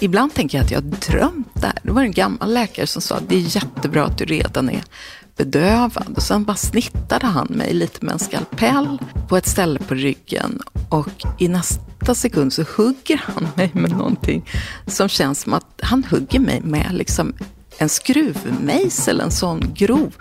ibland 0.00 0.34
tänker 0.34 0.58
jag 0.58 0.64
att 0.64 0.70
jag 0.70 0.80
har 0.80 0.88
drömt 0.88 1.54
det 1.54 1.66
här. 1.66 1.78
Det 1.82 1.92
var 1.92 2.02
en 2.02 2.12
gammal 2.12 2.54
läkare 2.54 2.86
som 2.86 3.02
sa 3.02 3.16
att 3.16 3.28
det 3.28 3.36
är 3.36 3.56
jättebra 3.56 4.04
att 4.04 4.18
du 4.18 4.24
redan 4.24 4.70
är 4.70 4.82
bedövad. 5.36 6.12
Och 6.16 6.22
sen 6.22 6.44
bara 6.44 6.56
snittade 6.56 7.26
han 7.26 7.46
mig 7.50 7.74
lite 7.74 8.04
med 8.04 8.12
en 8.12 8.18
skalpell 8.18 8.98
på 9.28 9.36
ett 9.36 9.46
ställe 9.46 9.80
på 9.80 9.94
ryggen. 9.94 10.62
Och 10.88 11.24
i 11.38 11.48
nästa 11.48 12.14
sekund 12.14 12.52
så 12.52 12.64
hugger 12.76 13.22
han 13.24 13.48
mig 13.54 13.70
med 13.74 13.90
någonting 13.90 14.50
som 14.86 15.08
känns 15.08 15.40
som 15.40 15.52
att 15.52 15.80
han 15.82 16.04
hugger 16.04 16.40
mig 16.40 16.60
med 16.60 16.88
liksom 16.92 17.34
en 17.78 17.88
skruvmejsel, 17.88 19.20
en 19.20 19.30
sån 19.30 19.74
grov. 19.74 20.14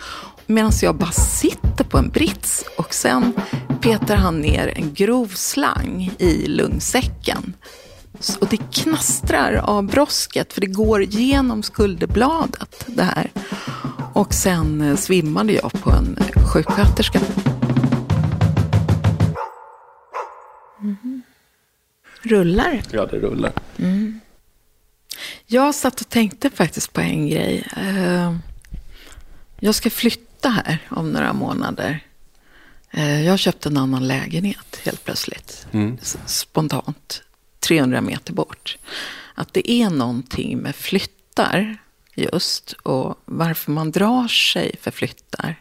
Medan 0.46 0.72
jag 0.82 0.96
bara 0.96 1.12
sitter 1.12 1.84
på 1.84 1.98
en 1.98 2.10
brits 2.10 2.66
och 2.78 2.94
sen 2.94 3.34
petar 3.82 4.16
han 4.16 4.40
ner 4.40 4.74
en 4.76 4.94
grov 4.94 5.28
slang 5.28 6.12
i 6.18 6.48
lungsäcken. 6.48 7.54
Och 8.40 8.48
det 8.48 8.58
knastrar 8.58 9.54
av 9.54 9.84
brosket 9.84 10.54
för 10.54 10.62
det 10.62 10.68
går 10.68 11.04
genom 11.04 11.64
skulderbladet 11.64 12.86
det 12.88 13.04
här. 13.04 13.32
Och 14.14 14.34
sen 14.34 14.82
eh, 14.82 14.96
svimmade 14.96 15.54
jag 15.54 15.72
på 15.72 15.92
en 15.92 16.18
sjuksköterska. 16.54 17.20
Mm. 20.82 21.22
Rullar? 22.22 22.82
Ja, 22.92 23.06
det 23.06 23.18
rullar. 23.18 23.52
Mm. 23.78 24.20
Jag 25.46 25.76
satt 25.76 26.02
och 26.02 26.10
tänkte 26.10 26.50
faktiskt 26.50 26.94
på 26.94 27.02
en 27.02 27.30
grej. 27.30 27.68
Eh, 27.78 28.36
jag 29.60 29.76
ska 29.76 29.90
flytta 29.90 30.50
här 30.50 30.88
om 30.90 31.12
några 31.12 31.34
månader. 31.34 32.00
Eh, 32.92 33.26
jag 33.26 33.40
köpte 33.40 33.70
en 33.70 33.78
annan 33.78 34.08
lägenhet 34.08 34.80
helt 34.84 35.04
plötsligt. 35.04 35.68
Mm. 35.72 35.98
Spontant. 36.26 37.24
300 37.68 38.02
meter 38.02 38.34
bort. 38.34 38.78
Att 39.34 39.54
det 39.54 39.72
är 39.72 39.90
någonting 39.90 40.58
med 40.58 40.76
flyttar 40.76 41.78
just 42.16 42.72
och 42.72 43.22
varför 43.26 43.72
man 43.72 43.92
drar 43.92 44.28
sig 44.28 44.76
för 44.82 44.92
flyttar 44.92 45.56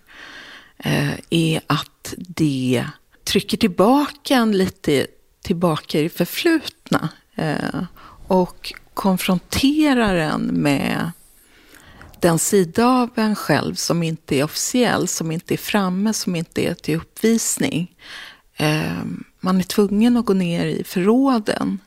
eh, 0.78 1.12
är 1.31 1.61
att 1.66 2.14
det 2.16 2.86
trycker 3.25 3.56
tillbaka 3.56 4.34
en 4.34 4.58
lite 4.58 5.06
tillbaka 5.42 6.00
i 6.00 6.08
förflutna 6.08 7.08
eh, 7.34 7.83
och 8.27 8.72
konfronterar 8.94 10.16
en 10.16 10.42
med 10.42 11.11
den 12.20 12.38
sida 12.38 12.86
av 12.86 13.11
en 13.14 13.34
själv 13.34 13.75
som 13.75 14.03
inte 14.03 14.36
är 14.36 14.44
officiell, 14.44 15.09
som 15.09 15.31
inte 15.31 15.55
är 15.55 15.59
framme, 15.59 16.12
som 16.12 16.36
inte 16.36 16.69
är 16.69 16.75
till 16.75 16.97
uppvisning. 16.97 17.97
Eh, 18.56 19.03
man 19.41 19.59
är 19.59 19.62
tvungen 19.62 20.16
att 20.16 20.27
gå 20.27 20.33
ner 20.33 20.66
i 20.66 20.84
förråden 20.84 21.78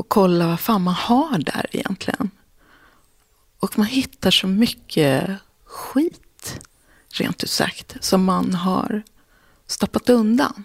och 0.00 0.08
kolla 0.08 0.46
vad 0.46 0.60
fan 0.60 0.82
man 0.82 0.94
har 0.94 1.38
där 1.38 1.66
egentligen. 1.72 2.30
Och 3.58 3.78
man 3.78 3.86
hittar 3.86 4.30
så 4.30 4.46
mycket 4.46 5.30
skit, 5.64 6.60
rent 7.12 7.44
ut 7.44 7.50
sagt, 7.50 7.96
som 8.00 8.24
man 8.24 8.54
har 8.54 9.02
stoppat 9.66 10.08
undan. 10.08 10.64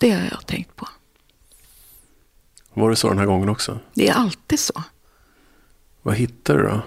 Det 0.00 0.10
har 0.10 0.28
jag 0.30 0.46
tänkt 0.46 0.76
på. 0.76 0.88
Var 2.74 2.90
det 2.90 2.96
så 2.96 3.08
den 3.08 3.18
här 3.18 3.26
gången 3.26 3.48
också? 3.48 3.78
Det 3.94 4.08
är 4.08 4.14
alltid 4.14 4.60
så. 4.60 4.82
Vad 6.02 6.14
hittar 6.14 6.56
du 6.58 6.62
då? 6.62 6.82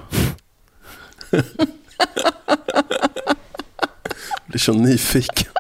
Jag 4.45 4.47
blir 4.47 4.59
så 4.59 4.73
nyfiken. 4.73 5.52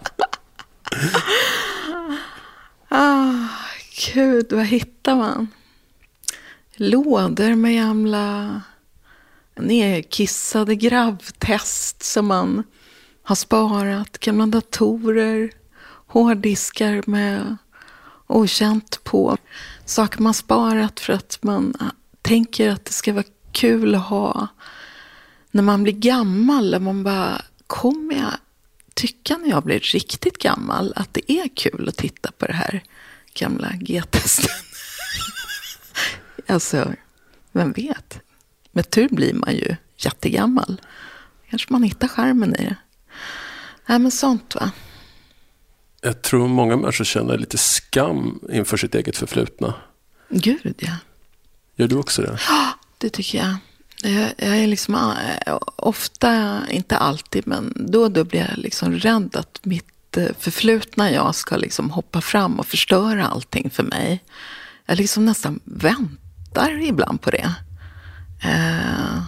ah, 2.89 3.62
gud, 3.95 4.53
vad 4.53 4.65
hittar 4.65 5.15
man? 5.15 5.47
Lådor 6.75 7.55
med 7.55 7.75
gamla 7.75 8.61
nedkissade 9.55 10.75
gravtest 10.75 12.03
som 12.03 12.27
man 12.27 12.63
har 13.23 13.35
sparat, 13.35 14.17
gamla 14.19 14.45
datorer, 14.45 15.51
hårddiskar 16.07 17.03
med 17.05 17.57
okänt 18.27 19.03
på. 19.03 19.37
Saker 19.85 20.21
man 20.21 20.33
sparat 20.33 20.99
för 20.99 21.13
att 21.13 21.39
man 21.41 21.91
tänker 22.21 22.69
att 22.69 22.85
det 22.85 22.93
ska 22.93 23.13
vara 23.13 23.25
kul 23.51 23.95
att 23.95 24.09
ha 24.09 24.47
när 25.51 25.63
man 25.63 25.83
blir 25.83 25.93
gammal. 25.93 26.79
Man 26.79 27.03
bara, 27.03 27.41
kommer 27.67 28.15
jag 28.15 28.33
tycka 28.93 29.37
när 29.37 29.49
jag 29.49 29.63
blir 29.63 29.79
riktigt 29.79 30.37
gammal 30.37 30.93
att 30.95 31.13
det 31.13 31.31
är 31.31 31.47
kul 31.55 31.89
att 31.89 31.97
titta 31.97 32.31
på 32.31 32.45
det 32.45 32.53
här 32.53 32.83
gamla 33.33 33.71
G-testen? 33.79 34.49
alltså, 36.47 36.93
vem 37.51 37.71
vet? 37.71 38.19
Med 38.71 38.89
tur 38.89 39.07
blir 39.11 39.33
man 39.33 39.53
ju 39.53 39.75
jättegammal. 39.97 40.81
Kanske 41.49 41.73
man 41.73 41.83
hittar 41.83 42.07
skärmen 42.07 42.55
i 42.55 42.63
det. 42.63 42.75
Nej, 43.85 43.99
men 43.99 44.11
sånt 44.11 44.55
va. 44.55 44.71
Jag 46.01 46.21
tror 46.21 46.47
många 46.47 46.77
människor 46.77 47.05
känner 47.05 47.37
lite 47.37 47.57
skam 47.57 48.39
inför 48.51 48.77
sitt 48.77 48.95
eget 48.95 49.17
förflutna. 49.17 49.73
Gud, 50.29 50.75
ja. 50.77 50.97
Gör 51.75 51.87
du 51.87 51.95
också 51.95 52.21
det? 52.21 52.39
Ja, 52.49 52.69
det 52.97 53.09
tycker 53.09 53.37
jag. 53.37 53.55
Jag, 54.11 54.33
jag 54.37 54.57
är 54.57 54.67
liksom 54.67 54.95
eh, 54.95 55.57
ofta, 55.75 56.61
inte 56.69 56.97
alltid, 56.97 57.47
men 57.47 57.73
då 57.75 58.01
och 58.01 58.11
då 58.11 58.23
blir 58.23 58.39
jag 58.39 58.57
liksom 58.57 58.93
rädd 58.93 59.35
att 59.35 59.59
mitt 59.63 59.92
Eh, 60.17 60.29
förflutna 60.39 61.11
jag 61.11 61.35
ska 61.35 61.57
liksom 61.57 61.89
hoppa 61.89 62.21
fram 62.21 62.59
och 62.59 62.65
förstöra 62.65 63.27
allting 63.27 63.69
för 63.69 63.83
mig. 63.83 64.23
Jag 64.85 64.97
liksom 64.97 65.25
nästan 65.25 65.59
väntar 65.63 66.81
ibland 66.81 67.21
på 67.21 67.31
det. 67.31 67.53
Eh, 68.43 69.23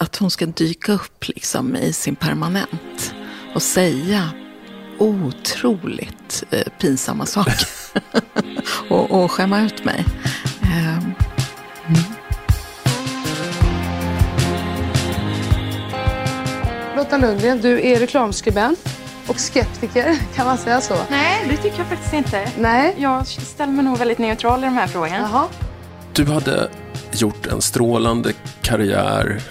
att 0.00 0.16
hon 0.16 0.30
ska 0.30 0.46
dyka 0.46 0.92
upp 0.92 1.28
liksom 1.28 1.76
i 1.76 1.92
sin 1.92 2.16
permanent 2.16 3.14
och 3.54 3.62
säga 3.62 4.30
otroligt 4.98 6.44
eh, 6.50 6.72
pinsamma 6.80 7.26
saker. 7.26 7.68
och, 8.88 9.10
och 9.10 9.30
skämma 9.30 9.60
ut 9.60 9.84
mig. 9.84 10.04
Eh, 10.62 10.98
mm. 10.98 11.14
Lotta 16.96 17.16
Lundgren, 17.16 17.60
du 17.60 17.86
är 17.86 18.00
reklamskribent 18.00 19.03
och 19.28 19.40
skeptiker, 19.40 20.18
kan 20.34 20.46
man 20.46 20.58
säga 20.58 20.80
så? 20.80 20.94
Nej, 21.10 21.46
det 21.48 21.56
tycker 21.56 21.78
jag 21.78 21.86
faktiskt 21.86 22.14
inte. 22.14 22.48
Nej. 22.58 22.94
Jag 22.98 23.26
ställer 23.26 23.72
mig 23.72 23.84
nog 23.84 23.98
väldigt 23.98 24.18
neutral 24.18 24.60
i 24.60 24.64
de 24.64 24.74
här 24.74 24.86
frågorna. 24.86 25.28
Jaha. 25.32 25.46
Du 26.12 26.24
hade 26.24 26.68
gjort 27.12 27.46
en 27.46 27.62
strålande 27.62 28.32
karriär 28.62 29.42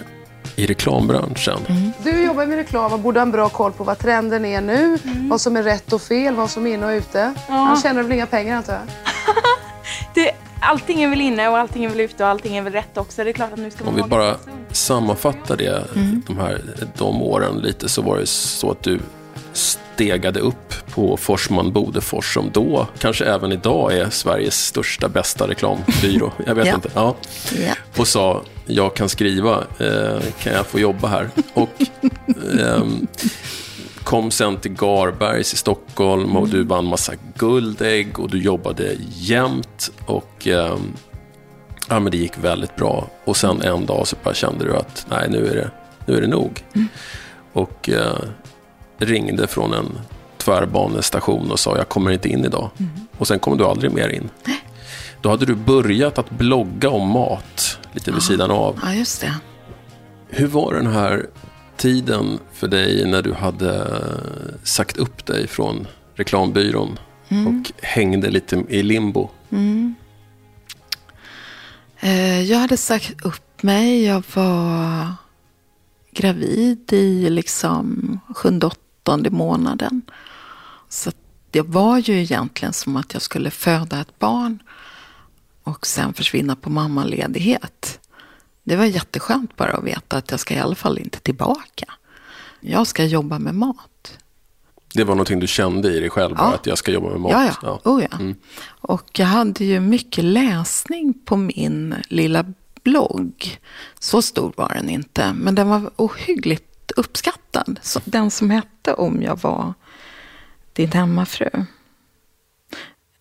i 0.56 0.66
reklambranschen. 0.66 1.58
Mm. 1.68 1.92
Du 2.02 2.24
jobbar 2.24 2.46
med 2.46 2.56
reklam 2.56 2.92
och 2.92 2.98
borde 2.98 3.20
ha 3.20 3.22
en 3.22 3.32
bra 3.32 3.48
koll 3.48 3.72
på 3.72 3.84
vad 3.84 3.98
trenden 3.98 4.44
är 4.44 4.60
nu, 4.60 4.98
mm. 5.04 5.28
vad 5.28 5.40
som 5.40 5.56
är 5.56 5.62
rätt 5.62 5.92
och 5.92 6.02
fel, 6.02 6.34
vad 6.34 6.50
som 6.50 6.66
är 6.66 6.74
inne 6.74 6.86
och 6.86 6.90
ute. 6.90 7.34
Ja. 7.48 7.54
Han 7.54 7.76
tjänar 7.76 8.02
väl 8.02 8.12
inga 8.12 8.26
pengar 8.26 8.56
antar 8.56 8.72
jag? 8.72 8.82
det, 10.14 10.32
allting 10.60 11.02
är 11.02 11.08
väl 11.08 11.20
inne 11.20 11.48
och 11.48 11.58
allting 11.58 11.84
är 11.84 11.88
väl 11.88 12.00
ute 12.00 12.24
och 12.24 12.30
allting 12.30 12.56
är 12.56 12.62
väl 12.62 12.72
rätt 12.72 12.96
också. 12.96 13.24
Det 13.24 13.30
är 13.30 13.32
klart 13.32 13.52
att 13.52 13.58
nu 13.58 13.70
ska 13.70 13.84
Om 13.84 13.96
vi 13.96 14.02
bara 14.02 14.36
sammanfattar 14.70 15.56
det, 15.56 15.84
mm. 15.94 16.22
de, 16.26 16.38
här, 16.38 16.60
de 16.98 17.22
åren 17.22 17.58
lite, 17.58 17.88
så 17.88 18.02
var 18.02 18.18
det 18.18 18.26
så 18.26 18.70
att 18.70 18.82
du 18.82 19.00
stegade 19.54 20.40
upp 20.40 20.74
på 20.94 21.16
Forsman 21.16 21.72
Bodefors 21.72 22.34
som 22.34 22.50
då, 22.52 22.86
kanske 22.98 23.24
även 23.24 23.52
idag, 23.52 23.92
är 23.92 24.10
Sveriges 24.10 24.66
största, 24.66 25.08
bästa 25.08 25.48
reklambyrå. 25.48 26.32
Jag 26.46 26.54
vet 26.54 26.66
ja. 26.66 26.74
inte. 26.74 26.90
Ja. 26.94 27.16
ja. 27.66 27.74
Och 27.96 28.08
sa, 28.08 28.42
jag 28.66 28.96
kan 28.96 29.08
skriva, 29.08 29.64
eh, 29.78 30.20
kan 30.42 30.52
jag 30.52 30.66
få 30.66 30.80
jobba 30.80 31.08
här? 31.08 31.30
Och 31.54 31.82
eh, 32.60 32.84
kom 34.04 34.30
sen 34.30 34.56
till 34.56 34.72
Garbergs 34.72 35.52
i 35.52 35.56
Stockholm 35.56 36.36
och 36.36 36.48
du 36.48 36.64
vann 36.64 36.84
massa 36.84 37.12
guldägg 37.38 38.18
och 38.20 38.30
du 38.30 38.42
jobbade 38.42 38.96
jämt. 39.14 39.90
Och 40.06 40.48
eh, 40.48 40.76
ja, 41.88 42.00
men 42.00 42.10
det 42.10 42.16
gick 42.16 42.38
väldigt 42.38 42.76
bra. 42.76 43.10
Och 43.24 43.36
sen 43.36 43.62
en 43.62 43.86
dag 43.86 44.06
så 44.06 44.16
bara 44.24 44.34
kände 44.34 44.64
du 44.64 44.76
att 44.76 45.06
nej, 45.10 45.30
nu 45.30 45.46
är 45.46 45.54
det, 45.54 45.70
nu 46.06 46.16
är 46.16 46.20
det 46.20 46.26
nog. 46.26 46.62
Mm. 46.74 46.88
Och 47.52 47.88
eh, 47.88 48.16
ringde 48.98 49.46
från 49.46 49.72
en 49.72 49.98
tvärbanestation 50.36 51.50
och 51.50 51.60
sa 51.60 51.76
jag 51.76 51.88
kommer 51.88 52.10
inte 52.10 52.28
in 52.28 52.44
idag. 52.44 52.70
Mm. 52.78 52.90
Och 53.18 53.28
sen 53.28 53.38
kom 53.38 53.58
du 53.58 53.64
aldrig 53.64 53.92
mer 53.92 54.08
in. 54.08 54.30
Då 55.22 55.30
hade 55.30 55.46
du 55.46 55.54
börjat 55.54 56.18
att 56.18 56.30
blogga 56.30 56.90
om 56.90 57.08
mat 57.08 57.78
lite 57.92 58.10
vid 58.10 58.20
ja. 58.20 58.26
sidan 58.26 58.50
av. 58.50 58.80
Ja, 58.82 58.94
just 58.94 59.20
det. 59.20 59.34
Hur 60.28 60.46
var 60.46 60.74
den 60.74 60.86
här 60.86 61.26
tiden 61.76 62.38
för 62.52 62.68
dig 62.68 63.06
när 63.06 63.22
du 63.22 63.32
hade 63.32 64.00
sagt 64.62 64.96
upp 64.96 65.26
dig 65.26 65.46
från 65.46 65.86
reklambyrån 66.14 66.98
mm. 67.28 67.46
och 67.46 67.72
hängde 67.82 68.30
lite 68.30 68.64
i 68.68 68.82
limbo? 68.82 69.30
Mm. 69.50 69.94
Eh, 72.00 72.42
jag 72.42 72.58
hade 72.58 72.76
sagt 72.76 73.24
upp 73.24 73.62
mig. 73.62 74.04
Jag 74.04 74.22
var 74.34 75.06
gravid 76.12 76.92
i 76.92 77.30
liksom 77.30 78.20
sjunde, 78.34 78.66
åttonde 79.04 79.30
månaden. 79.30 80.02
Så 80.88 81.10
det 81.50 81.60
var 81.62 81.98
ju 81.98 82.20
egentligen 82.22 82.72
som 82.72 82.96
att 82.96 83.12
jag 83.12 83.22
skulle 83.22 83.50
föda 83.50 84.00
ett 84.00 84.18
barn. 84.18 84.62
och 85.66 85.86
sen 85.86 86.14
försvinna 86.14 86.56
på 86.56 86.70
mammaledighet. 86.70 88.00
Det 88.64 88.76
var 88.76 88.84
jätteskönt 88.84 89.56
bara 89.56 89.72
att 89.72 89.84
veta 89.84 90.16
att 90.16 90.30
jag 90.30 90.40
ska 90.40 90.54
i 90.54 90.58
alla 90.58 90.74
fall 90.74 90.98
inte 90.98 91.20
tillbaka. 91.20 91.86
Jag 92.60 92.86
ska 92.86 93.04
jobba 93.04 93.38
med 93.38 93.54
mat. 93.54 94.18
Det 94.94 95.04
var 95.04 95.14
någonting 95.14 95.40
du 95.40 95.46
kände 95.46 95.92
i 95.96 96.00
dig 96.00 96.10
själv, 96.10 96.34
Ja. 96.38 96.54
att 96.54 96.66
jag 96.66 96.78
ska 96.78 96.92
jobba 96.92 97.10
med 97.10 97.20
mat? 97.20 97.32
Ja, 97.32 97.52
ja. 97.62 97.80
Oh, 97.84 98.02
ja. 98.10 98.16
Mm. 98.18 98.34
Och 98.66 99.18
jag 99.18 99.26
hade 99.26 99.64
ju 99.64 99.80
mycket 99.80 100.24
läsning 100.24 101.14
på 101.24 101.36
min 101.36 101.94
lilla 102.08 102.44
blogg. 102.82 103.58
Så 103.98 104.22
stor 104.22 104.52
var 104.56 104.68
den 104.68 104.88
inte, 104.90 105.32
men 105.32 105.54
den 105.54 105.68
var 105.68 105.90
ohyggligt 105.96 106.73
uppskattad. 106.96 107.80
Den 108.04 108.30
som 108.30 108.50
hette 108.50 108.94
Om 108.94 109.22
jag 109.22 109.40
var 109.40 109.74
din 110.72 110.92
hemmafru. 110.92 111.50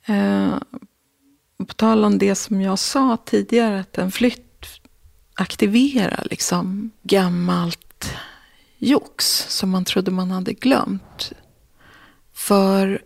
Eh, 0.05 0.57
på 1.67 1.73
tal 1.73 2.05
om 2.05 2.17
det 2.17 2.35
som 2.35 2.61
jag 2.61 2.79
sa 2.79 3.17
tidigare, 3.25 3.79
att 3.79 3.97
en 3.97 4.11
flytt 4.11 4.65
aktiverar 5.33 6.27
liksom 6.29 6.91
gammalt 7.03 8.13
jox 8.77 9.45
som 9.49 9.69
man 9.69 9.85
trodde 9.85 10.11
man 10.11 10.31
hade 10.31 10.53
glömt. 10.53 11.31
För 12.33 13.01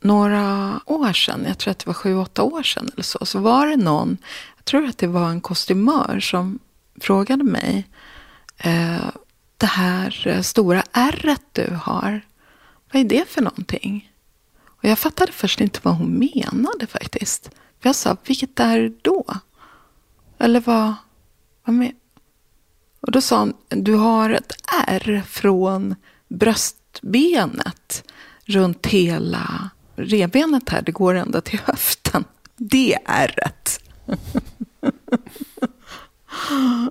några 0.00 0.80
år 0.86 1.12
sedan, 1.12 1.44
jag 1.46 1.58
tror 1.58 1.70
att 1.70 1.78
det 1.78 1.86
var 1.86 1.94
sju, 1.94 2.16
åtta 2.16 2.42
år 2.42 2.62
sedan 2.62 2.90
eller 2.92 3.02
så, 3.02 3.26
så 3.26 3.38
var 3.38 3.66
det 3.66 3.76
någon, 3.76 4.16
jag 4.56 4.64
tror 4.64 4.84
att 4.84 4.98
det 4.98 5.06
var 5.06 5.28
en 5.28 5.40
kostymör 5.40 6.20
som 6.20 6.58
frågade 7.00 7.44
mig, 7.44 7.88
eh, 8.58 9.08
det 9.62 9.66
här 9.66 10.26
eh, 10.26 10.40
stora 10.40 10.82
ärret 10.92 11.42
du 11.52 11.78
har, 11.82 12.20
vad 12.92 13.00
är 13.00 13.04
det 13.04 13.28
för 13.28 13.42
någonting? 13.42 14.12
Och 14.66 14.84
jag 14.84 14.98
fattade 14.98 15.32
först 15.32 15.60
inte 15.60 15.80
vad 15.82 15.94
hon 15.94 16.18
menade 16.18 16.86
faktiskt. 16.86 17.50
För 17.80 17.88
jag 17.88 17.96
sa, 17.96 18.16
vilket 18.26 18.60
är 18.60 18.92
då? 19.02 19.24
Eller 20.38 20.60
vad, 20.60 20.94
vad 21.64 21.74
med? 21.74 21.92
Och 23.00 23.12
då 23.12 23.20
sa 23.20 23.38
hon, 23.38 23.54
du 23.68 23.94
har 23.94 24.30
ett 24.30 24.52
ärr 24.88 25.22
från 25.26 25.94
bröstbenet 26.28 28.04
runt 28.44 28.86
hela 28.86 29.70
revbenet 29.96 30.68
här. 30.68 30.82
Det 30.82 30.92
går 30.92 31.14
ända 31.14 31.40
till 31.40 31.60
höften. 31.64 32.24
Det 32.56 32.98
ärret. 33.04 33.80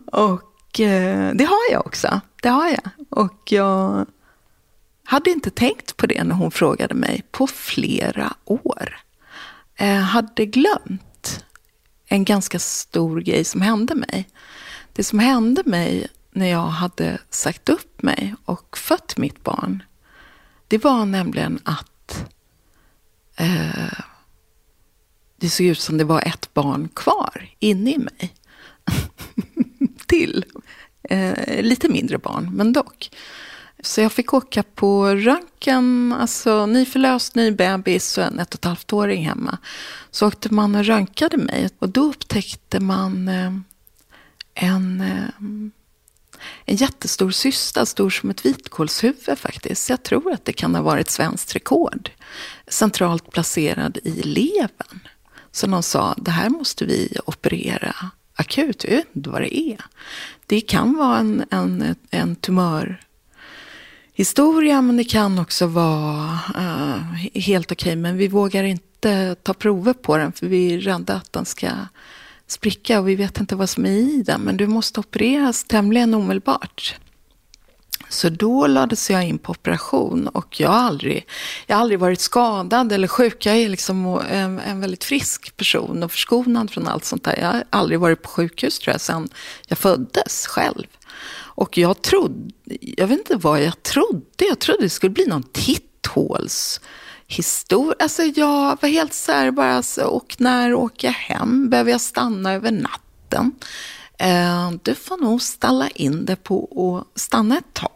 Och 0.06 0.79
eh, 0.79 1.35
det 1.35 1.44
har 1.44 1.71
jag 1.71 1.85
också. 1.85 2.21
Det 2.42 2.50
har 2.50 2.68
jag. 2.68 2.90
Och 3.10 3.52
jag 3.52 4.06
hade 5.04 5.30
inte 5.30 5.50
tänkt 5.50 5.98
på 5.98 6.08
det 6.08 6.24
när 6.24 6.36
hon 6.36 6.52
frågade 6.52 6.94
mig 6.94 7.24
på 7.32 7.48
flera 7.48 8.34
år. 8.46 8.98
Jag 9.78 10.02
hade 10.02 10.46
glömt 10.46 11.46
en 12.06 12.26
ganska 12.26 12.60
stor 12.60 13.22
grej 13.22 13.44
som 13.44 13.62
hände 13.62 13.96
mig. 13.96 14.30
Det 14.94 15.04
som 15.04 15.20
hände 15.20 15.64
mig 15.66 16.08
när 16.32 16.48
jag 16.48 16.68
hade 16.68 17.20
sagt 17.30 17.70
upp 17.70 18.02
mig 18.02 18.36
och 18.46 18.78
fött 18.78 19.18
mitt 19.18 19.44
barn, 19.44 19.84
det 20.68 20.84
var 20.84 21.06
nämligen 21.06 21.60
att 21.64 22.26
eh, 23.36 24.00
det 25.38 25.50
såg 25.50 25.66
ut 25.66 25.80
som 25.80 25.98
det 25.98 26.04
var 26.04 26.22
ett 26.22 26.54
barn 26.54 26.90
kvar 26.90 27.50
inne 27.60 27.92
i 27.92 27.98
mig. 27.98 28.34
Till. 30.06 30.46
Eh, 31.12 31.63
lite 31.63 31.90
mindre 31.90 32.18
barn, 32.18 32.50
men 32.54 32.74
dock. 32.74 33.12
Så 33.84 34.02
jag 34.02 34.12
fick 34.12 34.34
åka 34.34 34.63
på 34.63 35.08
röntgen, 35.08 36.13
alltså 36.19 36.66
nyförlöst, 36.66 37.36
ny 37.36 37.52
bebis 37.52 38.18
och 38.18 38.24
en 38.24 38.40
ett 38.40 38.54
och 38.54 38.60
ett 38.60 38.66
halvt 38.66 38.94
åring 38.94 39.25
hemma. 39.25 39.58
Så 40.12 40.28
åkte 40.28 40.54
man 40.54 40.75
och 40.75 40.86
röntgade 40.86 41.38
mig 41.38 41.69
och 41.80 41.90
då 41.90 42.02
upptäckte 42.02 42.80
man 42.80 43.28
eh, 43.28 43.54
en, 44.54 45.02
eh, 45.02 45.48
en 46.66 46.75
jättestor 46.75 47.31
cysta, 47.31 47.86
stor 47.86 48.10
som 48.10 48.30
ett 48.30 48.46
vitkålshuvud 48.46 49.38
faktiskt. 49.38 49.90
Jag 49.90 50.04
tror 50.04 50.34
att 50.34 50.46
det 50.46 50.54
kan 50.54 50.75
ha 50.75 50.81
varit 50.81 51.10
svenskt 51.10 51.56
rekord. 51.56 52.10
Centralt 52.68 53.31
placerad 53.31 53.98
i 54.04 54.22
levern. 54.24 55.00
Så 55.52 55.68
de 55.68 55.84
sa, 55.84 56.16
det 56.18 56.31
här 56.31 56.50
måste 56.50 56.86
vi 56.86 57.18
operera 57.25 57.96
akut. 58.36 58.84
Jag 58.84 58.92
vet 58.92 59.16
inte 59.16 59.30
vad 59.30 59.42
det 59.42 59.60
är. 59.60 59.78
Det 60.51 60.62
kan 60.62 60.98
vara 60.98 61.18
en, 61.18 61.45
en, 61.51 61.95
en 62.09 62.36
tumörhistoria, 62.36 64.81
men 64.81 64.98
det 64.98 65.03
kan 65.03 65.39
också 65.39 65.68
vara 65.68 66.39
uh, 66.57 66.95
helt 67.33 67.71
okej. 67.71 67.92
Okay, 67.92 67.95
Men 67.95 68.18
vi 68.18 68.27
vågar 68.27 68.63
inte 68.63 69.36
ta 69.44 69.53
prover 69.53 69.94
på 69.94 70.18
den, 70.18 70.31
för 70.31 70.48
vi 70.48 70.74
är 70.74 70.80
rädda 70.80 71.13
att 71.13 71.33
den 71.33 71.45
ska 71.45 71.69
spricka 72.48 73.00
och 73.00 73.09
vi 73.09 73.15
vet 73.15 73.39
inte 73.39 73.56
vad 73.56 73.69
som 73.69 73.86
är 73.86 73.89
i 73.89 74.24
den. 74.25 74.42
Men 74.42 74.57
du 74.57 74.68
måste 74.68 75.00
opereras 75.00 75.63
tämligen 75.63 76.13
omedelbart. 76.13 76.95
Så 78.12 78.30
då 78.30 78.68
lades 78.68 79.10
jag 79.10 79.24
in 79.24 79.38
på 79.38 79.52
operation 79.52 80.28
och 80.28 80.60
jag 80.60 80.69
har 80.69 80.80
aldrig, 80.80 81.28
jag 81.68 81.75
har 81.75 81.81
aldrig 81.81 82.00
varit 82.00 82.19
skadad 82.19 82.92
eller 82.92 83.08
sjuk. 83.08 83.46
Jag 83.46 83.56
är 83.56 83.69
liksom 83.69 84.22
en, 84.30 84.60
en 84.60 84.81
väldigt 84.81 85.04
frisk 85.04 85.58
person 85.58 86.04
och 86.04 86.12
förskonad 86.12 86.72
från 86.72 86.88
allt 86.88 87.06
sånt 87.06 87.24
där. 87.24 87.38
Jag 87.40 87.48
har 87.48 87.63
aldrig 87.69 88.00
varit 88.00 88.22
på 88.22 88.30
sjukhus 88.30 88.80
tror 88.80 88.94
jag 88.94 89.02
sedan 89.02 89.30
jag 89.68 89.78
föddes 89.78 90.48
själv. 90.48 90.88
Och 91.54 91.78
jag 91.78 92.02
trodde, 92.02 92.54
jag 92.80 93.08
vet 93.08 93.19
inte 93.19 93.36
vad 93.36 93.63
jag 93.63 93.84
trodde, 93.84 94.46
jag 94.50 94.60
trodde 94.60 94.84
det 94.84 94.90
skulle 94.90 95.10
bli 95.10 95.25
någon 95.25 95.44
titthålshistoria. 95.44 97.96
Alltså 98.00 98.24
jag 98.24 98.78
var 98.81 98.90
helt 98.90 99.14
så 99.14 99.31
här 99.31 99.52
bara, 99.52 99.74
alltså, 99.74 100.04
och 100.04 100.36
när 100.38 100.74
åker 100.74 101.07
jag 101.07 101.14
hem? 101.14 101.69
Behöver 101.69 101.92
jag 101.92 102.02
stanna 102.02 102.54
över 102.54 102.72
natten? 102.72 103.52
Eh, 104.22 104.72
du 104.84 104.96
får 104.96 105.18
nog 105.18 105.42
ställa 105.42 105.90
in 105.90 106.25
det 106.25 106.36
på 106.36 107.06
att 107.16 107.22
stanna 107.22 107.57
ett 107.57 107.74
tag, 107.74 107.92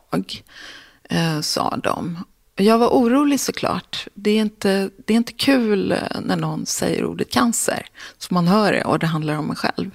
eh, 1.09 1.41
sa 1.41 1.77
de. 1.77 2.23
Jag 2.55 2.77
var 2.77 2.87
orolig 2.87 3.39
såklart. 3.39 4.07
Det 4.13 4.31
är, 4.31 4.41
inte, 4.41 4.89
det 5.05 5.13
är 5.13 5.17
inte 5.17 5.33
kul 5.33 5.91
eh, 5.91 5.97
när 6.21 6.35
någon 6.35 6.65
säger 6.65 7.05
ordet 7.05 7.31
cancer, 7.31 7.85
så 8.17 8.33
man 8.33 8.47
hör 8.47 8.73
det 8.73 8.83
och 8.83 8.99
det 8.99 9.07
handlar 9.07 9.37
om 9.37 9.49
en 9.49 9.55
själv. 9.55 9.91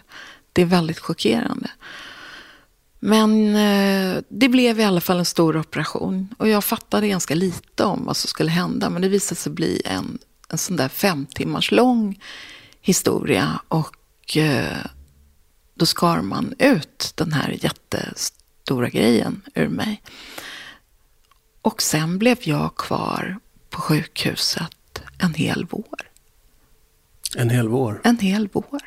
Det 0.53 0.63
är 0.63 0.67
väldigt 0.67 0.99
chockerande. 0.99 1.71
Men 3.01 3.57
eh, 3.57 4.23
det 4.29 4.49
blev 4.49 4.81
i 4.81 4.85
alla 4.85 5.01
fall 5.01 5.19
en 5.19 5.25
stor 5.25 5.57
operation 5.57 6.35
och 6.39 6.49
jag 6.49 6.65
fattade 6.65 7.09
ganska 7.09 7.35
lite 7.35 7.85
om 7.85 8.05
vad 8.05 8.17
som 8.17 8.29
skulle 8.29 8.51
hända. 8.51 8.91
Men 8.91 9.03
det 9.03 9.09
visade 9.09 9.41
sig 9.41 9.53
bli 9.53 9.83
en, 9.85 10.19
en 10.49 10.59
sån 10.59 10.77
där 10.77 10.89
fem 10.89 11.27
timmars 11.27 11.71
lång 11.71 12.21
historia 12.81 13.61
och 13.69 14.37
eh, 14.37 14.87
då 15.75 15.87
skar 15.87 16.23
man 16.23 16.55
ut 16.59 17.13
den 17.15 17.33
här 17.33 17.59
jättestora 17.61 18.40
grejen 18.79 19.43
ur 19.55 19.69
mig. 19.69 20.03
Och 21.63 21.83
sen 21.83 22.19
blev 22.19 22.39
jag 22.43 22.77
kvar 22.77 23.39
på 23.71 23.81
sjukhuset 23.81 25.03
en 25.19 25.35
hel 25.35 25.67
vår. 25.71 26.11
En 27.37 27.51
hel 27.51 27.69
vår? 27.69 28.01
En 28.05 28.19
hel 28.19 28.49
vår. 28.53 28.81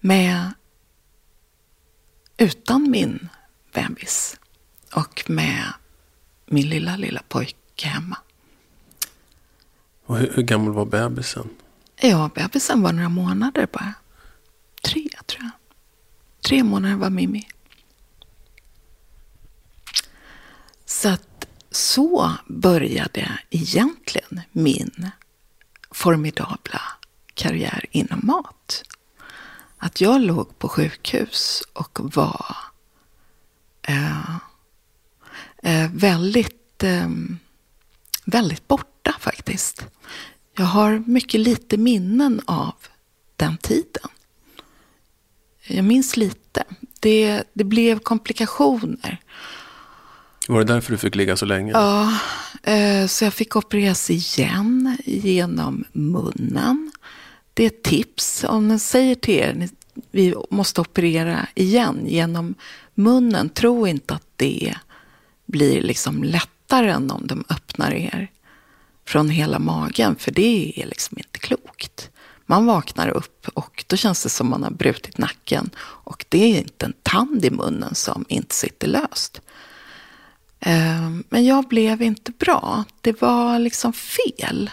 Med 0.00 0.52
utan 2.36 2.90
min 2.90 3.28
bebis 3.72 4.36
och 4.94 5.24
med 5.28 5.72
min 6.46 6.68
lilla, 6.68 6.96
lilla 6.96 7.22
pojke 7.28 7.88
hemma. 7.88 8.16
Och 10.06 10.18
hur, 10.18 10.32
hur 10.34 10.42
gammal 10.42 10.72
var 10.72 10.84
bebisen? 10.84 11.48
Ja, 12.00 12.30
bebisen 12.34 12.82
var 12.82 12.92
några 12.92 13.08
månader 13.08 13.68
bara. 13.72 13.94
Tre, 14.82 15.08
tror 15.26 15.42
jag. 15.42 15.50
Tre 16.44 16.64
månader 16.64 16.96
var 16.96 17.10
Mimmi. 17.10 17.48
Så 20.84 21.08
att 21.08 21.46
så 21.70 22.32
började 22.46 23.38
egentligen 23.50 24.40
min 24.52 25.10
formidabla 25.90 26.80
karriär 27.34 27.86
inom 27.90 28.20
mat. 28.22 28.84
Att 29.78 30.00
jag 30.00 30.20
låg 30.20 30.58
på 30.58 30.68
sjukhus 30.68 31.62
och 31.72 31.98
var 32.14 32.56
eh, 33.82 34.36
eh, 35.62 35.90
väldigt, 35.92 36.82
eh, 36.82 37.08
väldigt 38.24 38.68
borta 38.68 39.14
faktiskt. 39.20 39.86
Jag 40.56 40.66
har 40.66 41.02
mycket 41.06 41.40
lite 41.40 41.76
minnen 41.76 42.40
av 42.46 42.74
den 43.36 43.56
tiden. 43.56 44.08
Jag 45.66 45.84
minns 45.84 46.16
lite. 46.16 46.64
Det, 47.00 47.42
det 47.52 47.64
blev 47.64 47.98
komplikationer. 47.98 49.20
Var 50.48 50.58
det 50.58 50.72
därför 50.72 50.92
du 50.92 50.98
fick 50.98 51.14
ligga 51.14 51.36
så 51.36 51.46
länge? 51.46 51.72
Ja, 51.72 52.18
eh, 52.62 53.06
så 53.06 53.24
jag 53.24 53.34
fick 53.34 53.56
opereras 53.56 54.10
igen 54.10 54.96
genom 55.04 55.84
munnen. 55.92 56.92
Det 57.54 57.62
är 57.62 57.66
ett 57.66 57.82
tips. 57.82 58.44
Om 58.48 58.68
den 58.68 58.78
säger 58.78 59.14
till 59.14 59.34
er 59.34 59.68
vi 60.10 60.34
måste 60.50 60.80
operera 60.80 61.46
igen 61.54 62.06
genom 62.06 62.54
munnen, 62.94 63.48
tro 63.48 63.86
inte 63.86 64.14
att 64.14 64.26
det 64.36 64.74
blir 65.46 65.82
liksom 65.82 66.24
lättare 66.24 66.90
än 66.90 67.10
om 67.10 67.26
de 67.26 67.44
öppnar 67.48 67.94
er 67.94 68.30
från 69.06 69.28
hela 69.28 69.58
magen, 69.58 70.16
för 70.16 70.30
det 70.30 70.72
är 70.76 70.86
liksom 70.86 71.18
inte 71.18 71.38
klokt. 71.38 72.10
Man 72.46 72.66
vaknar 72.66 73.08
upp 73.08 73.48
och 73.54 73.84
då 73.86 73.96
känns 73.96 74.22
det 74.22 74.28
som 74.28 74.50
man 74.50 74.62
har 74.62 74.70
brutit 74.70 75.18
nacken. 75.18 75.70
Och 75.78 76.24
det 76.28 76.38
är 76.38 76.58
inte 76.58 76.86
en 76.86 76.94
tand 77.02 77.44
i 77.44 77.50
munnen 77.50 77.94
som 77.94 78.24
inte 78.28 78.54
sitter 78.54 78.88
löst. 78.88 79.40
Ehm, 80.60 81.24
men 81.28 81.44
jag 81.44 81.68
blev 81.68 82.02
inte 82.02 82.32
bra. 82.32 82.84
Det 83.00 83.20
var 83.20 83.58
liksom 83.58 83.92
fel. 83.92 84.70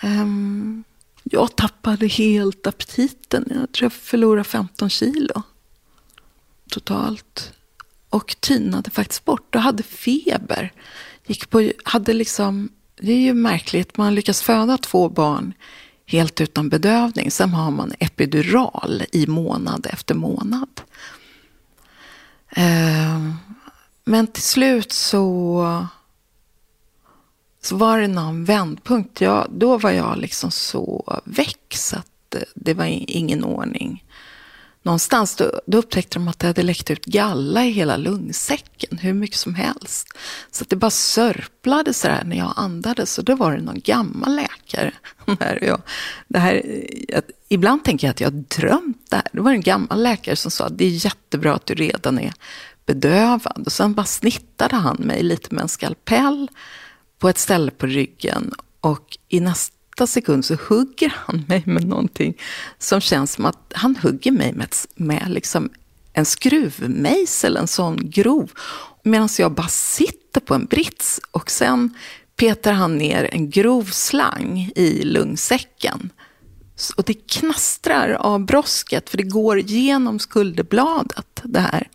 Ehm, 0.00 0.84
jag 1.22 1.56
tappade 1.56 2.06
helt 2.06 2.66
aptiten. 2.66 3.44
Jag 3.48 3.72
tror 3.72 3.84
jag 3.84 3.92
förlorade 3.92 4.44
15 4.44 4.90
kilo 4.90 5.42
totalt. 6.68 7.52
Och 8.10 8.36
tynade 8.40 8.90
faktiskt 8.90 9.24
bort 9.24 9.54
och 9.54 9.60
hade 9.60 9.82
feber. 9.82 10.72
Gick 11.26 11.50
på, 11.50 11.72
hade 11.84 12.12
liksom, 12.12 12.68
det 13.00 13.12
är 13.12 13.20
ju 13.20 13.34
märkligt, 13.34 13.96
man 13.96 14.14
lyckas 14.14 14.42
föda 14.42 14.78
två 14.78 15.08
barn 15.08 15.54
helt 16.08 16.40
utan 16.40 16.68
bedövning. 16.68 17.30
Sen 17.30 17.50
har 17.50 17.70
man 17.70 17.92
epidural 17.98 19.02
i 19.12 19.26
månad 19.26 19.86
efter 19.90 20.14
månad. 20.14 20.80
Ehm, 22.50 23.34
men 24.04 24.26
till 24.26 24.42
slut 24.42 24.92
så, 24.92 25.86
så 27.62 27.76
var 27.76 27.98
det 27.98 28.08
någon 28.08 28.44
vändpunkt. 28.44 29.20
Jag, 29.20 29.46
då 29.50 29.78
var 29.78 29.90
jag 29.90 30.18
liksom 30.18 30.50
så 30.50 31.20
väck 31.24 31.74
så 31.74 31.96
att 31.96 32.34
eh, 32.34 32.40
det 32.54 32.74
var 32.74 32.84
ingen 32.84 33.44
ordning 33.44 34.04
någonstans, 34.82 35.36
då, 35.36 35.60
då 35.66 35.78
upptäckte 35.78 36.18
de 36.18 36.28
att 36.28 36.38
det 36.38 36.46
hade 36.46 36.62
läckt 36.62 36.90
ut 36.90 37.04
galla 37.04 37.64
i 37.64 37.70
hela 37.70 37.96
lungsäcken, 37.96 38.98
hur 38.98 39.12
mycket 39.12 39.36
som 39.36 39.54
helst. 39.54 40.08
Så 40.50 40.62
att 40.62 40.70
det 40.70 40.76
bara 40.76 40.90
sörplade 40.90 41.94
så 41.94 42.08
där 42.08 42.24
när 42.24 42.36
jag 42.36 42.52
andades 42.56 43.18
och 43.18 43.24
då 43.24 43.36
var 43.36 43.56
det 43.56 43.62
någon 43.62 43.80
gammal 43.80 44.36
läkare. 44.36 44.92
Där 45.38 45.58
jag, 45.62 45.82
det 46.28 46.38
här, 46.38 46.84
jag, 47.08 47.22
ibland 47.48 47.84
tänker 47.84 48.06
jag 48.06 48.12
att 48.12 48.20
jag 48.20 48.32
drömt 48.32 49.06
det 49.10 49.16
här. 49.16 49.26
Det 49.32 49.40
var 49.40 49.50
en 49.50 49.60
gammal 49.60 50.02
läkare 50.02 50.36
som 50.36 50.50
sa 50.50 50.66
att 50.66 50.78
det 50.78 50.84
är 50.84 51.04
jättebra 51.04 51.54
att 51.54 51.66
du 51.66 51.74
redan 51.74 52.18
är 52.18 52.32
bedövad. 52.86 53.62
Och 53.66 53.72
sen 53.72 53.94
bara 53.94 54.06
snittade 54.06 54.76
han 54.76 54.96
mig 54.96 55.22
lite 55.22 55.54
med 55.54 55.62
en 55.62 55.68
skalpell 55.68 56.48
på 57.18 57.28
ett 57.28 57.38
ställe 57.38 57.70
på 57.70 57.86
ryggen 57.86 58.54
och 58.80 59.18
i 59.28 59.40
nästa 59.40 59.77
nästa 60.00 60.12
sekund 60.12 60.44
så 60.44 60.54
hugger 60.54 61.12
han 61.16 61.44
mig 61.48 61.62
med 61.66 61.86
någonting 61.86 62.34
som 62.78 63.00
känns 63.00 63.32
som 63.32 63.44
att 63.44 63.72
han 63.74 63.96
hugger 63.96 64.32
mig 64.32 64.52
med, 64.52 64.74
med 64.94 65.24
liksom 65.28 65.70
en 66.12 66.24
skruvmejsel, 66.24 67.56
en 67.56 67.68
sån 67.68 68.10
grov. 68.10 68.50
Medan 69.02 69.28
jag 69.38 69.52
bara 69.52 69.68
sitter 69.68 70.40
på 70.40 70.54
en 70.54 70.66
brits 70.66 71.20
och 71.30 71.50
sen 71.50 71.94
petar 72.36 72.72
han 72.72 72.98
ner 72.98 73.28
en 73.32 73.50
grov 73.50 73.84
slang 73.84 74.72
i 74.74 75.02
lungsäcken. 75.04 76.10
Och 76.96 77.04
det 77.04 77.14
knastrar 77.14 78.12
av 78.12 78.44
brosket 78.44 79.10
för 79.10 79.16
det 79.16 79.22
går 79.22 79.58
genom 79.60 80.18
skulderbladet 80.18 81.40
det 81.42 81.60
här. 81.60 81.88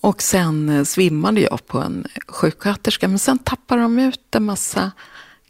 Och 0.00 0.22
sen 0.22 0.86
svimmade 0.86 1.40
jag 1.40 1.66
på 1.66 1.78
en 1.78 2.06
sjuksköterska 2.28 3.08
men 3.08 3.18
sen 3.18 3.38
tappar 3.38 3.76
de 3.78 3.98
ut 3.98 4.34
en 4.34 4.44
massa 4.44 4.92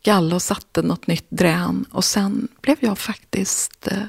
galla 0.02 0.34
och 0.34 0.42
satte 0.42 0.82
något 0.82 1.06
nytt 1.06 1.26
drän. 1.28 1.84
Och 1.90 2.04
sen 2.04 2.48
blev 2.60 2.76
jag 2.80 2.98
faktiskt 2.98 3.86
eh, 3.86 4.02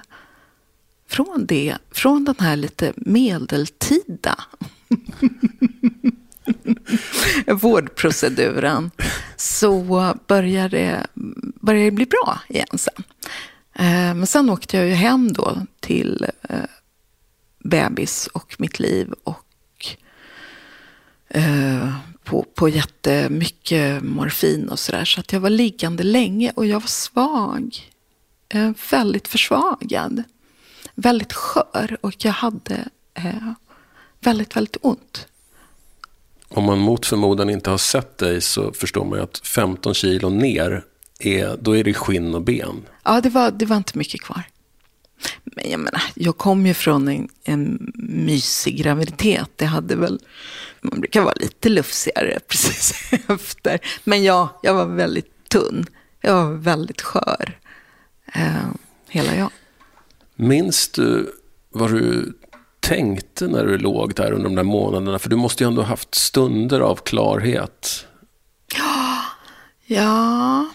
från 1.07 1.45
det, 1.45 1.77
från 1.91 2.25
den 2.25 2.35
här 2.39 2.55
lite 2.55 2.93
medeltida 2.95 4.35
vårdproceduren 7.47 8.91
så 9.35 9.83
började 10.27 10.77
det, 10.77 11.07
började 11.61 11.85
det 11.85 11.91
bli 11.91 12.05
bra 12.05 12.39
igen 12.49 12.77
sen. 12.77 13.03
Eh, 13.73 14.13
men 14.15 14.27
sen 14.27 14.49
åkte 14.49 14.77
jag 14.77 14.87
ju 14.87 14.93
hem 14.93 15.33
då 15.33 15.57
till 15.79 16.25
eh, 16.41 16.59
bebis 17.59 18.27
och 18.27 18.55
mitt 18.59 18.79
liv 18.79 19.13
och 19.23 19.45
eh, 21.29 21.95
på, 22.29 22.45
på 22.55 22.69
jättemycket 22.69 24.03
morfin 24.03 24.69
och 24.69 24.79
sådär. 24.79 25.05
Så 25.05 25.19
att 25.19 25.33
jag 25.33 25.39
var 25.39 25.49
liggande 25.49 26.03
länge 26.03 26.51
och 26.55 26.65
jag 26.65 26.79
var 26.79 26.87
svag. 26.87 27.91
Eh, 28.49 28.71
väldigt 28.91 29.27
försvagad. 29.27 30.23
Väldigt 30.95 31.33
skör 31.33 31.97
och 32.01 32.25
jag 32.25 32.31
hade 32.31 32.89
eh, 33.13 33.51
väldigt, 34.19 34.55
väldigt 34.55 34.77
ont. 34.81 35.27
Om 36.47 36.63
man 36.63 36.79
mot 36.79 37.05
förmodan 37.05 37.49
inte 37.49 37.69
har 37.69 37.77
sett 37.77 38.17
dig 38.17 38.41
så 38.41 38.73
förstår 38.73 39.05
man 39.05 39.19
ju 39.19 39.23
att 39.23 39.47
15 39.47 39.93
kilo 39.93 40.29
ner, 40.29 40.83
är, 41.19 41.57
då 41.61 41.77
är 41.77 41.83
det 41.83 41.93
skinn 41.93 42.35
och 42.35 42.41
ben. 42.41 42.85
Ja, 43.03 43.21
det 43.21 43.29
var, 43.29 43.51
det 43.51 43.65
var 43.65 43.77
inte 43.77 43.97
mycket 43.97 44.21
kvar. 44.21 44.43
Men 45.43 45.71
jag 45.71 45.79
menar, 45.79 46.01
jag 46.13 46.37
kom 46.37 46.65
ju 46.65 46.73
från 46.73 47.07
en, 47.07 47.29
en 47.43 47.91
mysig 47.95 48.77
graviditet. 48.77 49.49
Det 49.55 49.65
hade 49.65 49.95
väl, 49.95 50.19
man 50.81 50.99
brukar 50.99 51.21
vara 51.21 51.33
lite 51.33 51.69
lufsigare 51.69 52.39
precis 52.47 52.93
efter. 53.27 53.79
Men 54.03 54.23
ja, 54.23 54.59
jag 54.63 54.73
var 54.73 54.85
väldigt 54.85 55.49
tunn. 55.49 55.85
Jag 56.21 56.33
var 56.33 56.53
väldigt 56.53 57.01
skör. 57.01 57.59
Eh, 58.33 58.69
hela 59.09 59.35
jag. 59.35 59.49
Minns 60.35 60.89
du 60.89 61.31
vad 61.69 61.91
du 61.91 62.33
tänkte 62.79 63.47
när 63.47 63.65
du 63.65 63.77
låg 63.77 64.15
där 64.15 64.31
under 64.31 64.43
de 64.43 64.55
där 64.55 64.63
månaderna? 64.63 65.19
För 65.19 65.29
du 65.29 65.35
måste 65.35 65.63
ju 65.63 65.67
ändå 65.67 65.81
ha 65.81 65.89
haft 65.89 66.15
stunder 66.15 66.79
av 66.79 66.95
klarhet. 66.95 68.05
Ja, 69.91 70.65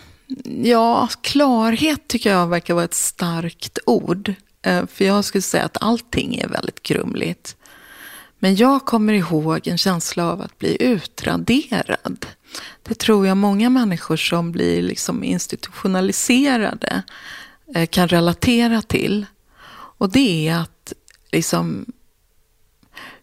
Ja, 0.63 1.09
klarhet 1.21 2.09
tycker 2.09 2.31
jag 2.31 2.47
verkar 2.47 2.75
vara 2.75 2.85
ett 2.85 2.95
starkt 2.95 3.79
ord. 3.87 4.35
Eh, 4.65 4.87
för 4.87 5.05
jag 5.05 5.25
skulle 5.25 5.43
säga 5.43 5.65
att 5.65 5.77
allting 5.81 6.37
är 6.37 6.49
väldigt 6.49 6.83
grumligt. 6.83 7.57
Men 8.39 8.57
jag 8.57 8.85
kommer 8.85 9.13
ihåg 9.13 9.69
en 9.69 9.79
känsla 9.79 10.33
av 10.33 10.41
att 10.41 10.59
bli 10.59 10.77
utraderad. 10.81 12.27
Det 12.83 12.95
tror 12.95 13.27
jag 13.27 13.37
många 13.37 13.71
människor 13.71 14.17
som 14.17 14.53
blir 14.53 14.83
liksom 14.83 15.25
institutionaliserade 15.25 17.03
eh, 17.75 17.87
kan 17.87 18.09
relatera 18.09 18.83
till. 18.83 19.27
Och 19.99 20.13
det 20.13 20.49
är 20.49 20.59
att 20.59 20.93
liksom, 21.33 21.87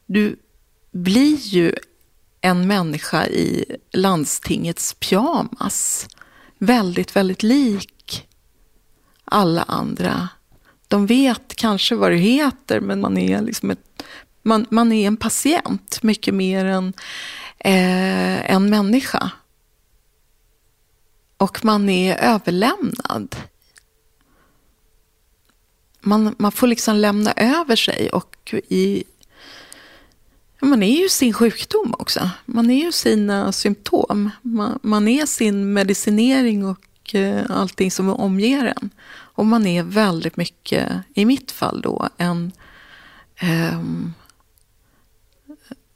du 0.05 0.39
blir 0.91 1.37
ju 1.37 1.75
en 2.41 2.67
människa 2.67 3.27
i 3.27 3.65
landstingets 3.91 4.93
pyjamas 4.93 6.07
väldigt, 6.57 7.15
väldigt 7.15 7.43
lik 7.43 8.27
alla 9.25 9.63
andra. 9.63 10.29
De 10.91 11.05
vet 11.05 11.55
kanske 11.55 11.95
vad 11.95 12.11
du 12.11 12.17
heter, 12.17 12.79
men 12.79 13.01
man 13.01 13.17
är, 13.17 13.41
liksom 13.41 13.71
ett, 13.71 14.03
man, 14.43 14.65
man 14.69 14.91
är 14.91 15.07
en 15.07 15.17
patient 15.17 16.03
mycket 16.03 16.33
mer 16.33 16.65
än 16.65 16.93
eh, 17.59 18.51
en 18.51 18.69
människa. 18.69 19.31
Och 21.37 21.65
man 21.65 21.89
är 21.89 22.17
överlämnad. 22.17 23.35
Man, 26.01 26.35
man 26.37 26.51
får 26.51 26.67
liksom 26.67 26.95
lämna 26.95 27.33
över 27.33 27.75
sig 27.75 28.09
och 28.09 28.53
i 28.67 29.03
man 30.59 30.83
är 30.83 31.01
ju 31.01 31.09
sin 31.09 31.33
sjukdom 31.33 31.95
också. 31.99 32.29
Man 32.45 32.69
är 32.69 32.85
ju 32.85 32.91
sina 32.91 33.51
symptom. 33.51 34.29
Man, 34.41 34.79
man 34.83 35.07
är 35.07 35.25
sin 35.25 35.73
medicinering 35.73 36.65
och 36.65 37.15
eh, 37.15 37.45
allting 37.49 37.91
som 37.91 38.09
omger 38.09 38.73
en. 38.77 38.89
Och 39.33 39.45
man 39.45 39.67
är 39.67 39.83
väldigt 39.83 40.37
mycket, 40.37 40.91
i 41.13 41.25
mitt 41.25 41.51
fall 41.51 41.81
då, 41.81 42.09
en 42.17 42.51
eh, 43.35 43.81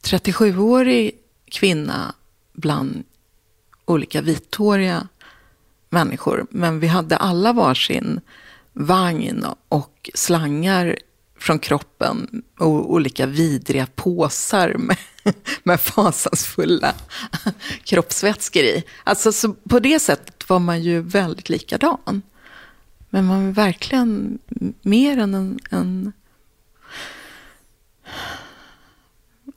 37-årig 0.03 1.11
kvinna 1.51 2.13
bland 2.53 3.03
olika 3.85 4.21
vithåriga 4.21 5.07
människor. 5.89 6.47
Men 6.49 6.79
vi 6.79 6.87
hade 6.87 7.17
alla 7.17 7.53
varsin 7.53 8.21
vagn 8.73 9.45
och 9.69 10.09
slangar 10.13 10.97
från 11.39 11.59
kroppen 11.59 12.43
och 12.59 12.93
olika 12.93 13.25
vidriga 13.25 13.87
påsar 13.95 14.73
med, 14.77 14.97
med 15.63 15.81
fasansfulla 15.81 16.93
kroppsvätskor 17.83 18.63
i. 18.63 18.83
Alltså, 19.03 19.31
så 19.31 19.53
på 19.53 19.79
det 19.79 19.99
sättet 19.99 20.49
var 20.49 20.59
man 20.59 20.83
ju 20.83 21.01
väldigt 21.01 21.49
likadan. 21.49 22.21
Men 23.15 23.25
man 23.25 23.45
var 23.45 23.51
verkligen 23.51 24.39
mer 24.81 25.17
än 25.17 25.33
en, 25.33 25.59
en 25.69 26.13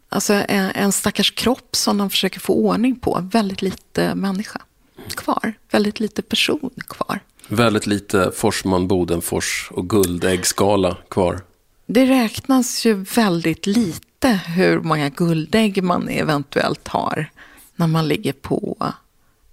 Alltså 0.08 0.34
en, 0.34 0.70
en 0.70 0.92
stackars 0.92 1.30
kropp 1.30 1.76
som 1.76 1.98
de 1.98 2.10
försöker 2.10 2.40
få 2.40 2.54
ordning 2.54 2.98
på. 2.98 3.28
Väldigt 3.32 3.62
lite 3.62 4.14
människa 4.14 4.60
kvar. 5.08 5.54
Väldigt 5.70 6.00
lite 6.00 6.22
person 6.22 6.70
kvar. 6.88 7.20
Väldigt 7.48 7.86
lite 7.86 8.32
Forsman, 8.34 8.88
Bodenfors 8.88 9.68
och 9.72 9.88
guldäggskala 9.88 10.96
kvar. 11.08 11.40
Det 11.86 12.06
räknas 12.06 12.86
ju 12.86 12.94
väldigt 12.94 13.66
lite 13.66 14.28
hur 14.28 14.80
många 14.80 15.08
guldägg 15.08 15.82
man 15.82 16.08
eventuellt 16.08 16.88
har 16.88 17.30
när 17.76 17.86
man 17.86 18.08
ligger 18.08 18.32
på 18.32 18.92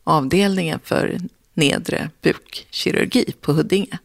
avdelningen 0.04 0.80
för 0.84 1.20
nedre 1.56 2.10
bukkirurgi 2.22 3.34
på 3.42 3.54
Huddinge. 3.54 3.98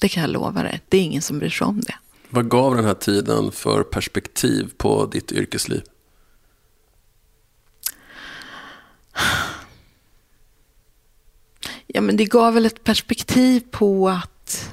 Det 0.00 0.08
kan 0.08 0.20
jag 0.20 0.30
lova 0.30 0.62
dig. 0.62 0.80
Det 0.88 0.96
är 0.96 1.02
ingen 1.02 1.22
som 1.22 1.38
bryr 1.38 1.50
sig 1.50 1.64
om 1.64 1.80
det. 1.80 1.94
Vad 2.30 2.48
gav 2.48 2.76
den 2.76 2.84
här 2.84 2.94
tiden 2.94 3.52
för 3.52 3.82
perspektiv 3.82 4.70
på 4.76 5.06
ditt 5.06 5.32
yrkesliv? 5.32 5.82
Ja, 11.86 12.00
men 12.00 12.16
det 12.16 12.24
gav 12.24 12.54
väl 12.54 12.66
ett 12.66 12.84
perspektiv 12.84 13.60
på 13.70 14.08
att 14.08 14.72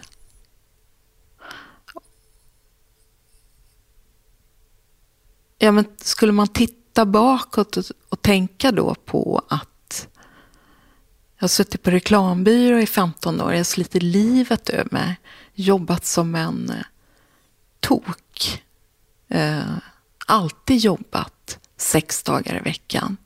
Ja, 5.62 5.72
men 5.72 5.86
skulle 5.98 6.32
man 6.32 6.48
titta 6.48 7.06
bakåt 7.06 7.78
och, 7.78 7.84
och 8.10 8.22
tänka 8.22 8.72
då 8.72 8.96
på 8.96 9.42
att 9.48 9.70
jag 11.40 11.44
har 11.44 11.48
suttit 11.48 11.84
på 11.84 11.92
reklambyrå 11.92 12.80
i 12.80 12.86
15 12.86 13.42
år, 13.42 13.52
jag 13.52 13.60
har 13.60 13.64
slitit 13.64 14.04
livet 14.04 14.70
ur 14.70 14.88
mig, 14.92 15.16
jobbat 15.54 16.06
som 16.06 16.36
en 16.36 16.70
eh, 16.70 16.86
tok. 17.80 18.64
Eh, 19.28 19.78
alltid 20.26 20.78
jobbat 20.78 21.60
sex 21.78 22.24
dagar 22.24 22.58
i 22.58 22.60
veckan. 22.60 23.18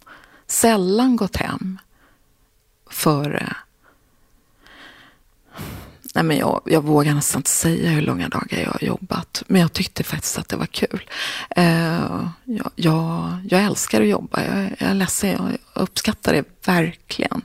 Sällan 0.47 1.15
gått 1.15 1.35
hem 1.35 1.79
före 2.89 3.39
eh, 3.39 3.53
Nej, 6.15 6.23
men 6.23 6.37
jag, 6.37 6.61
jag 6.65 6.81
vågar 6.81 7.13
nästan 7.13 7.39
inte 7.39 7.49
säga 7.49 7.89
hur 7.89 8.01
långa 8.01 8.29
dagar 8.29 8.59
jag 8.59 8.71
har 8.71 8.83
jobbat. 8.83 9.43
Men 9.47 9.61
jag 9.61 9.73
tyckte 9.73 10.03
faktiskt 10.03 10.37
att 10.37 10.49
det 10.49 10.55
var 10.55 10.65
kul. 10.65 11.09
Eh, 11.49 12.27
jag, 12.43 12.71
jag, 12.75 13.37
jag, 13.49 13.63
älskar 13.63 14.01
att 14.01 14.07
jobba. 14.07 14.43
Jag, 14.43 14.75
jag 14.79 14.89
är 14.89 14.93
ledsen, 14.93 15.29
jag 15.29 15.57
uppskattar 15.83 16.33
det 16.33 16.43
verkligen. 16.65 17.41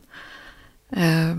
Uh, 0.97 1.37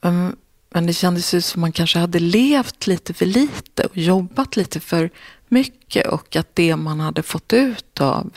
men, 0.00 0.36
men 0.70 0.86
det 0.86 0.92
kändes 0.92 1.34
ju 1.34 1.40
som 1.40 1.60
man 1.60 1.72
kanske 1.72 1.98
hade 1.98 2.18
levt 2.18 2.86
lite 2.86 3.14
för 3.14 3.26
lite 3.26 3.84
och 3.84 3.96
jobbat 3.96 4.56
lite 4.56 4.80
för 4.80 5.10
mycket 5.48 6.06
och 6.06 6.36
att 6.36 6.56
det 6.56 6.76
man 6.76 7.00
hade 7.00 7.22
fått 7.22 7.52
ut 7.52 8.00
av 8.00 8.30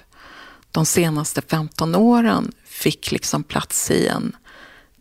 de 0.72 0.86
senaste 0.86 1.42
15 1.42 1.96
åren 1.96 2.52
fick 2.66 3.12
liksom 3.12 3.44
plats 3.44 3.92
i 3.92 4.08
en 4.08 4.36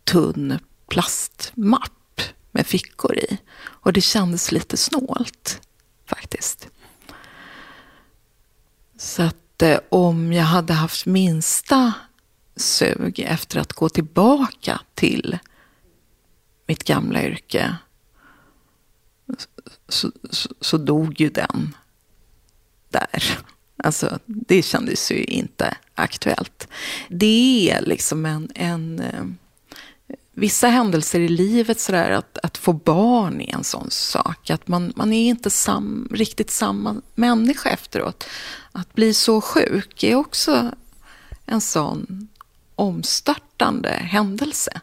tunn 0.05 0.59
plastmapp 0.89 2.21
med 2.53 2.67
fickor 2.67 3.17
i. 3.17 3.39
Och 3.57 3.93
det 3.93 4.01
kändes 4.01 4.53
lite 4.53 4.77
snålt 4.77 5.61
faktiskt. 6.07 6.69
Så 8.99 9.23
att 9.23 9.44
att 9.57 9.81
om 9.89 10.33
jag 10.33 10.45
hade 10.45 10.73
haft 10.73 11.07
minsta 11.07 11.93
sug 12.57 13.21
efter 13.21 13.61
att 13.61 13.73
gå 13.73 13.89
tillbaka 13.89 14.81
till 14.95 15.39
mitt 16.67 16.85
gamla 16.85 17.23
yrke 17.23 17.77
så, 19.89 20.13
så, 20.31 20.49
så 20.61 20.79
dog 20.79 21.21
ju 21.21 21.29
den 21.29 21.77
där. 22.89 23.39
Alltså, 23.77 24.19
det 24.27 24.63
kändes 24.63 25.13
ju 25.13 25.25
inte 25.25 25.77
aktuellt. 25.95 26.69
Det 27.09 27.71
är 27.71 27.83
liksom 27.83 28.27
en, 28.27 28.51
en 28.55 29.01
eh, 29.01 29.25
vissa 30.35 30.69
händelser 30.69 31.21
i 31.21 31.29
livet, 31.29 31.81
sådär, 31.81 32.11
att, 32.11 32.39
att 32.43 32.59
få 32.59 32.73
barn 32.73 33.41
är 33.41 33.55
en 33.55 33.65
sån 33.65 33.91
sak. 33.91 34.51
Att 34.51 34.69
man, 34.69 34.93
man 34.97 35.13
är 35.13 35.29
inte 35.29 35.51
sam, 35.51 36.09
riktigt 36.11 36.51
samma 36.51 37.03
människa 37.15 37.71
efteråt. 37.71 38.25
Att 38.73 38.95
bli 38.95 39.15
så 39.15 39.41
sjuk 39.41 40.03
är 40.03 40.15
också 40.15 40.71
en 41.47 41.61
sån 41.61 42.29
omstörtande 42.75 43.89
händelse. 43.89 44.81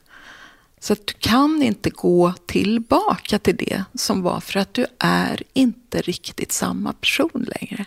Så 0.79 0.93
att 0.93 1.08
du 1.08 1.13
kan 1.13 1.63
inte 1.63 1.89
gå 1.89 2.34
tillbaka 2.46 3.39
till 3.39 3.55
det 3.55 3.84
som 3.93 4.22
var 4.22 4.39
för 4.39 4.60
att 4.60 4.73
du 4.73 4.86
är 4.99 5.43
inte 5.54 6.02
riktigt 6.02 6.52
samma 6.52 6.93
person 6.93 7.45
längre. 7.60 7.86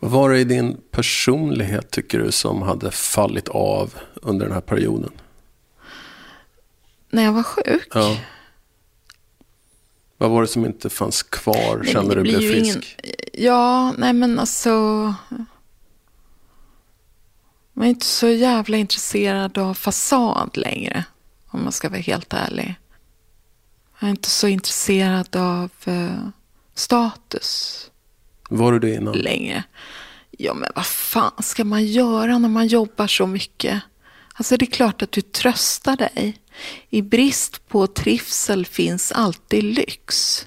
Vad 0.00 0.10
var 0.10 0.30
det 0.30 0.38
i 0.38 0.44
din 0.44 0.76
personlighet 0.90 1.90
tycker 1.90 2.18
du 2.18 2.32
som 2.32 2.62
hade 2.62 2.90
fallit 2.90 3.48
av 3.48 3.94
under 4.14 4.46
den 4.46 4.54
här 4.54 4.60
perioden? 4.60 5.10
När 7.10 7.22
jag 7.22 7.32
var 7.32 7.42
sjuk. 7.42 7.88
Ja. 7.94 8.16
Vad 10.18 10.30
var 10.30 10.42
det 10.42 10.48
som 10.48 10.66
inte 10.66 10.90
fanns 10.90 11.22
kvar 11.22 11.80
nej, 11.82 11.92
sen 11.92 12.04
när 12.04 12.16
du 12.16 12.22
blev 12.22 12.38
frisk? 12.38 12.96
Ingen... 13.02 13.16
Ja, 13.32 13.94
nej 13.98 14.12
men 14.12 14.38
alltså. 14.38 14.70
Man 17.72 17.86
är 17.86 17.88
inte 17.88 18.06
så 18.06 18.28
jävla 18.28 18.76
intresserad 18.76 19.58
av 19.58 19.74
fasad 19.74 20.56
längre. 20.56 21.04
Om 21.50 21.62
man 21.62 21.72
ska 21.72 21.88
vara 21.88 22.00
helt 22.00 22.32
ärlig. 22.32 22.74
Jag 24.00 24.06
är 24.06 24.10
inte 24.10 24.30
så 24.30 24.48
intresserad 24.48 25.36
av 25.36 25.70
uh, 25.88 26.28
status. 26.74 27.90
Var 28.50 28.72
du 28.72 28.78
det 28.78 28.94
innan? 28.94 29.18
Längre. 29.18 29.64
Ja, 30.30 30.54
men 30.54 30.70
vad 30.74 30.86
fan 30.86 31.42
ska 31.42 31.64
man 31.64 31.86
göra 31.86 32.38
när 32.38 32.48
man 32.48 32.66
jobbar 32.66 33.06
så 33.06 33.26
mycket? 33.26 33.82
Alltså 34.34 34.56
det 34.56 34.64
är 34.64 34.70
klart 34.70 35.02
att 35.02 35.12
du 35.12 35.20
tröstar 35.20 35.96
dig. 35.96 36.38
I 36.90 37.02
brist 37.02 37.68
på 37.68 37.86
trivsel 37.86 38.66
finns 38.66 39.12
alltid 39.12 39.64
lyx. 39.64 40.46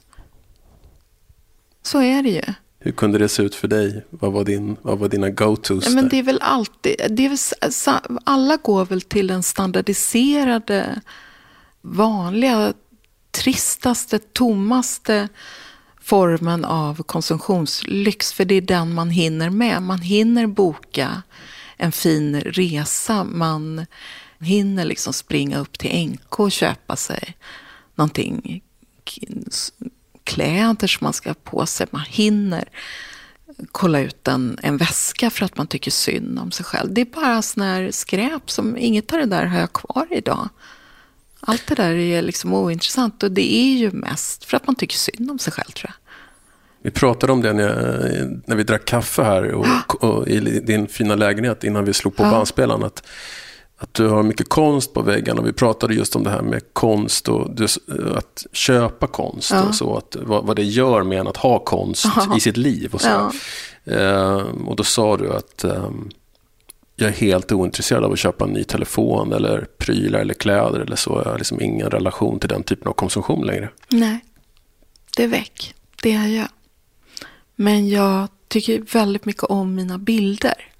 Så 1.83 2.01
är 2.01 2.23
det 2.23 2.29
ju. 2.29 2.53
Hur 2.79 2.91
kunde 2.91 3.17
det 3.17 3.29
se 3.29 3.43
ut 3.43 3.55
för 3.55 3.67
dig? 3.67 4.05
Vad 4.09 4.31
var, 4.31 4.43
din, 4.43 4.77
vad 4.81 4.99
var 4.99 5.09
dina 5.09 5.29
go-tos? 5.29 5.85
Ja, 5.85 5.91
men 5.91 6.09
det 6.09 6.19
är 6.19 6.23
väl 6.23 6.39
alltid, 6.41 6.95
det 7.09 7.25
är 7.25 7.29
väl, 7.29 8.19
alla 8.23 8.57
går 8.57 8.85
väl 8.85 9.01
till 9.01 9.27
den 9.27 9.43
standardiserade, 9.43 11.01
vanliga, 11.81 12.73
tristaste, 13.31 14.19
tommaste 14.19 15.29
formen 16.01 16.65
av 16.65 17.03
konsumtionslyx. 17.03 18.33
För 18.33 18.45
det 18.45 18.55
är 18.55 18.61
den 18.61 18.93
man 18.93 19.09
hinner 19.09 19.49
med. 19.49 19.81
Man 19.81 20.01
hinner 20.01 20.47
boka 20.47 21.21
en 21.77 21.91
fin 21.91 22.41
resa. 22.41 23.23
Man 23.23 23.85
hinner 24.45 24.85
liksom 24.85 25.13
springa 25.13 25.59
upp 25.59 25.79
till 25.79 26.09
NK 26.09 26.39
och 26.39 26.51
köpa 26.51 26.95
sig 26.95 27.37
någonting, 27.95 28.63
kläder 30.23 30.87
som 30.87 31.05
man 31.05 31.13
ska 31.13 31.29
ha 31.29 31.35
på 31.43 31.65
sig. 31.65 31.87
Man 31.91 32.05
hinner 32.07 32.69
kolla 33.71 33.99
ut 33.99 34.27
en, 34.27 34.57
en 34.61 34.77
väska 34.77 35.29
för 35.29 35.45
att 35.45 35.57
man 35.57 35.67
tycker 35.67 35.91
synd 35.91 36.39
om 36.39 36.51
sig 36.51 36.65
själv. 36.65 36.93
Det 36.93 37.01
är 37.01 37.05
bara 37.05 37.41
sån 37.41 37.63
här 37.63 37.91
skräp 37.91 38.51
som, 38.51 38.77
inget 38.77 39.13
av 39.13 39.19
det 39.19 39.25
där 39.25 39.45
har 39.45 39.59
jag 39.59 39.73
kvar 39.73 40.07
idag. 40.09 40.49
Allt 41.39 41.67
det 41.67 41.75
där 41.75 41.93
är 41.93 42.21
liksom 42.21 42.53
ointressant 42.53 43.23
och 43.23 43.31
det 43.31 43.53
är 43.53 43.77
ju 43.77 43.91
mest 43.91 44.45
för 44.45 44.57
att 44.57 44.67
man 44.67 44.75
tycker 44.75 44.97
synd 44.97 45.31
om 45.31 45.39
sig 45.39 45.53
själv 45.53 45.71
tror 45.71 45.89
jag. 45.89 45.93
Vi 46.83 46.91
pratade 46.91 47.33
om 47.33 47.41
det 47.41 47.53
när, 47.53 48.41
när 48.45 48.55
vi 48.55 48.63
drack 48.63 48.85
kaffe 48.85 49.23
här 49.23 49.43
och, 49.51 50.03
och, 50.03 50.27
i 50.27 50.39
din 50.39 50.87
fina 50.87 51.15
lägenhet 51.15 51.63
innan 51.63 51.85
vi 51.85 51.93
slog 51.93 52.15
på 52.15 52.23
ja. 52.23 52.31
bandspelaren. 52.31 52.83
Att, 52.83 53.07
att 53.81 53.93
du 53.93 54.07
har 54.07 54.23
mycket 54.23 54.49
konst 54.49 54.93
på 54.93 55.01
väggarna. 55.01 55.41
Vi 55.41 55.53
pratade 55.53 55.93
just 55.93 56.15
om 56.15 56.23
det 56.23 56.29
här 56.29 56.41
med 56.41 56.61
konst 56.73 57.29
och 57.29 57.55
du, 57.55 57.65
att 58.15 58.45
köpa 58.51 59.07
konst. 59.07 59.51
Ja. 59.51 59.63
Och 59.63 59.75
så, 59.75 59.97
att, 59.97 60.15
vad, 60.21 60.45
vad, 60.45 60.55
det 60.55 60.63
gör 60.63 61.03
med 61.03 61.19
en 61.19 61.27
att 61.27 61.37
ha 61.37 61.59
konst 61.59 62.05
Aha. 62.05 62.37
i 62.37 62.39
sitt 62.39 62.57
liv. 62.57 62.93
Och, 62.93 63.01
så. 63.01 63.07
Ja. 63.07 63.31
Eh, 63.93 64.41
och 64.67 64.75
då 64.75 64.83
sa 64.83 65.17
du 65.17 65.33
att 65.33 65.63
eh, 65.63 65.89
jag 66.95 67.09
är 67.09 67.13
helt 67.13 67.51
ointresserad 67.51 68.03
av 68.03 68.11
att 68.11 68.19
köpa 68.19 68.45
en 68.45 68.51
ny 68.51 68.63
telefon 68.63 69.33
eller 69.33 69.67
prylar 69.77 70.19
eller 70.19 70.33
kläder 70.33 70.79
eller 70.79 70.95
så. 70.95 71.21
Jag 71.25 71.31
har 71.31 71.37
liksom 71.37 71.61
ingen 71.61 71.89
relation 71.89 72.39
till 72.39 72.49
den 72.49 72.63
typen 72.63 72.87
av 72.87 72.93
konsumtion 72.93 73.45
längre. 73.45 73.69
Nej, 73.89 74.19
det 75.17 75.23
är 75.23 75.27
väck. 75.27 75.75
Det 76.01 76.11
är 76.11 76.27
jag. 76.27 76.47
Men 77.55 77.89
jag 77.89 78.27
tycker 78.47 78.81
väldigt 78.93 79.25
mycket 79.25 79.43
om 79.43 79.75
mina 79.75 79.97
bilder. 79.97 80.70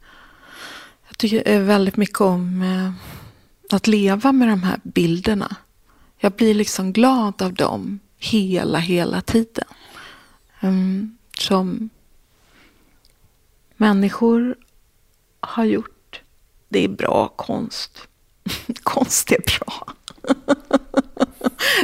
Tycker 1.22 1.60
väldigt 1.60 1.98
mycket 1.98 2.22
om 2.22 2.62
eh, 2.62 2.92
att 3.76 3.88
leva 3.88 4.32
med 4.32 4.48
de 4.48 4.64
här 4.64 4.80
bilderna. 4.84 5.56
Jag 6.18 6.32
blir 6.32 6.54
liksom 6.54 6.94
glad 6.94 7.42
av 7.42 7.54
dem 7.54 8.00
hela, 8.18 8.80
hela 8.80 9.22
tiden. 9.22 9.68
Ehm, 10.60 11.18
som 11.38 11.90
människor 13.78 14.56
har 15.40 15.64
gjort. 15.64 16.22
Det 16.70 16.84
är 16.84 16.90
bra 16.90 17.28
konst. 17.28 18.08
konst 18.84 19.32
är 19.32 19.42
bra. 19.60 19.94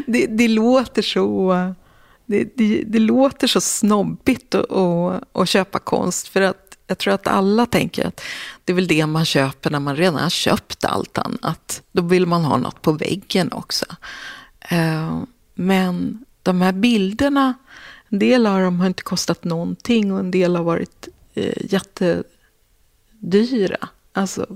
det, 0.07 0.27
det 0.27 0.47
låter 0.47 1.01
så 1.01 1.53
det, 2.25 2.57
det, 2.57 2.83
det 2.87 2.99
låter 2.99 3.47
så 3.47 3.61
snobbigt 3.61 4.55
att, 4.55 4.71
att, 4.71 5.23
att 5.31 5.49
köpa 5.49 5.79
konst 5.79 6.27
för 6.27 6.41
att 6.41 6.66
jag 6.87 6.97
tror 6.97 7.13
att 7.13 7.27
alla 7.27 7.65
tänker 7.65 8.07
att 8.07 8.21
det 8.65 8.73
är 8.73 8.75
väl 8.75 8.87
det 8.87 9.05
man 9.05 9.25
köper 9.25 9.69
när 9.69 9.79
man 9.79 9.95
redan 9.95 10.15
har 10.15 10.29
köpt 10.29 10.85
allt 10.85 11.17
annat. 11.17 11.81
Då 11.91 12.01
vill 12.01 12.25
man 12.25 12.45
ha 12.45 12.57
något 12.57 12.81
på 12.81 12.91
väggen 12.91 13.51
också. 13.51 13.85
Eh, 14.59 15.19
men 15.55 16.25
de 16.43 16.61
här 16.61 16.71
bilderna, 16.71 17.53
en 18.09 18.19
del 18.19 18.47
av 18.47 18.61
dem 18.61 18.79
har 18.79 18.87
inte 18.87 19.03
kostat 19.03 19.43
någonting 19.43 20.11
och 20.13 20.19
en 20.19 20.31
del 20.31 20.55
har 20.55 20.63
varit 20.63 21.07
eh, 21.33 21.53
jättedyra. 23.19 23.87
Alltså 24.13 24.47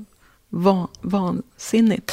van, 0.50 0.88
vansinnigt. 1.02 2.12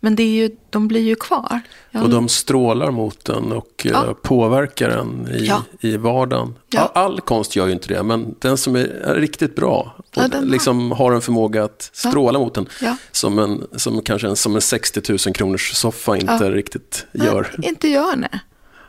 Men 0.00 0.16
det 0.16 0.22
är 0.22 0.42
ju, 0.42 0.50
de 0.70 0.88
blir 0.88 1.00
ju 1.00 1.14
kvar. 1.14 1.60
Ja. 1.90 2.02
Och 2.02 2.10
de 2.10 2.28
strålar 2.28 2.90
mot 2.90 3.24
den 3.24 3.52
och 3.52 3.86
eh, 3.86 3.90
ja. 3.92 4.14
påverkar 4.22 4.88
den 4.88 5.28
i, 5.34 5.46
ja. 5.46 5.62
i 5.80 5.96
vardagen. 5.96 6.54
All, 6.76 6.88
all, 6.94 7.20
konst 7.20 7.56
gör 7.56 7.66
ju 7.66 7.72
inte 7.72 7.88
det, 7.88 8.02
men 8.02 8.34
den 8.38 8.56
som 8.56 8.76
är, 8.76 8.84
är 8.84 9.14
riktigt 9.14 9.56
bra 9.56 9.94
och 9.98 10.06
ja, 10.14 10.28
liksom 10.42 10.92
har 10.92 11.12
en 11.12 11.20
förmåga 11.20 11.64
att 11.64 11.90
stråla 11.92 12.38
mot 12.38 12.54
den. 12.54 12.68
Som, 13.12 13.38
en, 13.38 13.66
som 13.76 14.02
kanske 14.02 14.28
en, 14.28 14.36
som 14.36 14.54
en 14.54 14.60
60 14.60 15.02
000 15.08 15.18
kronors 15.18 15.72
soffa 15.74 16.16
inte 16.16 16.50
riktigt 16.50 17.06
gör. 17.12 17.54
Nej, 17.58 17.68
inte 17.68 17.88
gör, 17.88 18.16
nej. 18.16 18.40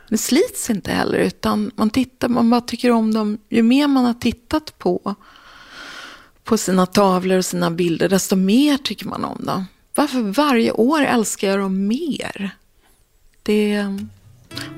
Det 0.08 0.18
slits 0.18 0.70
inte 0.70 0.90
heller, 0.90 1.18
utan 1.18 1.70
man 1.74 1.90
tittar, 1.90 2.28
man 2.28 2.50
bara 2.50 2.60
tycker 2.60 2.90
om 2.90 3.14
dem. 3.14 3.38
Ju 3.48 3.62
mer 3.62 3.86
man 3.86 4.04
har 4.04 4.14
tittat 4.14 4.78
på, 4.78 5.14
på 6.44 6.58
sina 6.58 6.86
tavlor 6.86 7.38
och 7.38 7.44
sina 7.44 7.70
bilder, 7.70 8.08
desto 8.08 8.36
mer 8.36 8.76
tycker 8.76 9.06
man 9.06 9.24
om 9.24 9.44
dem. 9.44 9.66
Varför 9.94 10.20
varje 10.20 10.72
år 10.72 11.02
älskar 11.02 11.48
jag 11.48 11.58
dem 11.58 11.86
mer? 11.86 12.50
Det, 13.42 13.84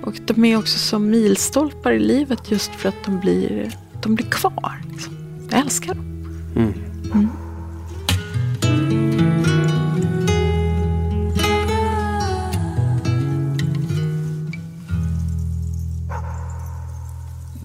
och 0.03 0.15
de 0.27 0.45
är 0.45 0.59
också 0.59 0.79
som 0.79 1.11
milstolpar 1.11 1.93
i 1.93 1.99
livet 1.99 2.51
just 2.51 2.75
för 2.75 2.89
att 2.89 3.05
de 3.05 3.21
blir, 3.21 3.73
de 4.03 4.15
blir 4.15 4.27
kvar. 4.27 4.83
Liksom. 4.93 5.15
Jag 5.51 5.61
älskar 5.61 5.95
dem. 5.95 6.07
Mm. 6.57 6.73
Mm. 7.15 7.29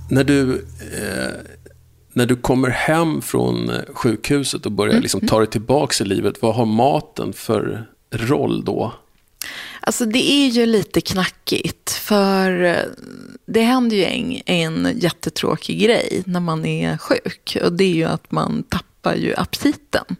När 0.09 0.23
du, 0.23 0.65
eh, 0.79 1.56
när 2.17 2.25
du 2.25 2.35
kommer 2.35 2.69
hem 2.69 3.21
från 3.21 3.69
eh, 3.69 3.81
sjukhuset 3.93 4.65
och 4.65 4.71
börjar 4.71 4.93
mm. 4.93 5.01
liksom 5.01 5.27
ta 5.27 5.39
dig 5.39 5.47
tillbaka 5.47 6.03
i 6.03 6.07
livet, 6.07 6.41
vad 6.41 6.55
har 6.55 6.65
maten 6.65 7.33
för 7.33 7.85
roll 8.11 8.63
då? 8.65 8.93
Alltså 9.79 10.05
det 10.05 10.31
är 10.31 10.47
ju 10.47 10.65
lite 10.65 11.01
knackigt, 11.01 11.91
för 11.91 12.63
eh, 12.63 12.77
det 13.45 13.61
händer 13.61 13.97
ju 13.97 14.03
en, 14.03 14.41
en 14.45 14.99
jättetråkig 14.99 15.79
grej 15.79 16.23
när 16.25 16.39
man 16.39 16.65
är 16.65 16.97
sjuk. 16.97 17.57
Och 17.63 17.73
det 17.73 17.83
är 17.83 17.95
ju 17.95 18.03
att 18.03 18.31
man 18.31 18.63
tappar 18.63 19.15
ju 19.15 19.35
aptiten. 19.35 20.15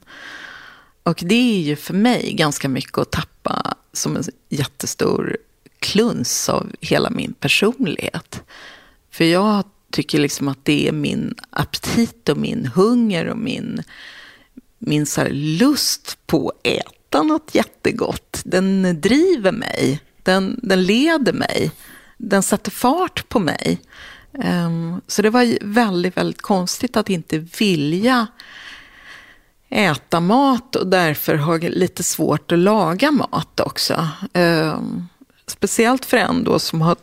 Och 1.03 1.19
det 1.25 1.36
är 1.36 1.62
ju 1.62 1.75
för 1.75 1.93
mig 1.93 2.33
ganska 2.33 2.69
mycket 2.69 2.97
att 2.97 3.12
tappa 3.12 3.75
som 3.93 4.15
en 4.17 4.23
jättestor 4.49 5.38
kluns 5.79 6.49
av 6.49 6.71
hela 6.81 7.10
min 7.10 7.33
personlighet. 7.33 8.43
För 9.12 9.25
jag 9.25 9.63
tycker 9.91 10.19
liksom 10.19 10.47
att 10.47 10.65
det 10.65 10.88
är 10.88 10.91
min 10.91 11.36
aptit 11.50 12.30
och 12.30 12.38
min 12.38 12.65
hunger 12.65 13.28
och 13.28 13.38
min, 13.38 13.84
min 14.80 15.06
så 15.06 15.28
lust 15.30 16.17
på 16.28 16.50
att 16.50 16.67
äta 16.67 17.23
något 17.23 17.56
jättegott. 17.56 18.41
Den 18.45 19.02
driver 19.02 19.52
mig, 19.52 20.00
den, 20.23 20.60
den 20.63 20.84
leder 20.84 21.34
mig, 21.34 21.71
den 22.17 22.43
sätter 22.43 22.71
fart 22.71 23.30
på 23.30 23.39
mig. 23.39 23.82
Um, 24.32 25.02
så 25.08 25.21
det 25.21 25.30
var 25.30 25.58
väldigt, 25.62 26.17
väldigt 26.17 26.41
konstigt 26.41 26.97
att 26.97 27.10
inte 27.10 27.38
vilja 27.38 28.28
äta 29.69 30.19
mat 30.19 30.76
och 30.76 30.88
därför 30.88 31.36
ha 31.36 31.58
lite 31.58 32.04
svårt 32.04 32.52
att 32.52 32.60
laga 32.60 33.12
mat 33.12 33.60
också. 33.60 34.08
Um, 34.34 35.08
speciellt 35.47 36.06
för 36.06 36.17
en 36.17 36.43
då 36.43 36.60
som 36.60 36.82
har 36.82 36.95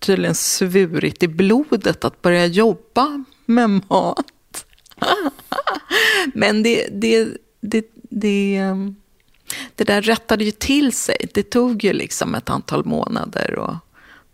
tydligen 0.00 0.34
svurit 0.34 1.22
i 1.22 1.28
blodet 1.28 2.04
att 2.04 2.22
börja 2.22 2.46
jobba 2.46 3.24
med 3.46 3.70
mat. 3.70 4.66
Men 6.34 6.62
det, 6.62 6.88
det, 6.92 7.28
det, 7.60 7.86
det, 8.10 8.56
ehm, 8.56 8.96
det 9.74 9.84
där 9.84 10.02
rättade 10.02 10.44
ju 10.44 10.50
till 10.50 10.92
sig. 10.92 11.28
Det 11.34 11.42
tog 11.42 11.84
ju 11.84 11.92
liksom 11.92 12.34
ett 12.34 12.50
antal 12.50 12.84
månader 12.84 13.58
och 13.58 13.74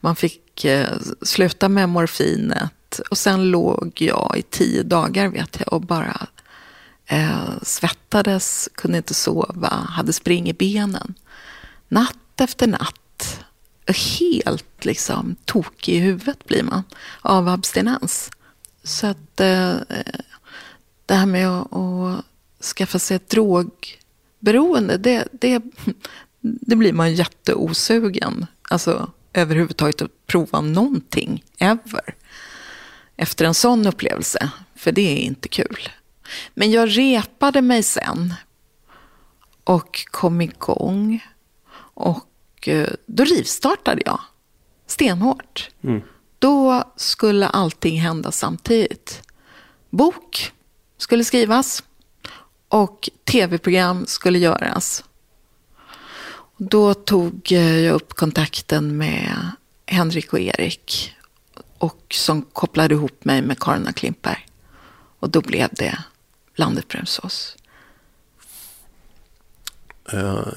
man 0.01 0.17
fick 0.17 0.65
eh, 0.65 0.99
sluta 1.23 1.69
med 1.69 1.89
morfinet. 1.89 3.01
Och 3.11 3.19
sen 3.19 3.51
låg 3.51 3.93
jag 3.97 4.35
i 4.37 4.43
tio 4.43 4.83
dagar 4.83 5.29
vet 5.29 5.61
jag 5.61 5.73
och 5.73 5.81
bara 5.81 6.27
eh, 7.07 7.63
svettades, 7.63 8.69
kunde 8.75 8.97
inte 8.97 9.15
sova, 9.15 9.69
hade 9.69 10.13
spring 10.13 10.49
i 10.49 10.53
benen. 10.53 11.15
Natt 11.89 12.41
efter 12.41 12.67
natt 12.67 13.01
helt 13.93 14.85
liksom 14.85 15.37
tokig 15.45 15.95
i 15.95 15.99
huvudet 15.99 16.45
blir 16.45 16.63
man 16.63 16.83
av 17.21 17.49
abstinens. 17.49 18.31
Så 18.83 19.07
att 19.07 19.41
eh, 19.41 19.77
det 21.07 21.15
här 21.15 21.27
med 21.27 21.49
att, 21.49 21.73
att 21.73 22.25
skaffa 22.65 22.99
sig 22.99 23.17
ett 23.17 23.29
drogberoende, 23.29 24.97
det, 24.97 25.29
det, 25.33 25.63
det 26.41 26.77
blir 26.77 26.93
man 26.93 27.15
jätteosugen. 27.15 28.47
Alltså 28.63 29.11
överhuvudtaget 29.33 30.03
att 30.03 30.27
prova 30.27 30.61
någonting, 30.61 31.45
ever. 31.59 32.15
Efter 33.17 33.45
en 33.45 33.55
sån 33.55 33.87
upplevelse, 33.87 34.51
för 34.75 34.93
det 34.93 35.19
är 35.19 35.23
inte 35.23 35.49
kul. 35.49 35.89
Men 36.55 36.71
jag 36.71 36.99
repade 36.99 37.63
mig 37.63 37.83
sen 37.83 38.35
och 39.65 40.05
kom 40.11 40.41
igång. 40.41 41.25
Och 41.95 42.27
Eh, 42.69 42.89
då 43.07 43.25
rivstartade 43.25 44.03
jag 44.05 44.21
stenhårt. 44.87 45.71
Mm. 45.83 46.03
Då 46.39 46.85
skulle 46.97 47.47
allting 47.47 48.01
hända 48.01 48.33
samtidigt. 48.33 49.23
Bok 49.91 50.53
skulle 50.99 51.25
skrivas 51.25 51.83
och 52.69 53.11
tv-program 53.25 54.07
skulle 54.07 54.39
göras. 54.39 55.05
Då 56.57 56.95
tog 56.95 57.53
jag 57.53 57.95
upp 57.95 58.15
kontakten 58.15 58.97
med 58.97 59.51
Henrik 59.87 60.33
och 60.33 60.41
Erik 60.41 61.15
och 61.79 62.07
som 62.11 62.43
kopplade 62.43 62.95
ihop 62.95 63.25
mig 63.25 63.43
med 63.43 63.59
Karin 63.59 63.93
Klimper. 63.93 64.47
Och 65.19 65.31
då 65.31 65.41
blev 65.41 65.69
det 65.73 65.99
Landet 66.55 66.89
Brunnsås. 66.89 67.57
Uh, 70.15 70.49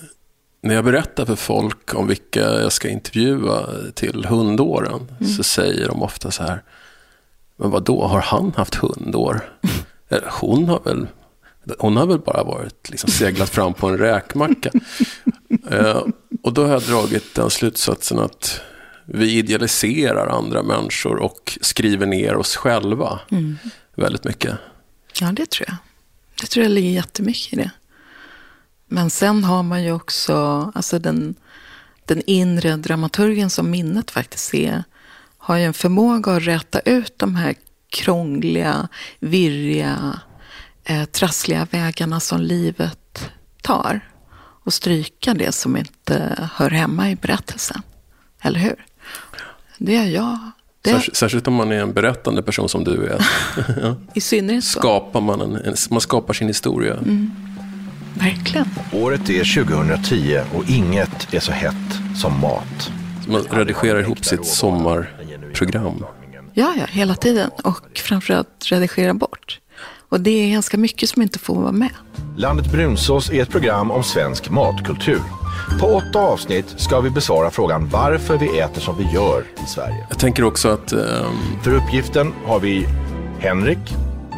när 0.61 0.75
jag 0.75 0.83
berättar 0.83 1.25
för 1.25 1.35
folk 1.35 1.93
om 1.95 2.07
vilka 2.07 2.39
jag 2.39 2.71
ska 2.71 2.89
intervjua 2.89 3.65
till 3.93 4.25
hundåren 4.25 5.07
mm. 5.19 5.33
så 5.33 5.43
säger 5.43 5.87
de 5.87 6.03
ofta 6.03 6.31
så 6.31 6.43
här. 6.43 6.63
Men 7.57 7.69
vad 7.69 7.83
då 7.83 8.07
har 8.07 8.21
han 8.21 8.53
haft 8.57 8.75
hundår? 8.75 9.41
Hon 10.25 10.69
har 10.69 10.79
väl, 10.79 11.07
hon 11.79 11.97
har 11.97 12.05
väl 12.05 12.19
bara 12.19 12.43
varit 12.43 12.89
liksom 12.89 13.09
seglat 13.11 13.49
fram 13.49 13.73
på 13.73 13.87
en 13.87 13.97
räkmacka. 13.97 14.71
uh, 15.73 16.03
och 16.43 16.53
då 16.53 16.65
har 16.65 16.71
jag 16.73 16.81
dragit 16.81 17.35
den 17.35 17.49
slutsatsen 17.49 18.19
att 18.19 18.61
vi 19.05 19.37
idealiserar 19.37 20.27
andra 20.27 20.63
människor 20.63 21.15
och 21.15 21.57
skriver 21.61 22.05
ner 22.05 22.35
oss 22.35 22.55
själva 22.55 23.19
mm. 23.31 23.57
väldigt 23.95 24.23
mycket. 24.23 24.57
Ja, 25.21 25.31
det 25.31 25.49
tror 25.49 25.67
jag. 25.69 25.77
Det 26.41 26.47
tror 26.47 26.63
jag 26.63 26.71
ligger 26.71 26.89
jättemycket 26.89 27.53
i 27.53 27.55
det. 27.55 27.71
Men 28.89 29.09
sen 29.09 29.43
har 29.43 29.63
man 29.63 29.83
ju 29.83 29.91
också 29.91 30.35
alltså 30.75 30.99
den, 30.99 31.35
den 32.05 32.21
inre 32.25 32.75
dramaturgen 32.75 33.49
som 33.49 33.71
minnet 33.71 34.11
faktiskt 34.11 34.53
är. 34.53 34.83
Har 35.37 35.57
ju 35.57 35.63
en 35.63 35.73
förmåga 35.73 36.31
att 36.31 36.43
räta 36.43 36.79
ut 36.79 37.19
de 37.19 37.35
här 37.35 37.55
krångliga, 37.89 38.87
virriga, 39.19 40.19
eh, 40.83 41.05
trassliga 41.05 41.67
vägarna 41.71 42.19
som 42.19 42.41
livet 42.41 43.31
tar. 43.61 43.99
Och 44.63 44.73
stryka 44.73 45.33
det 45.33 45.51
som 45.51 45.77
inte 45.77 46.49
hör 46.53 46.69
hemma 46.69 47.09
i 47.11 47.15
berättelsen. 47.15 47.81
Eller 48.41 48.59
hur? 48.59 48.85
Det 49.77 49.95
är 49.95 50.05
jag. 50.05 50.39
Det... 50.81 50.89
Särskilt, 50.89 51.17
särskilt 51.17 51.47
om 51.47 51.53
man 51.53 51.71
är 51.71 51.81
en 51.81 51.93
berättande 51.93 52.43
person 52.43 52.69
som 52.69 52.83
du 52.83 53.07
är. 53.07 53.25
I 54.13 54.21
synnerhet 54.21 54.63
så. 54.63 54.79
Skapar 54.79 55.21
man, 55.21 55.41
en, 55.41 55.75
man 55.89 56.01
skapar 56.01 56.33
sin 56.33 56.47
historia. 56.47 56.93
Mm. 56.93 57.48
Verkligen. 58.19 58.67
Året 58.93 59.29
är 59.29 59.63
2010 59.65 60.41
och 60.55 60.69
inget 60.69 61.33
är 61.33 61.39
så 61.39 61.51
hett 61.51 61.75
som 62.21 62.39
mat. 62.39 62.91
Man 63.27 63.41
redigerar 63.41 63.99
ihop 63.99 64.25
sitt 64.25 64.45
sommarprogram. 64.45 66.05
Ja, 66.53 66.73
ja, 66.77 66.85
hela 66.89 67.15
tiden. 67.15 67.49
Och 67.63 67.99
framförallt 67.99 68.71
redigera 68.71 69.13
bort. 69.13 69.59
Och 70.09 70.21
det 70.21 70.29
är 70.31 70.51
ganska 70.51 70.77
mycket 70.77 71.09
som 71.09 71.21
inte 71.21 71.39
får 71.39 71.55
vara 71.55 71.71
med. 71.71 71.89
Landet 72.37 72.71
Brunsås 72.71 73.29
är 73.31 73.41
ett 73.41 73.49
program 73.49 73.91
om 73.91 74.03
svensk 74.03 74.49
matkultur. 74.49 75.21
På 75.79 75.87
åtta 75.87 76.19
avsnitt 76.19 76.65
ska 76.77 76.99
vi 76.99 77.09
besvara 77.09 77.51
frågan 77.51 77.89
varför 77.89 78.37
vi 78.37 78.59
äter 78.59 78.81
som 78.81 78.97
vi 78.97 79.03
gör 79.13 79.43
i 79.63 79.67
Sverige. 79.67 80.05
Jag 80.09 80.19
tänker 80.19 80.43
också 80.43 80.69
att... 80.69 80.93
Um... 80.93 81.35
För 81.63 81.75
uppgiften 81.75 82.33
har 82.45 82.59
vi 82.59 82.87
Henrik, 83.39 83.79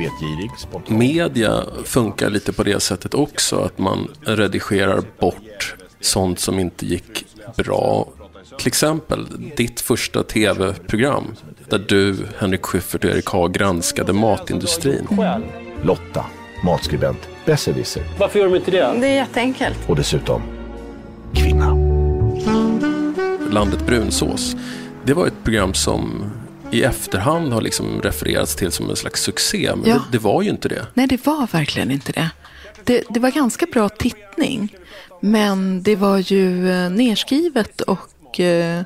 vetgirig, 0.02 0.52
spontan. 0.58 0.98
Media 0.98 1.64
funkar 1.84 2.30
lite 2.30 2.54
på 2.54 2.64
det 2.64 2.80
sättet 2.80 3.14
också, 3.14 3.60
att 3.60 3.78
man 3.78 4.08
redigerar 4.22 5.04
bort 5.20 5.76
sånt 6.00 6.40
som 6.40 6.60
inte 6.60 6.86
gick 6.86 7.26
bra. 7.58 8.08
Till 8.58 8.68
exempel 8.68 9.28
ditt 9.58 9.82
första 9.82 10.24
tv-program 10.24 11.26
där 11.70 11.86
du, 11.88 12.16
Henrik 12.38 12.66
Schyffert 12.66 13.04
och 13.04 13.12
Erik 13.12 13.30
Haag 13.30 13.54
granskade 13.54 14.14
matindustrin. 14.14 15.08
Lotta, 15.84 16.26
matskribent, 16.64 17.30
besserwisser. 17.46 18.04
Varför 18.20 18.40
gör 18.40 18.46
de 18.46 18.56
inte 18.56 18.72
det? 18.72 18.94
Det 19.00 19.08
är 19.08 19.16
jätteenkelt. 19.16 19.80
Och 19.88 19.96
dessutom 19.96 20.42
kvinna. 21.34 21.78
Landet 23.52 23.86
Brunsås, 23.86 24.56
det 25.04 25.14
var 25.14 25.28
ett 25.28 25.44
program 25.44 25.74
som 25.74 26.32
i 26.72 26.84
efterhand 26.84 27.54
har 27.54 27.62
liksom 27.62 28.02
refererats 28.02 28.56
till 28.56 28.72
som 28.72 28.90
en 28.90 28.96
slags 28.96 29.22
succé. 29.22 29.72
Men 29.76 29.90
Ja. 29.90 29.96
det, 29.96 30.02
det 30.12 30.18
var 30.18 30.42
ju 30.42 30.50
inte 30.50 30.68
det. 30.70 30.88
Nej, 30.94 31.08
det 31.08 31.26
var 31.26 31.48
verkligen 31.52 31.92
inte 31.92 32.12
det. 32.12 32.30
Det, 32.84 33.04
det 33.10 33.20
var 33.20 33.32
ganska 33.32 33.66
bra 33.66 33.90
tittning. 33.90 34.76
Men 35.20 35.84
det 35.84 35.96
var 35.96 36.18
ju 36.18 36.72
eh, 36.72 36.90
nerskrivet 36.90 37.82
och 37.82 38.40
eh, 38.40 38.84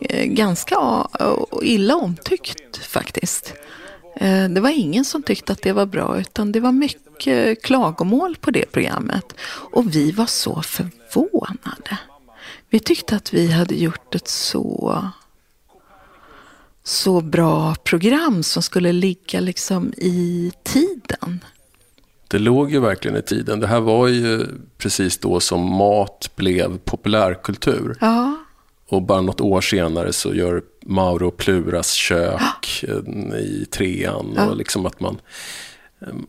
eh, 0.00 0.24
ganska 0.26 0.74
eh, 1.20 1.32
illa 1.62 1.96
omtyckt 1.96 2.76
faktiskt. 2.76 3.54
Det 4.50 4.60
var 4.60 4.70
ingen 4.70 5.04
som 5.04 5.22
tyckte 5.22 5.52
att 5.52 5.62
det 5.62 5.72
var 5.72 5.86
bra 5.86 6.18
utan 6.20 6.52
det 6.52 6.60
var 6.60 6.72
mycket 6.72 7.62
klagomål 7.62 8.36
på 8.40 8.50
det 8.50 8.72
programmet. 8.72 9.34
Och 9.72 9.94
vi 9.94 10.10
var 10.10 10.26
så 10.26 10.62
förvånade. 10.62 11.98
Vi 12.70 12.80
tyckte 12.80 13.16
att 13.16 13.32
vi 13.34 13.52
hade 13.52 13.74
gjort 13.74 14.14
ett 14.14 14.28
så 14.28 15.04
så 16.88 17.20
bra 17.20 17.74
program 17.74 18.42
som 18.42 18.62
skulle 18.62 18.92
ligga 18.92 19.40
liksom 19.40 19.92
i 19.96 20.52
tiden. 20.64 21.44
Det 22.28 22.38
låg 22.38 22.70
ju 22.72 22.80
verkligen 22.80 23.16
i 23.16 23.22
tiden. 23.22 23.60
Det 23.60 23.66
här 23.66 23.80
var 23.80 24.08
ju 24.08 24.46
precis 24.78 25.18
då 25.18 25.40
som 25.40 25.60
mat 25.76 26.30
blev 26.36 26.78
populärkultur. 26.78 27.96
Ja, 28.00 28.36
Och 28.88 29.02
bara 29.02 29.20
något 29.20 29.40
år 29.40 29.60
senare 29.60 30.12
så 30.12 30.34
gör 30.34 30.62
Mauro 30.86 31.30
Pluras 31.30 31.92
kök 31.92 32.84
eh, 32.88 33.38
i 33.38 33.66
trean. 33.70 34.32
Ja. 34.36 34.46
Och 34.46 34.56
liksom 34.56 34.86
att 34.86 35.00
man, 35.00 35.20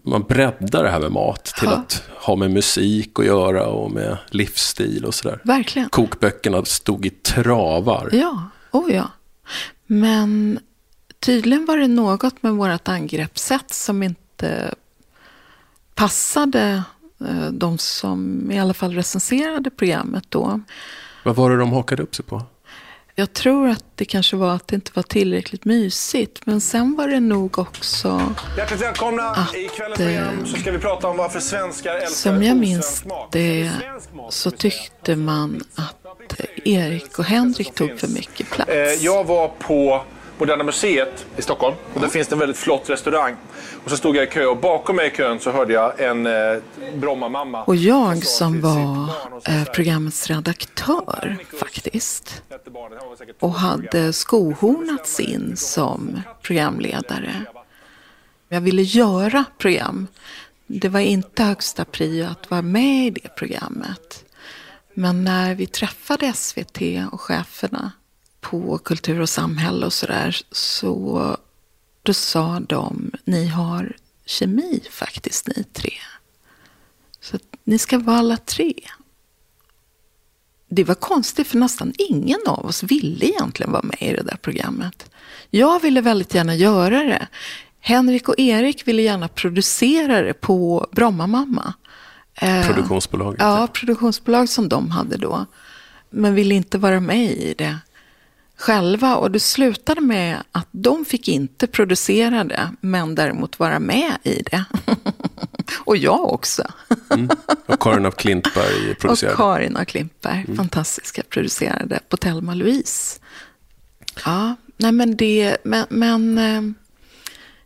man 0.04 0.24
breddar 0.24 0.84
det 0.84 0.89
här 0.89 1.00
med 1.00 1.12
mat 1.12 1.45
till 1.45 1.69
Ja. 1.72 1.78
att 1.78 2.04
ha 2.26 2.36
med 2.36 2.52
musik 2.52 3.19
att 3.19 3.26
göra 3.26 3.67
och 3.67 3.91
med 3.91 4.17
livsstil 4.32 5.06
och 5.06 5.13
sådär. 5.13 5.41
verkligen. 5.43 5.89
Kokböckerna 5.89 6.65
stod 6.65 7.06
i 7.06 7.10
travar. 7.10 8.10
Ja, 8.12 8.43
oh 8.72 8.93
ja. 8.95 9.12
Men 9.91 10.60
tydligen 11.19 11.65
var 11.65 11.78
det 11.78 11.88
något 11.88 12.43
med 12.43 12.54
vårt 12.54 12.88
angreppssätt 12.88 13.73
som 13.73 14.04
inte 14.04 14.75
passade 15.95 16.84
eh, 17.19 17.52
de 17.52 17.78
som 17.78 18.52
i 18.52 18.60
alla 18.60 18.73
fall 18.73 18.93
recenserade 18.93 19.69
programmet 19.69 20.23
då. 20.30 20.62
Vad 21.25 21.36
var 21.36 21.49
det 21.49 21.58
de 21.58 21.71
hakade 21.71 22.04
upp 22.04 22.15
sig 22.15 22.25
på? 22.25 22.41
Jag 23.19 23.34
tror 23.34 23.69
att 23.69 23.84
det 23.95 24.05
kanske 24.05 24.36
var 24.36 24.55
att 24.55 24.67
det 24.67 24.75
inte 24.75 24.91
var 24.93 25.03
tillräckligt 25.03 25.65
mysigt. 25.65 26.45
Men 26.45 26.62
sen 26.62 26.95
var 26.95 27.08
det 27.08 27.19
nog 27.19 27.60
också, 27.60 28.34
Hjärtligt 28.58 28.82
välkomna. 28.82 29.23
Att, 29.29 29.55
I 29.55 29.69
kvällens 29.77 29.97
program 29.97 30.45
så 30.45 30.58
ska 30.58 30.71
vi 30.71 30.77
prata 30.79 31.08
om 31.08 31.17
varför 31.17 31.39
svenskar 31.39 31.95
älskar 31.95 32.32
som 32.32 32.43
jag 32.43 32.58
minns 32.58 33.03
det, 33.32 33.71
så 34.29 34.51
tyckte 34.51 35.15
man 35.15 35.63
att 35.75 36.39
Erik 36.65 37.19
och 37.19 37.25
Henrik 37.25 37.73
tog 37.75 37.99
för 37.99 38.08
mycket 38.08 38.49
plats. 38.49 38.69
Eh, 38.69 38.77
Jag 38.77 39.23
var 39.23 39.47
på 39.47 40.01
Moderna 40.39 40.63
Museet 40.63 41.25
i 41.38 41.41
Stockholm 41.41 41.75
och 41.93 42.02
där 42.02 42.08
finns 42.08 42.28
det 42.28 42.36
en 42.36 42.39
väldigt 42.39 42.58
flott 42.58 42.89
restaurang. 42.89 43.36
Och 43.84 43.89
så 43.89 43.97
stod 43.97 44.15
jag 44.15 44.23
i 44.23 44.28
kö 44.28 44.45
och 44.45 44.58
bakom 44.58 44.95
mig 44.95 45.08
i 45.08 45.10
kön 45.10 45.39
så 45.39 45.52
hörde 45.52 45.73
jag 45.73 45.99
en 45.99 46.25
eh, 46.25 46.58
Bromma-mamma. 46.95 47.63
Och 47.63 47.75
jag 47.75 48.25
som 48.25 48.62
var 48.62 49.10
eh, 49.45 49.63
programmets 49.63 50.28
redaktör 50.28 51.38
faktiskt. 51.60 52.43
Och 53.39 53.54
hade 53.54 54.13
skohornats 54.13 55.19
in 55.19 55.58
som 55.58 56.21
programledare. 56.41 57.43
Jag 58.49 58.62
ville 58.62 58.82
göra 58.82 59.45
program. 59.58 60.08
Det 60.67 60.89
var 60.89 60.99
inte 60.99 61.43
högsta 61.43 61.86
prio 61.86 62.25
att 62.25 62.49
vara 62.49 62.62
med 62.62 63.08
i 63.08 63.10
det 63.10 63.36
programmet. 63.36 64.25
Men 64.93 65.23
när 65.23 65.56
vi 65.56 65.65
träffade 65.65 66.34
SVT 66.34 66.82
och 67.12 67.21
cheferna 67.21 67.91
på 68.41 68.78
kultur 68.78 69.21
och 69.21 69.30
samhälle 69.30 69.86
och 69.86 69.93
sådär 69.93 70.38
så 70.52 71.38
då 72.04 72.13
sa 72.13 72.60
de, 72.60 73.12
ni 73.23 73.47
har 73.47 73.95
kemi 74.25 74.82
faktiskt 74.91 75.47
ni 75.47 75.63
tre. 75.63 75.93
Så 77.21 77.36
att 77.36 77.43
ni 77.63 77.78
ska 77.78 77.99
vara 77.99 78.17
alla 78.17 78.38
tre. 78.38 78.73
Det 80.69 80.84
var 80.84 80.95
konstigt 80.95 81.47
för 81.47 81.58
nästan 81.58 81.93
ingen 81.97 82.39
av 82.47 82.65
oss 82.65 82.84
ville 82.84 83.25
egentligen 83.25 83.71
vara 83.71 83.84
med 83.84 84.02
i 84.02 84.15
det 84.15 84.23
där 84.23 84.38
programmet. 84.41 85.12
Jag 85.49 85.82
ville 85.82 86.02
väldigt 86.02 86.34
gärna 86.34 86.56
göra 86.56 87.04
det. 87.04 87.28
Henrik 87.80 88.30
och 88.30 88.39
Erik 88.39 88.88
ville 88.88 89.02
gärna 89.02 89.28
producera 89.28 90.21
det 90.21 90.34
på 90.34 90.88
Bromma 90.91 91.28
mamma. 91.28 91.73
Eh, 92.36 92.67
Produktionsbolaget. 92.67 93.41
Ja, 93.41 93.67
produktionsbolag 93.73 94.49
som 94.49 94.69
de 94.69 94.91
hade 94.91 95.17
då. 95.17 95.45
Men 96.10 96.36
ville 96.36 96.56
inte 96.56 96.78
vara 96.78 96.99
med 96.99 97.32
i 97.32 97.56
det 97.58 97.78
själva. 98.60 99.15
Och 99.15 99.32
det 99.32 99.39
slutade 99.39 100.02
med 100.02 100.43
att 100.52 100.67
de 100.72 101.06
fick 101.06 101.28
inte 101.28 101.67
producera 101.67 102.43
det, 102.43 102.69
men 102.82 103.15
däremot 103.15 103.60
vara 103.60 103.80
med 103.80 104.17
i 104.24 104.41
det. 104.52 104.65
och 105.86 105.98
jag 105.98 106.34
också. 106.34 106.63
Och 107.65 107.80
Karin 107.80 108.06
af 108.06 108.15
Klintberg 108.15 108.91
Och 108.91 108.98
producerade. 109.00 109.38
Karin 109.38 109.76
och 109.76 109.88
Klimpberg, 109.88 110.45
fantastiska, 110.56 111.24
producerade 111.30 112.00
på 112.10 112.17
Telma 112.17 112.54
Louise. 112.54 113.19
Ja, 114.26 114.56
nej 114.78 114.91
men 114.91 115.15
det, 115.15 115.58
men, 115.63 115.86
men 115.89 116.38
eh, 116.38 116.62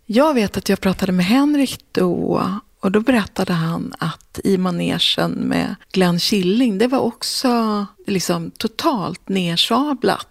jag 0.05 0.33
vet 0.33 0.57
att 0.57 0.69
jag 0.69 0.81
pratade 0.81 1.11
med 1.11 1.25
Henrik 1.25 1.85
då 1.91 2.43
och 2.79 2.91
då 2.91 2.99
berättade 2.99 3.53
han 3.53 3.93
att 3.99 4.39
i 4.43 4.57
manegen 4.57 5.31
med 5.31 5.75
Glenn 5.91 6.19
Killing, 6.19 6.77
det 6.77 6.87
var 6.87 6.99
också 6.99 7.85
liksom 8.07 8.51
totalt 8.51 9.29
nersablat 9.29 10.27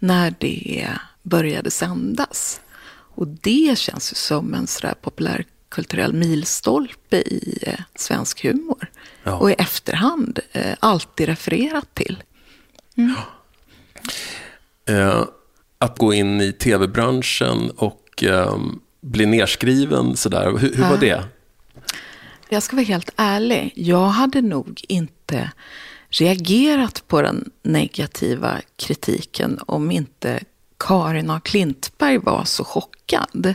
när 0.00 0.34
det 0.38 0.88
började 1.22 1.70
sändas. 1.70 2.60
Och 3.14 3.26
det 3.28 3.78
känns 3.78 4.12
ju 4.12 4.14
som 4.14 4.54
en 4.54 4.66
sådär 4.66 4.94
populärkulturell 5.02 6.12
milstolpe 6.12 7.16
i 7.16 7.58
eh, 7.66 7.80
svensk 7.94 8.42
humor. 8.44 8.90
Ja. 9.22 9.32
Och 9.36 9.50
i 9.50 9.54
efterhand 9.54 10.38
eh, 10.52 10.74
alltid 10.80 11.26
refererat 11.26 11.94
till. 11.94 12.22
Eh, 14.88 15.24
att 15.78 15.98
gå 15.98 16.14
in 16.14 16.40
i 16.40 16.52
tv-branschen 16.52 17.70
och 17.70 18.22
eh, 18.24 18.58
bli 19.00 19.26
nerskriven 19.26 20.16
sådär. 20.16 20.50
Hur, 20.58 20.74
hur 20.74 20.82
var 20.82 20.90
Ja. 20.90 20.96
det? 20.96 21.24
Jag 22.48 22.62
ska 22.62 22.76
vara 22.76 22.84
helt 22.86 23.10
ärlig. 23.16 23.72
Jag 23.76 24.06
hade 24.06 24.42
nog 24.42 24.80
inte 24.88 25.50
reagerat 26.20 27.08
på 27.08 27.22
den 27.22 27.50
negativa 27.62 28.60
kritiken 28.76 29.60
om 29.66 29.90
inte 29.90 30.40
Karin 30.78 31.30
A. 31.30 31.40
Klintberg 31.44 32.18
var 32.18 32.44
så 32.44 32.64
chockad. 32.64 33.54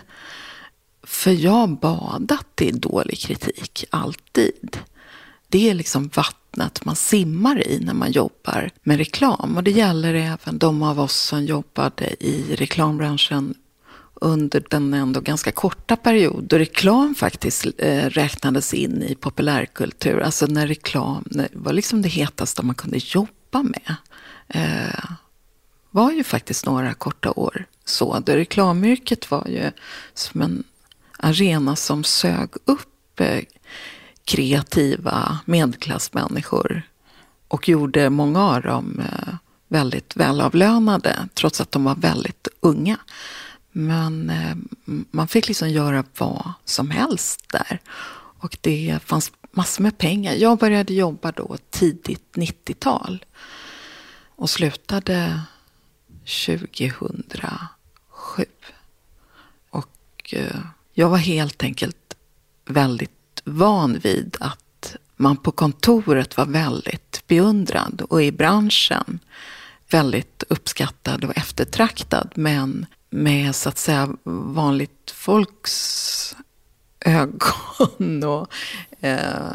För 1.03 1.31
jag 1.31 1.51
har 1.51 1.67
badat 1.67 2.61
i 2.61 2.71
dålig 2.71 3.19
kritik, 3.19 3.85
alltid. 3.89 4.77
Det 5.47 5.69
är 5.69 5.73
liksom 5.73 6.09
vattnet 6.13 6.85
man 6.85 6.95
simmar 6.95 7.67
i 7.67 7.79
när 7.79 7.93
man 7.93 8.11
jobbar 8.11 8.71
med 8.83 8.97
reklam. 8.97 9.57
Och 9.57 9.63
det 9.63 9.71
gäller 9.71 10.13
även 10.13 10.57
de 10.57 10.83
av 10.83 10.99
oss 10.99 11.15
som 11.15 11.45
jobbade 11.45 12.25
i 12.25 12.55
reklambranschen 12.55 13.53
under 14.21 14.63
den 14.69 14.93
ändå 14.93 15.19
ganska 15.19 15.51
korta 15.51 15.95
period 15.95 16.43
då 16.43 16.57
reklam 16.57 17.15
faktiskt 17.15 17.65
eh, 17.77 18.05
räknades 18.05 18.73
in 18.73 19.03
i 19.03 19.15
populärkultur. 19.15 20.19
Alltså 20.19 20.45
när 20.45 20.67
reklam 20.67 21.23
var 21.53 21.73
liksom 21.73 22.01
det 22.01 22.09
hetaste 22.09 22.65
man 22.65 22.75
kunde 22.75 22.97
jobba 22.97 23.63
med. 23.63 23.95
Eh, 24.47 25.05
var 25.91 26.11
ju 26.11 26.23
faktiskt 26.23 26.65
några 26.65 26.93
korta 26.93 27.31
år 27.31 27.65
så. 27.85 28.19
Då 28.19 28.33
reklamyrket 28.33 29.31
var 29.31 29.47
ju 29.47 29.71
som 30.13 30.41
en 30.41 30.63
arena 31.17 31.75
som 31.75 32.03
sög 32.03 32.49
upp 32.65 33.19
eh, 33.19 33.43
kreativa 34.25 35.39
medelklassmänniskor 35.45 36.81
och 37.47 37.69
gjorde 37.69 38.09
många 38.09 38.43
av 38.43 38.61
dem 38.61 38.99
eh, 38.99 39.33
väldigt 39.67 40.15
välavlönade 40.15 41.27
trots 41.33 41.61
att 41.61 41.71
de 41.71 41.83
var 41.83 41.95
väldigt 41.95 42.47
unga. 42.59 42.97
Men 43.71 44.29
eh, 44.29 44.55
man 45.11 45.27
fick 45.27 45.47
liksom 45.47 45.69
göra 45.69 46.03
vad 46.17 46.53
som 46.65 46.91
helst 46.91 47.45
där. 47.51 47.79
Och 48.13 48.57
det 48.61 48.99
fanns 49.05 49.31
massor 49.51 49.83
med 49.83 49.97
pengar. 49.97 50.33
Jag 50.33 50.57
började 50.57 50.93
jobba 50.93 51.31
då 51.31 51.57
tidigt 51.69 52.33
90-tal 52.33 53.25
och 54.35 54.49
slutade 54.49 55.41
2007. 56.45 58.45
Och 59.69 60.33
eh, 60.33 60.59
jag 60.93 61.09
var 61.09 61.17
helt 61.17 61.63
enkelt 61.63 62.17
väldigt 62.65 63.41
van 63.43 63.99
vid 63.99 64.37
att 64.39 64.95
man 65.15 65.37
på 65.37 65.51
kontoret 65.51 66.37
var 66.37 66.45
väldigt 66.45 67.23
beundrad 67.27 68.01
och 68.09 68.23
i 68.23 68.31
branschen 68.31 69.19
väldigt 69.89 70.43
uppskattad 70.49 71.23
och 71.23 71.37
eftertraktad. 71.37 72.31
Men 72.35 72.85
med 73.13 73.55
så 73.55 73.69
att 73.69 73.77
säga 73.77 74.15
vanligt 74.23 75.11
folks 75.11 76.35
ögon 76.99 78.23
och 78.23 78.47
eh, 78.99 79.51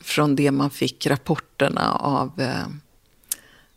från 0.00 0.36
det 0.36 0.50
man 0.50 0.70
fick 0.70 1.06
rapporterna 1.06 1.94
av 1.94 2.40
eh, 2.40 2.66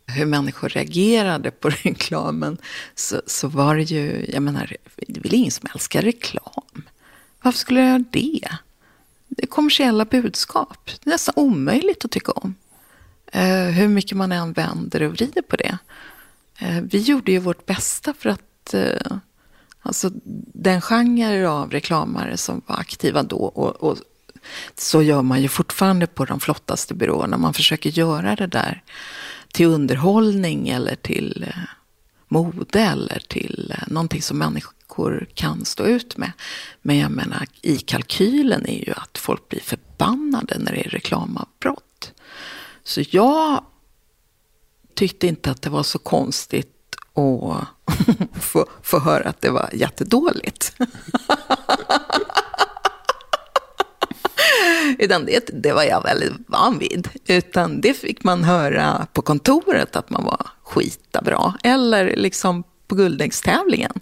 hur 0.06 0.26
människor 0.26 0.68
reagerade 0.68 1.50
på 1.50 1.70
reklamen 1.82 2.58
så, 2.94 3.22
så 3.26 3.48
var 3.48 3.76
det 3.76 3.82
ju, 3.82 4.26
jag 4.32 4.42
menar, 4.42 4.76
det 4.96 5.18
är 5.18 5.22
väl 5.22 5.34
ingen 5.34 5.50
som 5.50 5.68
älskar 5.74 6.02
reklam. 6.02 6.82
Varför 7.42 7.58
skulle 7.58 7.80
jag 7.80 7.88
göra 7.88 8.04
det? 8.10 8.48
Det 9.28 9.42
är 9.42 9.46
kommersiella 9.46 10.04
budskap. 10.04 10.86
Det 10.86 11.10
är 11.10 11.12
nästan 11.12 11.34
omöjligt 11.36 12.04
att 12.04 12.10
tycka 12.10 12.32
om. 12.32 12.54
Eh, 13.26 13.66
hur 13.66 13.88
mycket 13.88 14.16
man 14.16 14.32
än 14.32 14.52
vänder 14.52 15.02
och 15.02 15.12
vrider 15.12 15.42
på 15.42 15.56
det. 15.56 15.78
Eh, 16.58 16.80
vi 16.80 16.98
gjorde 16.98 17.32
ju 17.32 17.38
vårt 17.38 17.66
bästa 17.66 18.14
för 18.18 18.28
att 18.28 18.51
eh, 18.74 19.16
alltså, 19.82 20.10
den 20.54 20.80
genre 20.80 21.48
av 21.48 21.70
reklamare 21.70 22.36
som 22.36 22.62
var 22.66 22.76
aktiva 22.76 23.22
då 23.22 23.36
och, 23.36 23.76
och 23.76 23.98
så 24.78 25.02
gör 25.02 25.22
man 25.22 25.42
ju 25.42 25.48
fortfarande 25.48 26.06
på 26.06 26.24
de 26.24 26.40
flottaste 26.40 26.94
byråerna. 26.94 27.38
Man 27.38 27.54
försöker 27.54 27.90
göra 27.90 28.36
det 28.36 28.46
där 28.46 28.82
till 29.52 29.66
underhållning 29.66 30.68
eller 30.68 30.94
till 30.94 31.44
eh, 31.48 31.62
mode 32.28 32.80
eller 32.80 33.22
till 33.28 33.74
eh, 33.78 33.88
någonting 33.88 34.22
som 34.22 34.38
människor 34.38 35.26
kan 35.34 35.64
stå 35.64 35.84
ut 35.84 36.16
med. 36.16 36.32
Men 36.82 36.98
jag 36.98 37.10
menar, 37.10 37.46
i 37.62 37.78
kalkylen 37.78 38.66
är 38.66 38.86
ju 38.86 38.92
att 38.96 39.18
folk 39.18 39.48
blir 39.48 39.60
förbannade 39.60 40.58
när 40.58 40.72
det 40.72 40.86
är 40.86 40.90
reklamavbrott. 40.90 42.12
Så 42.84 43.02
jag 43.10 43.64
tyckte 44.94 45.26
inte 45.26 45.50
att 45.50 45.62
det 45.62 45.70
var 45.70 45.82
så 45.82 45.98
konstigt 45.98 46.81
och 47.12 47.56
få, 48.40 48.66
få 48.82 48.98
höra 48.98 49.28
att 49.28 49.40
det 49.40 49.50
var 49.50 49.70
jättedåligt. 49.72 50.74
Utan 54.98 55.24
det, 55.26 55.50
det 55.52 55.72
var 55.72 55.82
jag 55.82 56.02
väldigt 56.02 56.32
van 56.46 56.78
vid. 56.78 57.08
Utan 57.26 57.80
det 57.80 57.94
fick 57.94 58.24
man 58.24 58.44
höra 58.44 59.06
på 59.12 59.22
kontoret 59.22 59.96
att 59.96 60.10
man 60.10 60.24
var 60.24 60.46
skita 60.62 61.22
bra. 61.22 61.54
Eller 61.62 62.16
liksom 62.16 62.64
på 62.86 62.94
guldäggstävlingen. 62.94 63.92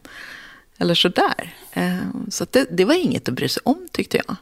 Eller 0.78 0.94
sådär. 0.94 1.54
Eh, 1.72 1.96
så 2.28 2.46
det, 2.50 2.66
det 2.70 2.84
var 2.84 2.94
inget 2.94 3.28
att 3.28 3.34
bry 3.34 3.48
sig 3.48 3.62
om 3.64 3.88
tyckte 3.92 4.16
jag. 4.26 4.36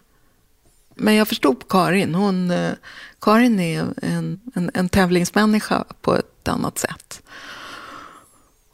Men 0.95 1.15
jag 1.15 1.29
förstod 1.29 1.61
på 1.61 1.67
Karin. 1.67 2.15
Hon, 2.15 2.51
eh, 2.51 2.73
Karin 3.21 3.61
är 3.61 3.87
en, 4.03 4.41
en, 4.55 4.71
en 4.75 4.89
tävlingsmänniska 4.89 5.85
på 6.01 6.17
ett 6.17 6.49
annat 6.49 6.79
sätt. 6.79 7.23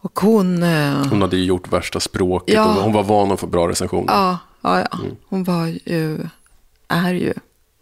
Och 0.05 0.21
hon... 0.21 0.62
Eh, 0.62 1.07
hon 1.07 1.23
hade 1.23 1.37
ju 1.37 1.45
gjort 1.45 1.73
värsta 1.73 2.01
språket 2.01 2.55
ja, 2.55 2.77
och 2.77 2.83
hon 2.83 2.93
var 2.93 3.03
van 3.03 3.33
att 3.33 3.40
få 3.40 3.47
bra 3.47 3.69
recensioner. 3.69 4.12
Ja, 4.12 4.38
ja, 4.61 4.81
ja. 4.90 4.99
Mm. 4.99 5.17
hon 5.29 5.45
var 5.45 5.67
ju, 5.67 6.29
är 6.88 7.14
ju 7.14 7.35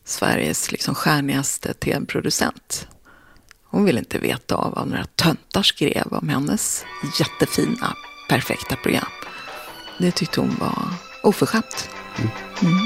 Sveriges 0.04 0.72
liksom 0.72 0.94
stjärnigaste 0.94 1.74
tv-producent. 1.74 2.86
Hon 3.64 3.84
ville 3.84 3.98
inte 3.98 4.18
veta 4.18 4.54
av 4.54 4.74
vad 4.74 4.88
några 4.88 5.04
töntar 5.04 5.62
skrev 5.62 6.06
om 6.10 6.28
hennes 6.28 6.84
jättefina, 7.18 7.96
perfekta 8.28 8.76
program. 8.76 9.10
Det 9.98 10.10
tyckte 10.10 10.40
hon 10.40 10.56
var 10.60 10.88
oförskämt. 11.22 11.88
Mm. 12.62 12.76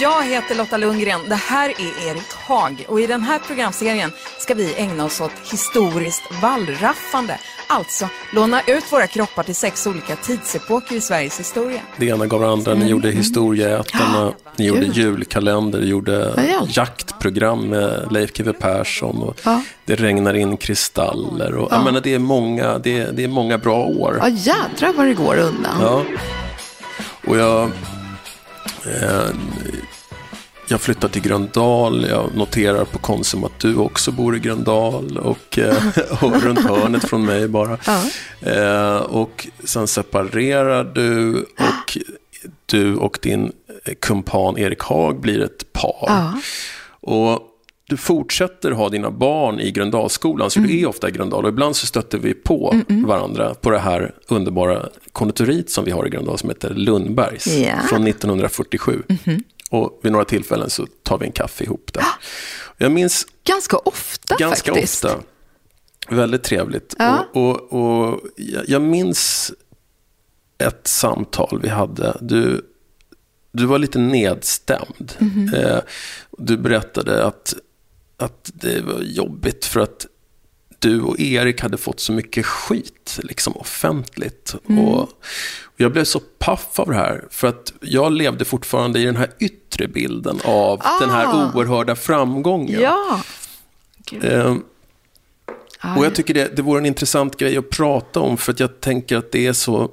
Jag 0.00 0.24
heter 0.24 0.54
Lotta 0.54 0.76
Lundgren. 0.76 1.20
Det 1.28 1.34
här 1.34 1.68
är 1.68 2.08
Erik 2.08 2.32
Hag 2.46 2.84
och 2.88 3.00
i 3.00 3.06
den 3.06 3.22
här 3.22 3.38
programserien 3.38 4.12
ska 4.38 4.54
vi 4.54 4.74
ägna 4.76 5.04
oss 5.04 5.20
åt 5.20 5.32
historiskt 5.50 6.22
vallraffande. 6.42 7.38
Alltså 7.66 8.08
låna 8.32 8.60
ut 8.66 8.92
våra 8.92 9.06
kroppar 9.06 9.42
till 9.42 9.54
sex 9.54 9.86
olika 9.86 10.16
tidsepoker 10.16 10.96
i 10.96 11.00
Sveriges 11.00 11.40
historia. 11.40 11.80
Det 11.96 12.06
ena 12.06 12.26
gav 12.26 12.40
det 12.40 12.48
andra. 12.48 12.74
Ni 12.74 12.80
mm. 12.80 12.88
gjorde 12.88 13.10
Historieätarna, 13.10 14.32
ja, 14.44 14.50
ni 14.56 14.66
gjorde 14.66 14.86
julkalender, 14.86 15.80
ni 15.80 15.86
gjorde 15.86 16.34
ja, 16.36 16.66
jaktprogram 16.68 17.68
med 17.68 18.12
Leif 18.12 18.32
GW 18.32 18.52
Persson 18.52 19.22
och 19.22 19.40
ja. 19.44 19.62
Det 19.84 19.96
regnar 19.96 20.34
in 20.34 20.56
kristaller. 20.56 21.54
Och, 21.54 21.68
ja. 21.70 21.76
Jag 21.76 21.84
menar, 21.84 22.00
det, 22.00 22.14
är 22.14 22.18
många, 22.18 22.78
det, 22.78 22.98
är, 22.98 23.12
det 23.12 23.24
är 23.24 23.28
många 23.28 23.58
bra 23.58 23.84
år. 23.84 24.18
Ja, 24.20 24.28
jädrar 24.28 24.92
vad 24.96 25.06
det 25.06 25.14
går 25.14 25.36
undan. 25.36 25.80
Ja. 25.80 26.04
Och 27.26 27.36
jag 27.36 27.70
jag 30.68 30.80
flyttade 30.80 31.12
till 31.12 31.22
Gröndal, 31.22 32.06
jag 32.08 32.34
noterar 32.34 32.84
på 32.84 32.98
Konsum 32.98 33.44
att 33.44 33.58
du 33.58 33.76
också 33.76 34.12
bor 34.12 34.36
i 34.36 34.38
Gröndal 34.38 35.18
och, 35.18 35.58
eh, 35.58 35.76
och 36.22 36.42
runt 36.42 36.60
hörnet 36.60 37.08
från 37.08 37.24
mig 37.24 37.48
bara. 37.48 37.78
Ja. 37.86 38.02
Eh, 38.50 38.96
och 38.96 39.48
sen 39.64 39.88
separerar 39.88 40.84
du 40.84 41.42
och 41.42 41.98
du 42.66 42.96
och 42.96 43.18
din 43.22 43.52
kumpan 44.00 44.58
Erik 44.58 44.82
Haag 44.82 45.20
blir 45.20 45.40
ett 45.40 45.72
par. 45.72 46.06
Ja. 46.06 46.40
Och 47.00 47.51
du 47.92 47.96
fortsätter 47.96 48.70
ha 48.70 48.88
dina 48.88 49.10
barn 49.10 49.60
i 49.60 49.70
Gröndalsskolan, 49.70 50.50
så 50.50 50.58
mm. 50.58 50.70
du 50.70 50.80
är 50.80 50.86
ofta 50.86 51.08
i 51.08 51.12
Gröndal. 51.12 51.44
Och 51.44 51.48
ibland 51.48 51.76
så 51.76 51.86
stöter 51.86 52.18
vi 52.18 52.34
på 52.34 52.70
mm 52.72 52.84
-mm. 52.84 53.06
varandra 53.06 53.54
på 53.54 53.70
det 53.70 53.78
här 53.78 54.14
underbara 54.28 54.88
konditoriet 55.12 55.70
som 55.70 55.84
vi 55.84 55.90
har 55.90 56.06
i 56.06 56.10
Gröndal 56.10 56.38
som 56.38 56.48
heter 56.48 56.74
Lundbergs 56.74 57.46
yeah. 57.46 57.86
från 57.86 58.06
1947. 58.06 59.02
-hmm. 59.08 59.42
Och 59.70 60.00
vid 60.02 60.12
några 60.12 60.24
tillfällen 60.24 60.70
så 60.70 60.86
tar 61.02 61.18
vi 61.18 61.26
en 61.26 61.32
kaffe 61.32 61.64
ihop 61.64 61.92
där. 61.92 62.04
Jag 62.78 62.92
minns... 62.92 63.26
Ganska 63.44 63.76
ofta 63.76 64.36
ganska 64.36 64.72
faktiskt. 64.72 65.04
Ofta. 65.04 65.18
Väldigt 66.08 66.42
trevligt. 66.42 66.94
Ja. 66.98 67.26
Och, 67.32 67.72
och, 67.72 68.12
och 68.12 68.20
jag 68.66 68.82
minns 68.82 69.52
ett 70.58 70.86
samtal 70.86 71.60
vi 71.62 71.68
hade. 71.68 72.16
Du, 72.20 72.66
du 73.52 73.66
var 73.66 73.78
lite 73.78 73.98
nedstämd. 73.98 75.12
Mm 75.20 75.32
-hmm. 75.32 75.82
du 76.38 76.56
berättade 76.56 77.24
att 77.24 77.54
att 78.22 78.50
det 78.54 78.80
var 78.80 79.00
jobbigt 79.00 79.64
för 79.64 79.80
att 79.80 80.06
du 80.78 81.00
och 81.02 81.20
Erik 81.20 81.60
hade 81.60 81.76
fått 81.76 82.00
så 82.00 82.12
mycket 82.12 82.46
skit 82.46 83.20
liksom 83.22 83.56
offentligt. 83.56 84.54
Mm. 84.68 84.84
Och 84.84 85.08
jag 85.76 85.92
blev 85.92 86.04
så 86.04 86.20
paff 86.20 86.78
av 86.78 86.88
det 86.88 86.94
här, 86.94 87.24
för 87.30 87.48
att 87.48 87.72
jag 87.80 88.12
levde 88.12 88.44
fortfarande 88.44 89.00
i 89.00 89.04
den 89.04 89.16
här 89.16 89.30
yttre 89.40 89.88
bilden 89.88 90.40
av 90.44 90.80
ah. 90.84 91.00
den 91.00 91.10
här 91.10 91.54
oerhörda 91.54 91.96
framgången. 91.96 92.80
Ja. 92.80 93.20
Eh, 94.22 94.56
och 95.96 96.04
jag 96.04 96.14
tycker 96.14 96.34
det, 96.34 96.56
det 96.56 96.62
vore 96.62 96.78
en 96.78 96.86
intressant 96.86 97.36
grej 97.36 97.56
att 97.56 97.70
prata 97.70 98.20
om, 98.20 98.36
för 98.36 98.52
att 98.52 98.60
jag 98.60 98.80
tänker 98.80 99.16
att 99.16 99.32
det 99.32 99.46
är 99.46 99.52
så 99.52 99.90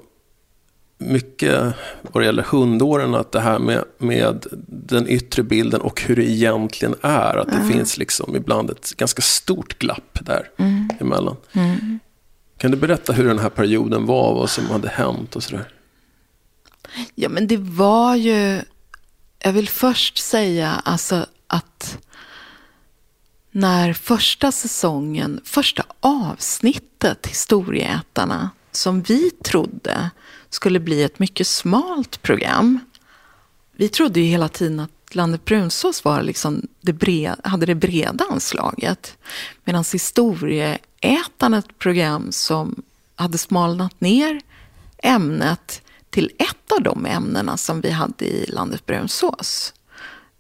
mycket 1.00 1.74
vad 2.02 2.24
det 2.24 2.26
gäller 2.26 2.44
hundåren, 2.44 3.16
att 3.16 3.32
det 3.32 3.40
här 3.40 3.60
med, 3.60 3.84
med 3.98 4.46
den 4.68 5.08
yttre 5.08 5.44
bilden 5.44 5.82
och 5.82 6.02
hur 6.02 6.16
det 6.16 6.30
egentligen 6.30 6.96
är, 7.02 7.38
att 7.38 7.48
det 7.48 7.56
mm. 7.56 7.70
finns 7.70 7.98
liksom 7.98 8.36
ibland 8.36 8.70
ett 8.70 8.94
ganska 8.98 9.22
stort 9.22 9.80
glapp 9.80 10.20
där 10.22 10.50
mm. 10.58 10.90
emellan. 11.00 11.36
Mm. 11.54 12.00
Kan 12.58 12.72
du 12.72 12.78
berätta 12.78 13.14
hur 13.14 13.28
den 13.28 13.40
här 13.40 13.50
perioden 13.50 14.06
var, 14.06 14.34
vad 14.34 14.50
som 14.50 14.66
hade 14.66 14.90
hänt 14.90 15.36
och 15.36 15.44
sådär? 15.44 15.74
Ja, 17.16 17.30
men 17.30 17.48
det 17.48 17.58
var 17.58 18.16
ju, 18.16 18.62
jag 19.40 19.52
vill 19.54 19.70
först 19.70 20.18
säga 20.18 20.82
alltså 20.86 21.26
att 21.48 21.98
när 23.52 23.94
första 23.94 24.52
säsongen, 24.52 25.42
första 25.44 25.84
avsnittet, 26.00 27.28
Historieätarna, 27.28 28.50
som 28.72 29.02
vi 29.02 29.32
trodde 29.32 30.10
skulle 30.50 30.80
bli 30.80 31.04
ett 31.04 31.20
mycket 31.20 31.48
smalt 31.48 32.22
program. 32.22 32.80
Vi 33.76 33.90
trodde 33.90 34.20
ju 34.20 34.26
hela 34.26 34.50
tiden 34.50 34.80
att 34.80 35.16
Landet 35.16 35.46
Brunsås 35.46 36.04
var 36.04 36.22
liksom 36.22 36.68
det 36.82 36.94
bred, 36.94 37.40
hade 37.44 37.66
det 37.66 37.76
breda 37.76 38.26
anslaget. 38.32 39.18
Medan 39.64 39.84
Historieätarna, 39.94 41.58
ett 41.58 41.78
program 41.78 42.32
som 42.32 42.84
hade 43.16 43.38
smalnat 43.38 44.02
ner 44.02 44.42
ämnet 44.98 45.82
till 46.10 46.32
ett 46.38 46.72
av 46.72 46.84
de 46.84 47.06
ämnena 47.06 47.58
som 47.58 47.82
vi 47.82 47.90
hade 47.90 48.26
i 48.26 48.46
Landet 48.46 48.86
Brunsås. 48.86 49.74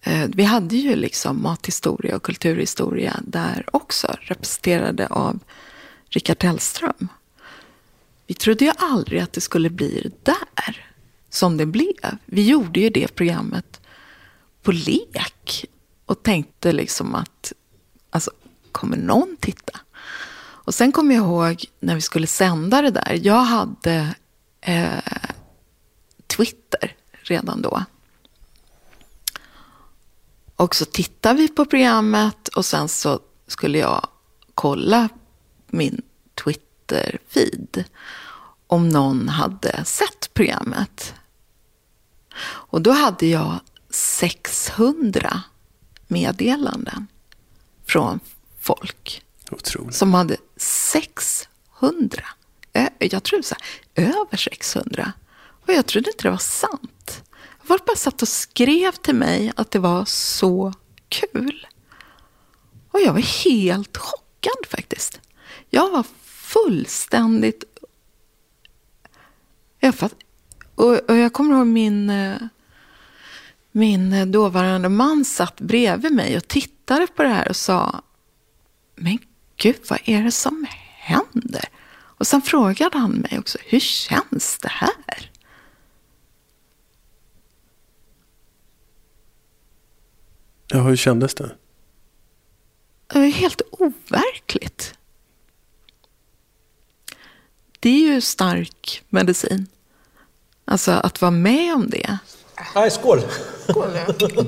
Eh, 0.02 0.30
vi 0.34 0.44
hade 0.44 0.76
ju 0.76 0.96
liksom 0.96 1.42
mathistoria 1.44 2.16
och 2.16 2.24
kulturhistoria 2.24 3.20
där 3.24 3.66
också, 3.72 4.16
representerade 4.20 5.08
av 5.08 5.40
Rickard 6.10 6.38
Tellström. 6.38 7.08
Vi 8.30 8.36
trodde 8.36 8.66
ju 8.66 8.72
aldrig 8.78 9.22
att 9.22 9.34
det 9.34 9.42
skulle 9.42 9.70
bli 9.70 10.12
där 10.24 10.86
som 11.30 11.58
det 11.58 11.66
blev. 11.66 12.18
Vi 12.26 12.48
gjorde 12.48 12.80
ju 12.80 12.90
det 12.90 13.16
programmet 13.16 13.82
på 14.62 14.72
lek 14.72 15.66
och 16.06 16.24
tänkte 16.24 16.72
liksom 16.72 17.16
att, 17.16 17.54
alltså, 18.10 18.32
kommer 18.72 18.98
någon 18.98 19.38
titta? 19.40 19.80
Och 20.42 20.74
sen 20.74 20.92
kommer 20.92 21.16
jag 21.16 21.24
ihåg 21.24 21.66
när 21.80 21.96
vi 21.96 22.02
skulle 22.02 22.28
sända 22.28 22.82
det 22.82 22.92
där. 22.92 23.20
Jag 23.24 23.44
hade 23.44 24.16
eh, 24.62 25.14
Twitter 26.28 26.96
redan 27.12 27.62
då. 27.62 27.84
Och 30.56 30.76
så 30.76 30.86
tittade 30.86 31.42
vi 31.42 31.48
på 31.48 31.66
programmet 31.66 32.48
och 32.48 32.66
sen 32.66 32.90
så 32.90 33.20
skulle 33.48 33.78
jag 33.78 34.08
kolla 34.56 35.10
min 35.68 36.02
Twitter-feed 36.44 37.84
om 38.70 38.90
någon 38.90 39.30
hade 39.30 39.86
sett 39.86 40.34
programmet. 40.34 41.14
Och 42.42 42.82
då 42.82 42.92
hade 42.92 43.26
jag 43.26 43.60
600 43.90 45.42
meddelanden 46.08 47.08
från 47.86 48.20
folk. 48.60 49.24
Otroligt. 49.52 49.96
som 49.96 50.14
hade 50.14 50.38
600. 50.58 52.24
Ö- 52.74 52.90
Jag 53.00 53.24
tror 53.24 53.42
så 53.42 53.56
här, 53.96 54.06
över 54.10 54.38
600. 54.38 55.14
Och 55.68 55.74
jag 55.74 55.86
trodde 55.86 56.10
inte 56.10 56.24
det 56.24 56.32
var 56.32 56.38
sant. 56.38 57.24
Folk 57.64 57.86
bara 57.86 57.96
satt 57.98 58.22
och 58.22 58.28
skrev 58.28 58.92
till 58.92 59.16
mig 59.16 59.52
att 59.56 59.72
det 59.72 59.80
var 59.80 60.06
så 60.06 60.74
kul. 61.10 61.68
Och 62.92 63.00
jag 63.00 63.14
var 63.14 63.44
helt 63.46 63.98
chockad 63.98 64.66
faktiskt. 64.70 65.20
Jag 65.70 65.90
var 65.90 66.04
fullständigt... 66.24 67.64
Jag 69.80 69.96
fatt... 69.96 70.16
och, 70.76 71.10
och 71.10 71.16
jag 71.16 71.34
kommer 71.34 71.56
ihåg 71.56 71.68
min, 71.68 72.10
eh, 72.10 72.38
min 73.72 74.14
eh, 74.14 74.26
dåvarande 74.26 74.90
man 74.90 75.26
satt 75.26 75.62
bredvid 75.62 76.14
mig 76.14 76.38
och 76.38 76.48
tittade 76.48 77.08
på 77.08 77.24
det 77.24 77.30
här 77.30 77.50
och 77.50 77.56
sa 77.56 78.02
Men 78.96 79.20
gud, 79.58 79.80
vad 79.90 80.00
är 80.06 80.24
det 80.24 80.32
som 80.32 80.66
händer? 80.98 81.66
Och 81.92 82.28
sen 82.28 82.42
frågade 82.42 82.98
han 82.98 83.12
mig 83.12 83.40
också, 83.40 83.58
hur 83.66 83.80
känns 83.80 84.58
det 84.62 84.70
här? 84.72 85.32
Ja, 90.68 90.82
hur 90.82 90.96
kändes 90.96 91.36
det? 91.36 91.56
Det 93.08 93.20
var 93.20 93.26
helt 93.26 93.62
overkligt. 93.72 94.99
Det 97.80 97.90
är 97.90 98.14
ju 98.14 98.22
stark 98.22 99.04
medicin. 99.10 99.68
Alltså 100.66 100.92
att 100.92 101.22
vara 101.22 101.32
med 101.32 101.76
om 101.76 101.90
det. 101.90 102.18
Nej, 102.76 102.92
skål! 102.92 103.22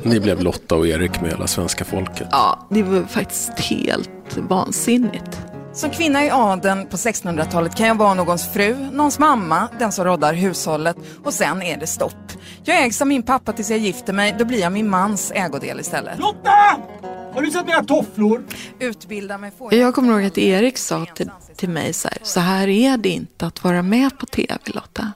Ni 0.03 0.19
blev 0.19 0.41
Lotta 0.41 0.75
och 0.75 0.87
Erik 0.87 1.21
med 1.21 1.31
hela 1.31 1.47
svenska 1.47 1.85
folket. 1.85 2.27
Ja, 2.31 2.67
det 2.69 2.83
var 2.83 3.03
faktiskt 3.03 3.59
helt 3.59 4.37
vansinnigt. 4.37 5.37
Som 5.73 5.89
kvinna 5.89 6.25
i 6.25 6.29
adeln 6.29 6.87
på 6.87 6.97
1600-talet 6.97 7.75
kan 7.75 7.87
jag 7.87 7.95
vara 7.95 8.13
någons 8.13 8.53
fru, 8.53 8.75
någons 8.91 9.19
mamma, 9.19 9.67
den 9.79 9.91
som 9.91 10.05
råddar 10.05 10.33
hushållet 10.33 10.97
och 11.23 11.33
sen 11.33 11.61
är 11.61 11.77
det 11.77 11.87
stopp. 11.87 12.31
Jag 12.63 12.83
ägs 12.83 13.01
av 13.01 13.07
min 13.07 13.23
pappa 13.23 13.53
tills 13.53 13.69
jag 13.69 13.79
gifter 13.79 14.13
mig, 14.13 14.35
då 14.39 14.45
blir 14.45 14.59
jag 14.59 14.71
min 14.71 14.89
mans 14.89 15.31
ägodel 15.35 15.79
istället. 15.79 16.19
Lotta! 16.19 16.77
Har 17.33 17.41
du 17.41 17.51
sett 17.51 17.65
mina 17.65 17.83
tofflor? 17.83 18.45
Utbilda 18.79 19.37
mig 19.37 19.51
får 19.57 19.73
Jag 19.73 19.95
kommer 19.95 20.13
ihåg 20.13 20.25
att 20.25 20.37
Erik 20.37 20.77
sa 20.77 21.05
till, 21.05 21.31
till 21.55 21.69
mig 21.69 21.93
så 21.93 22.07
här, 22.07 22.17
så 22.21 22.39
här 22.39 22.67
är 22.67 22.97
det 22.97 23.09
inte 23.09 23.45
att 23.45 23.63
vara 23.63 23.81
med 23.81 24.17
på 24.17 24.25
tv 24.25 24.57
Lotta. 24.65 25.11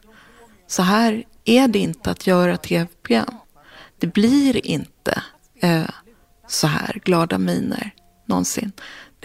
Så 0.67 0.81
här 0.81 1.23
är 1.45 1.67
det 1.67 1.79
inte 1.79 2.11
att 2.11 2.27
göra 2.27 2.57
tv-program. 2.57 3.35
Det 3.99 4.07
blir 4.07 4.65
inte 4.65 5.21
eh, 5.61 5.89
så 6.47 6.67
här 6.67 7.01
glada 7.03 7.37
miner 7.37 7.91
någonsin. 8.25 8.71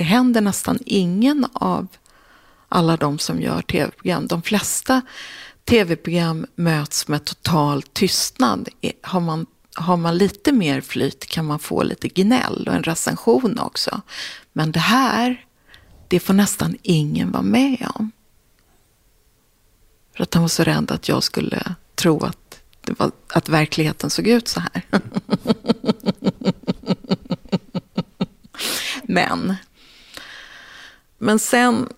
Det 0.00 0.04
händer 0.04 0.40
nästan 0.40 0.78
ingen 0.86 1.46
av 1.52 1.88
alla 2.68 2.96
de 2.96 3.18
som 3.18 3.40
gör 3.40 3.62
tv-program. 3.62 4.26
De 4.26 4.42
flesta 4.42 5.02
tv-program 5.64 6.46
möts 6.54 7.08
med 7.08 7.24
total 7.24 7.82
tystnad. 7.82 8.68
Har 9.02 9.20
man, 9.20 9.46
har 9.74 9.96
man 9.96 10.18
lite 10.18 10.52
mer 10.52 10.80
flyt 10.80 11.26
kan 11.26 11.44
man 11.44 11.58
få 11.58 11.82
lite 11.82 12.08
gnäll 12.08 12.68
och 12.68 12.74
en 12.74 12.82
recension 12.82 13.58
också. 13.58 14.00
Men 14.52 14.72
det 14.72 14.80
här, 14.80 15.44
det 16.08 16.20
får 16.20 16.34
nästan 16.34 16.76
ingen 16.82 17.32
vara 17.32 17.42
med 17.42 17.88
om. 17.94 18.10
För 20.16 20.22
att 20.22 20.34
han 20.34 20.42
var 20.42 20.48
så 20.48 20.64
rädd 20.64 20.90
att 20.90 21.08
jag 21.08 21.22
skulle 21.22 21.74
tro 21.94 22.24
att, 22.24 22.60
det 22.80 22.98
var, 22.98 23.10
att 23.28 23.48
verkligheten 23.48 24.10
såg 24.10 24.26
ut 24.26 24.48
så 24.48 24.60
här. 24.60 24.82
Men, 29.02 29.56
men 31.22 31.38
sen 31.38 31.88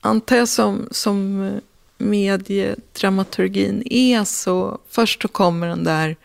antar 0.00 0.36
jag 0.36 0.48
som, 0.48 0.88
som 0.90 1.42
eh, 1.42 1.60
mediedramaturgin 1.98 3.82
är 3.90 4.24
så 4.24 4.78
först 4.88 5.22
så 5.22 5.28
kommer 5.28 5.66
den 5.66 5.84
där 5.84 6.16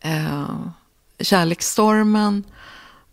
eh, 0.00 0.56
kärleksstormen 1.20 2.44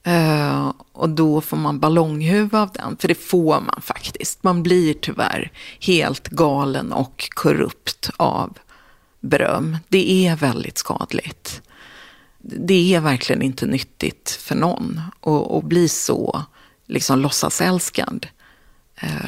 eh, 0.04 0.72
och 0.92 1.10
då 1.10 1.42
får 1.42 1.58
man 1.58 1.80
ballonghuvud 1.80 2.56
av 2.56 2.70
den, 2.74 2.98
för 2.98 3.08
det 3.08 3.16
får 3.16 3.62
man 3.62 3.82
faktiskt. 3.82 4.44
Man 4.44 4.64
blir 4.64 4.94
tyvärr 4.94 5.52
helt 5.80 6.28
galen 6.28 6.92
och 6.92 7.30
korrupt 7.36 8.10
av 8.18 8.58
beröm. 9.20 9.78
Det 9.88 10.28
är 10.28 10.36
väldigt 10.36 10.78
skadligt. 10.78 11.62
Det 12.42 12.96
är 12.96 13.00
verkligen 13.00 13.42
inte 13.42 13.66
nyttigt 13.66 14.30
för 14.42 14.56
någon 14.56 15.02
att, 15.22 15.52
att 15.52 15.64
bli 15.64 15.90
så 15.90 16.44
liksom 16.86 17.20
låtsasälskad. 17.20 18.28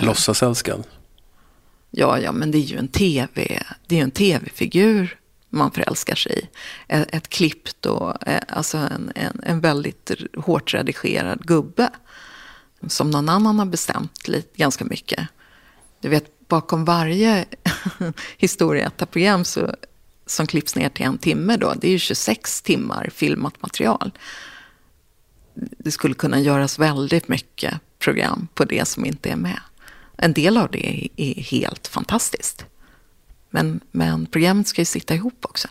Låtsasälskad. 0.01 0.84
Ja, 1.91 2.20
ja, 2.20 2.32
men 2.32 2.51
det 2.51 2.57
är 2.57 2.61
ju 2.61 2.78
en 2.78 2.88
tv, 2.88 3.63
det 3.88 3.95
är 3.95 3.99
ju 3.99 4.03
en 4.03 4.11
tv-figur 4.11 5.20
man 5.49 5.72
förälskar 5.72 6.15
sig 6.15 6.39
i. 6.39 6.47
Ett, 6.88 7.15
ett 7.15 7.30
klippt 7.30 7.86
och 7.86 8.28
eh, 8.28 8.41
alltså 8.47 8.78
en, 8.78 9.11
en, 9.15 9.39
en 9.43 9.59
väldigt 9.59 10.11
hårt 10.38 10.74
redigerad 10.74 11.47
gubbe. 11.47 11.89
Som 12.88 13.11
någon 13.11 13.30
annan 13.30 13.59
har 13.59 13.65
bestämt 13.65 14.28
lite, 14.28 14.57
ganska 14.57 14.86
mycket. 14.86 15.28
Du 16.01 16.09
vet, 16.09 16.47
bakom 16.47 16.86
varje 16.86 17.45
historieätarprogram 18.38 19.45
så, 19.45 19.76
som 20.26 20.47
klipps 20.47 20.76
ner 20.76 20.89
till 20.89 21.05
en 21.05 21.18
timme 21.18 21.57
då, 21.57 21.74
det 21.74 21.88
är 21.88 21.91
ju 21.91 21.99
26 21.99 22.61
timmar 22.61 23.09
filmat 23.13 23.61
material. 23.61 24.11
Det 25.53 25.91
skulle 25.91 26.13
kunna 26.13 26.39
göras 26.39 26.80
väldigt 26.80 27.28
mycket 27.28 27.80
program 28.00 28.48
på 28.54 28.66
det 28.66 28.88
som 28.88 29.06
inte 29.06 29.30
är 29.30 29.36
med. 29.36 29.60
En 30.18 30.34
del 30.34 30.58
av 30.58 30.72
det 30.72 31.10
är, 31.16 31.41
helt 31.41 31.88
fantastiskt. 31.88 32.66
Men, 33.50 33.80
men 33.91 34.26
programmet 34.26 34.68
ska 34.68 34.82
ju 34.82 34.86
sitta 34.86 35.16
ihop 35.16 35.45
också. 35.45 35.68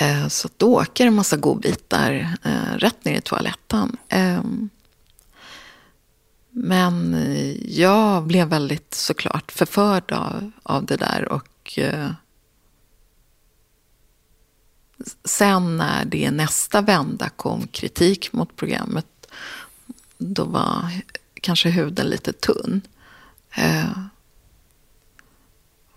Eh, 0.00 0.28
Så 0.28 0.48
då 0.56 0.80
åker 0.80 1.06
en 1.06 1.14
massa 1.14 1.36
godbitar 1.36 2.36
eh, 2.44 2.76
rätt 2.78 3.04
ner 3.04 3.18
i 3.18 3.20
toaletten. 3.20 3.96
Eh, 4.08 4.42
Men 6.50 7.14
eh, 7.14 7.50
jag 7.78 8.26
blev 8.26 8.48
väldigt 8.48 8.94
såklart 8.94 9.52
förförd 9.52 10.12
av, 10.12 10.50
av 10.62 10.84
det 10.86 10.96
där. 10.96 11.32
Och 11.32 11.78
sen 15.24 15.76
när 15.76 16.04
det 16.04 16.30
nästa 16.30 16.80
vända 16.80 17.28
kom 17.28 17.66
kritik 17.66 18.32
mot 18.32 18.56
programmet, 18.56 19.06
då 20.18 20.44
var 20.44 20.90
kanske 21.34 21.68
huden 21.68 22.06
lite 22.06 22.32
tunn 22.32 22.80
eh, 23.56 23.90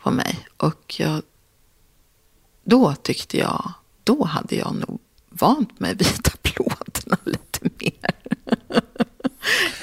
på 0.01 0.11
mig. 0.11 0.47
Och 0.57 0.95
jag, 0.99 1.21
då 2.63 2.95
tyckte 2.95 3.37
jag, 3.37 3.73
då 4.03 4.23
hade 4.23 4.55
jag 4.55 4.75
nog 4.75 4.99
vant 5.29 5.79
mig 5.79 5.95
vid 5.95 6.07
applåderna 6.33 7.17
lite 7.23 7.59
mer. 7.61 8.11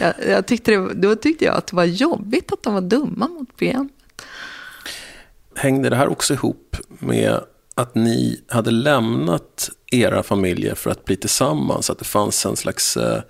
jag, 0.00 0.14
jag 0.28 0.46
tyckte 0.46 0.70
det, 0.70 0.94
då 0.94 1.16
tyckte 1.16 1.44
jag 1.44 1.56
att 1.56 1.66
det 1.66 1.76
var 1.76 1.84
jobbigt 1.84 2.52
att 2.52 2.62
de 2.62 2.74
var 2.74 2.80
dumma 2.80 3.28
mot 3.28 3.56
programmet. 3.56 3.92
Hängde 5.56 5.90
det 5.90 5.96
här 5.96 6.08
också 6.08 6.34
ihop 6.34 6.76
med 6.88 7.40
att 7.74 7.94
ni 7.94 8.42
hade 8.48 8.70
lämnat 8.70 9.70
era 9.92 10.22
familjer 10.22 10.74
för 10.74 10.90
att 10.90 11.04
bli 11.04 11.16
tillsammans? 11.16 11.90
Att 11.90 11.98
det 11.98 12.04
fanns 12.04 12.46
en 12.46 12.56
slags 12.56 12.96
eh, 12.96 13.22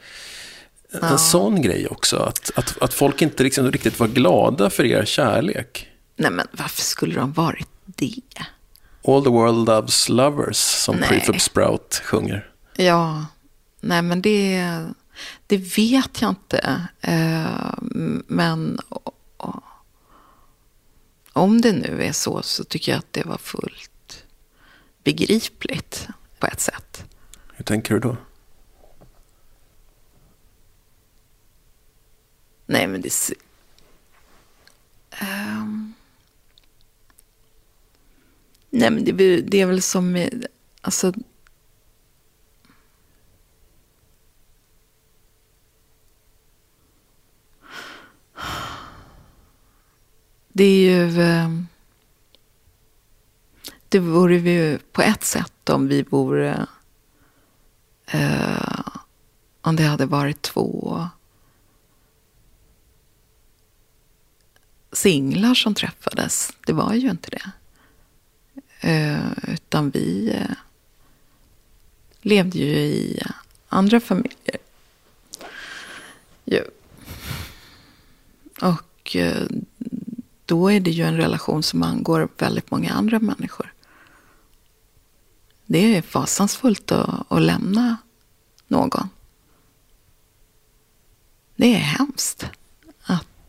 eh, 0.94 1.12
en 1.12 1.18
sån 1.18 1.62
grej 1.62 1.86
också? 1.88 2.16
Att, 2.16 2.50
att, 2.54 2.82
att 2.82 2.94
folk 2.94 3.22
inte 3.22 3.42
liksom 3.42 3.72
riktigt 3.72 4.00
var 4.00 4.08
glada 4.08 4.70
för 4.70 4.84
er 4.84 5.04
kärlek? 5.04 5.88
Nej 6.16 6.30
men 6.30 6.46
varför 6.52 6.82
skulle 6.82 7.14
de 7.14 7.32
varit 7.32 7.68
det? 7.84 8.20
All 9.08 9.24
the 9.24 9.30
world 9.30 9.66
loves 9.68 10.08
lovers, 10.08 10.56
som 10.56 10.96
Nej. 10.96 11.08
Prefab 11.08 11.40
Sprout 11.40 12.00
sjunger. 12.04 12.50
Ja, 12.76 13.26
nej 13.80 14.02
men 14.02 14.22
det, 14.22 14.64
det 15.46 15.56
vet 15.56 16.20
jag 16.22 16.30
inte. 16.30 16.80
Eh, 17.00 17.74
men 18.26 18.80
o- 18.88 19.12
o- 19.38 19.62
om 21.32 21.60
det 21.60 21.72
nu 21.72 22.02
är 22.04 22.12
så 22.12 22.42
så 22.42 22.64
tycker 22.64 22.92
jag 22.92 22.98
att 22.98 23.12
det 23.12 23.24
var 23.26 23.38
fullt 23.38 24.24
begripligt 25.04 26.08
på 26.38 26.46
ett 26.46 26.60
sätt. 26.60 27.04
Hur 27.54 27.64
tänker 27.64 27.94
du 27.94 28.00
då? 28.00 28.16
Nej 32.66 32.86
men 32.86 33.00
det... 33.00 33.30
Um... 35.22 35.94
Nej 38.70 38.90
men 38.90 39.04
det, 39.04 39.10
är 39.10 39.14
väl- 39.14 39.50
det 39.50 39.60
är 39.60 39.66
väl 39.66 39.82
som 39.82 40.12
med, 40.12 40.46
alltså... 40.80 41.12
Det 50.48 50.64
är 50.64 50.80
ju... 50.90 51.22
Ehm, 51.22 51.66
det 53.88 53.98
vore 53.98 54.36
ju 54.36 54.78
på 54.78 55.02
ett 55.02 55.24
sätt 55.24 55.68
om 55.68 55.88
vi 55.88 56.02
vore... 56.02 56.66
eh, 58.06 58.86
om 59.60 59.76
det 59.76 59.82
hade 59.82 60.06
varit 60.06 60.42
två 60.42 61.08
singlar 64.96 65.54
som 65.54 65.74
träffades. 65.74 66.52
Det 66.66 66.72
var 66.72 66.94
ju 66.94 67.10
inte 67.10 67.30
det. 67.30 67.50
Eh, 68.80 69.52
utan 69.54 69.90
vi 69.90 70.30
eh, 70.34 70.56
levde 72.20 72.58
ju 72.58 72.76
i 72.76 73.22
andra 73.68 74.00
familjer. 74.00 74.58
Ja. 76.44 76.60
Och 78.60 79.16
eh, 79.16 79.46
då 80.44 80.72
är 80.72 80.80
det 80.80 80.90
ju 80.90 81.04
en 81.04 81.16
relation 81.16 81.62
som 81.62 81.82
angår 81.82 82.28
väldigt 82.38 82.70
många 82.70 82.92
andra 82.92 83.18
människor. 83.18 83.72
Det 85.66 85.96
är 85.96 86.02
fasansfullt 86.02 86.92
att, 86.92 87.32
att 87.32 87.42
lämna 87.42 87.96
någon. 88.68 89.08
Det 91.56 91.74
är 91.74 91.78
hemskt 91.78 92.46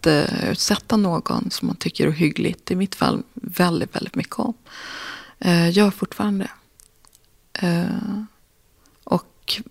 att 0.08 0.44
utsätta 0.44 0.98
någon 0.98 1.52
som 1.52 1.68
man 1.68 1.76
tycker 1.76 2.08
är 2.08 2.12
hyggligt, 2.12 2.72
i 2.72 2.76
mitt 2.76 2.96
fall 2.96 3.24
väldigt, 3.34 3.96
väldigt 3.96 4.16
mycket 4.16 4.40
om. 4.40 4.54
Eh, 5.40 5.78
gör 5.78 5.92
fortfarande. 5.92 6.52
Eh, 7.54 8.24
och 9.04 9.62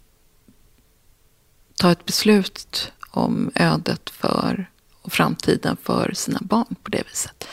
ta 1.77 1.91
ett 1.91 2.05
beslut 2.05 2.93
om 3.11 3.51
ödet 3.55 4.11
för 4.11 4.71
och 5.03 5.13
framtiden 5.13 5.77
för 5.83 6.13
sina 6.15 6.39
barn 6.43 6.77
på 6.83 6.91
det 6.91 7.03
viset. 7.11 7.49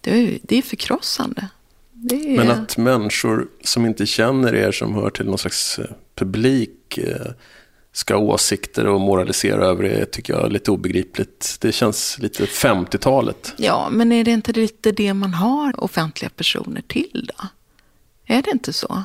Det 0.00 0.10
är, 0.10 0.38
det 0.42 0.56
är 0.58 0.62
förkrossande. 0.62 1.48
Det 1.92 2.34
är... 2.34 2.36
Men 2.36 2.50
att 2.50 2.76
människor 2.76 3.48
som 3.64 3.86
inte 3.86 4.06
känner 4.06 4.54
er, 4.54 4.72
som 4.72 4.94
hör 4.94 5.10
till 5.10 5.26
någon 5.26 5.38
slags 5.38 5.78
eh, 5.78 5.90
publik, 6.14 6.98
eh, 6.98 7.32
ska 7.98 8.14
ha 8.14 8.20
åsikter 8.20 8.86
och 8.86 9.00
moralisera 9.00 9.66
över 9.66 9.82
det 9.82 10.06
tycker 10.06 10.32
jag 10.32 10.44
är 10.44 10.50
lite 10.50 10.70
obegripligt. 10.70 11.56
Det 11.60 11.72
känns 11.72 12.18
lite 12.18 12.44
50-talet. 12.44 13.54
Ja, 13.56 13.88
men 13.90 14.12
är 14.12 14.24
det 14.24 14.30
inte 14.30 14.52
lite 14.52 14.92
det 14.92 15.14
man 15.14 15.34
har 15.34 15.84
offentliga 15.84 16.30
personer 16.30 16.80
till 16.80 17.30
då? 17.36 17.48
Är 18.26 18.42
det 18.42 18.50
inte 18.50 18.72
så? 18.72 19.04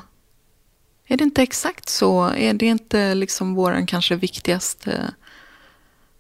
Är 1.08 1.18
det 1.18 1.24
inte 1.24 1.44
exakt 1.44 1.90
så? 1.90 2.24
Är 2.24 2.54
det 2.54 2.66
inte 2.66 3.16
liksom 3.16 3.54
vår 3.54 3.88
kanske 3.88 4.16
viktigaste 4.16 4.92
eh, 4.92 5.10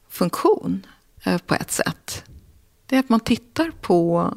funktion 0.09 0.86
eh, 1.24 1.38
på 1.38 1.55
ett 1.55 1.71
sätt? 1.71 2.24
Det 2.86 2.95
är 2.95 2.99
att 2.99 3.09
man 3.09 3.19
tittar 3.19 3.71
på 3.82 4.32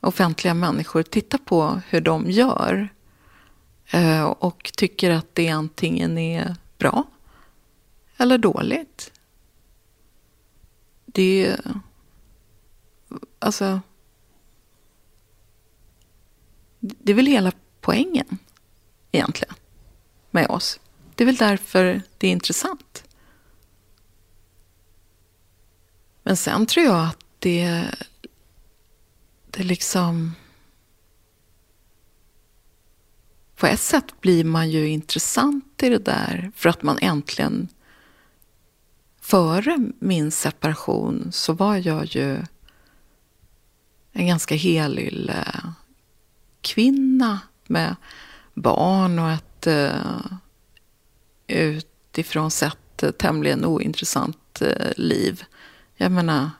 offentliga 0.00 0.54
människor, 0.54 1.02
tittar 1.02 1.38
på 1.38 1.80
hur 1.88 2.00
de 2.00 2.30
gör 2.30 2.88
eh, 3.90 4.24
och 4.24 4.70
tycker 4.76 5.10
att 5.10 5.34
det 5.34 5.48
antingen 5.48 6.18
är 6.18 6.56
bra 6.78 7.04
eller 8.18 8.38
dåligt. 8.38 9.12
Det 11.06 11.46
är... 11.46 11.80
Alltså... 13.38 13.80
Det 16.80 17.12
är 17.12 17.16
väl 17.16 17.26
hela 17.26 17.52
poängen 17.80 18.38
egentligen 19.12 19.54
med 20.30 20.46
oss. 20.50 20.80
Det 21.14 21.24
är 21.24 21.26
väl 21.26 21.36
därför 21.36 22.02
det 22.18 22.26
är 22.26 22.32
intressant. 22.32 23.04
Men 26.22 26.36
sen 26.36 26.66
tror 26.66 26.86
jag 26.86 27.06
att 27.06 27.24
det, 27.38 27.84
det 29.50 29.62
liksom... 29.62 30.34
På 33.56 33.66
ett 33.66 33.80
sätt 33.80 34.20
blir 34.20 34.44
man 34.44 34.70
ju 34.70 34.88
intressant 34.88 35.82
i 35.82 35.88
det 35.88 35.98
där 35.98 36.52
för 36.54 36.68
att 36.68 36.82
man 36.82 36.98
äntligen 36.98 37.68
före 39.28 39.78
min 39.98 40.30
separation 40.30 41.28
så 41.32 41.52
var 41.52 41.76
jag 41.76 42.06
ju 42.06 42.36
en 44.12 44.26
ganska 44.26 44.54
helylle 44.54 45.28
eh, 45.28 45.70
kvinna 46.60 47.40
med 47.66 47.96
barn 48.54 49.18
och 49.18 49.30
ett 49.30 49.66
uh, 49.66 50.32
utifrån 51.46 52.50
sett 52.50 53.02
uh, 53.02 53.10
tämligen 53.10 53.64
ointressant 53.64 54.62
uh, 54.62 54.92
liv. 54.96 55.44
Jag 55.96 56.12
menar, 56.12 56.50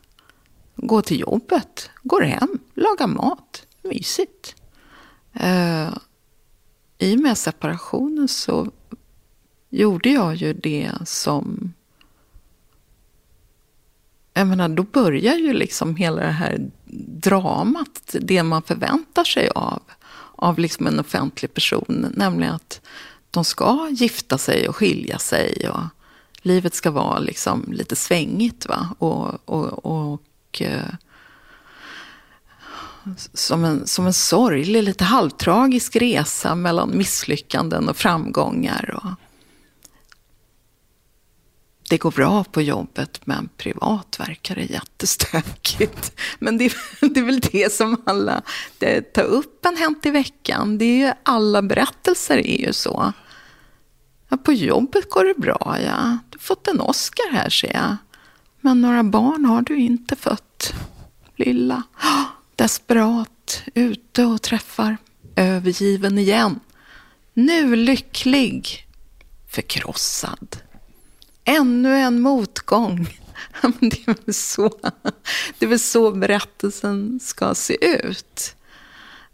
gå 0.77 1.03
till 1.03 1.21
jobbet, 1.21 1.91
går 2.03 2.23
hem, 2.23 2.59
laga 2.75 3.07
mat, 3.07 3.67
mysigt. 3.83 4.55
I 6.99 7.17
och 7.17 7.21
med 7.21 7.39
separationen 7.39 8.29
så 8.29 8.71
gjorde 9.69 10.09
jag 10.09 10.35
ju 10.35 10.53
det 10.53 10.93
som 11.05 11.73
jag 14.35 14.47
menar, 14.47 14.69
då 14.69 14.83
börjar 14.83 15.35
ju 15.35 15.53
liksom 15.53 15.97
hela 15.97 16.23
det 16.23 16.31
här 16.31 16.71
dramat, 17.21 18.17
det 18.21 18.43
man 18.43 18.63
förväntar 18.63 19.25
sig 19.25 19.51
av, 19.55 19.83
av 20.37 20.59
liksom 20.59 20.87
en 20.87 21.01
offentlig 21.01 21.55
person, 21.55 22.13
nämligen 22.17 22.55
att 22.55 22.81
de 23.31 23.45
ska 23.45 23.89
gifta 23.91 24.39
sig 24.39 24.69
och 24.69 24.77
skilja 24.77 25.19
sig 25.19 25.69
och 25.69 25.81
livet 26.43 26.75
ska 26.75 26.91
vara 26.91 27.19
liksom 27.19 27.65
lite 27.73 27.97
svängigt. 27.97 28.67
Va? 28.67 28.89
Och, 28.99 29.49
och, 29.49 29.87
och 29.87 30.63
eh, 30.63 30.95
som, 33.33 33.65
en, 33.65 33.87
som 33.87 34.07
en 34.07 34.13
sorglig, 34.13 34.83
lite 34.83 35.05
halvtragisk 35.05 35.97
resa 35.97 36.55
mellan 36.55 36.99
misslyckanden 36.99 37.89
och 37.89 37.97
framgångar. 37.97 39.01
Och, 39.03 39.11
det 41.89 41.99
går 41.99 42.11
bra 42.11 42.45
på 42.45 42.63
jobbet 42.63 43.21
men 43.25 43.49
privat 43.57 44.17
verkar 44.21 44.55
det 44.55 44.65
jättestökigt. 44.65 46.13
Men 46.39 46.59
det 46.59 46.65
är, 46.65 46.75
det 47.09 47.21
är 47.21 47.25
väl 47.25 47.41
det 47.41 47.73
som 47.73 48.03
alla, 48.07 48.43
det, 48.79 49.01
tar 49.01 49.23
upp 49.23 49.67
en 49.67 49.77
Hänt 49.77 50.07
i 50.07 50.11
veckan, 50.11 50.79
det 50.79 50.85
är 50.85 51.07
ju, 51.07 51.13
alla 51.23 51.63
berättelser 51.63 52.39
är 52.39 52.67
ju 52.67 52.73
så. 52.73 53.13
Ja, 54.29 54.37
på 54.37 54.53
jobbet 54.53 55.11
går 55.11 55.25
det 55.25 55.35
bra, 55.35 55.77
ja. 55.85 56.19
Du 56.31 56.39
har 56.39 56.43
fått 56.43 56.69
en 56.69 56.81
Oscar 56.81 57.33
här 57.33 57.51
ser 57.51 57.73
jag. 57.73 57.97
Men 58.61 58.81
några 58.81 59.03
barn 59.03 59.45
har 59.45 59.63
du 59.63 59.79
inte 59.79 60.17
fött. 60.17 60.75
Lilla. 61.37 61.83
Desperat, 62.57 63.63
ute 63.75 64.25
och 64.25 64.43
träffar. 64.43 64.97
Övergiven 65.37 66.19
igen. 66.19 66.61
Nu 67.35 67.77
lycklig. 67.77 68.87
Förkrossad 69.49 70.57
ännu 71.49 71.97
en 71.97 72.21
motgång. 72.21 73.19
det, 73.81 74.09
är 74.09 74.25
väl 74.25 74.35
så, 74.35 74.71
det 75.59 75.67
är 75.67 75.69
väl 75.69 75.79
så 75.79 76.11
berättelsen 76.11 77.21
ska 77.23 77.55
se 77.55 77.99
ut. 78.07 78.55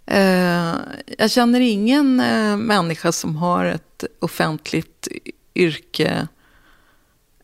Eh, 0.06 0.74
jag 1.18 1.30
känner 1.30 1.60
ingen 1.60 2.20
eh, 2.20 2.56
människa 2.56 3.12
som 3.12 3.36
har 3.36 3.64
ett 3.64 4.04
offentligt 4.20 5.08
yrke. 5.54 6.28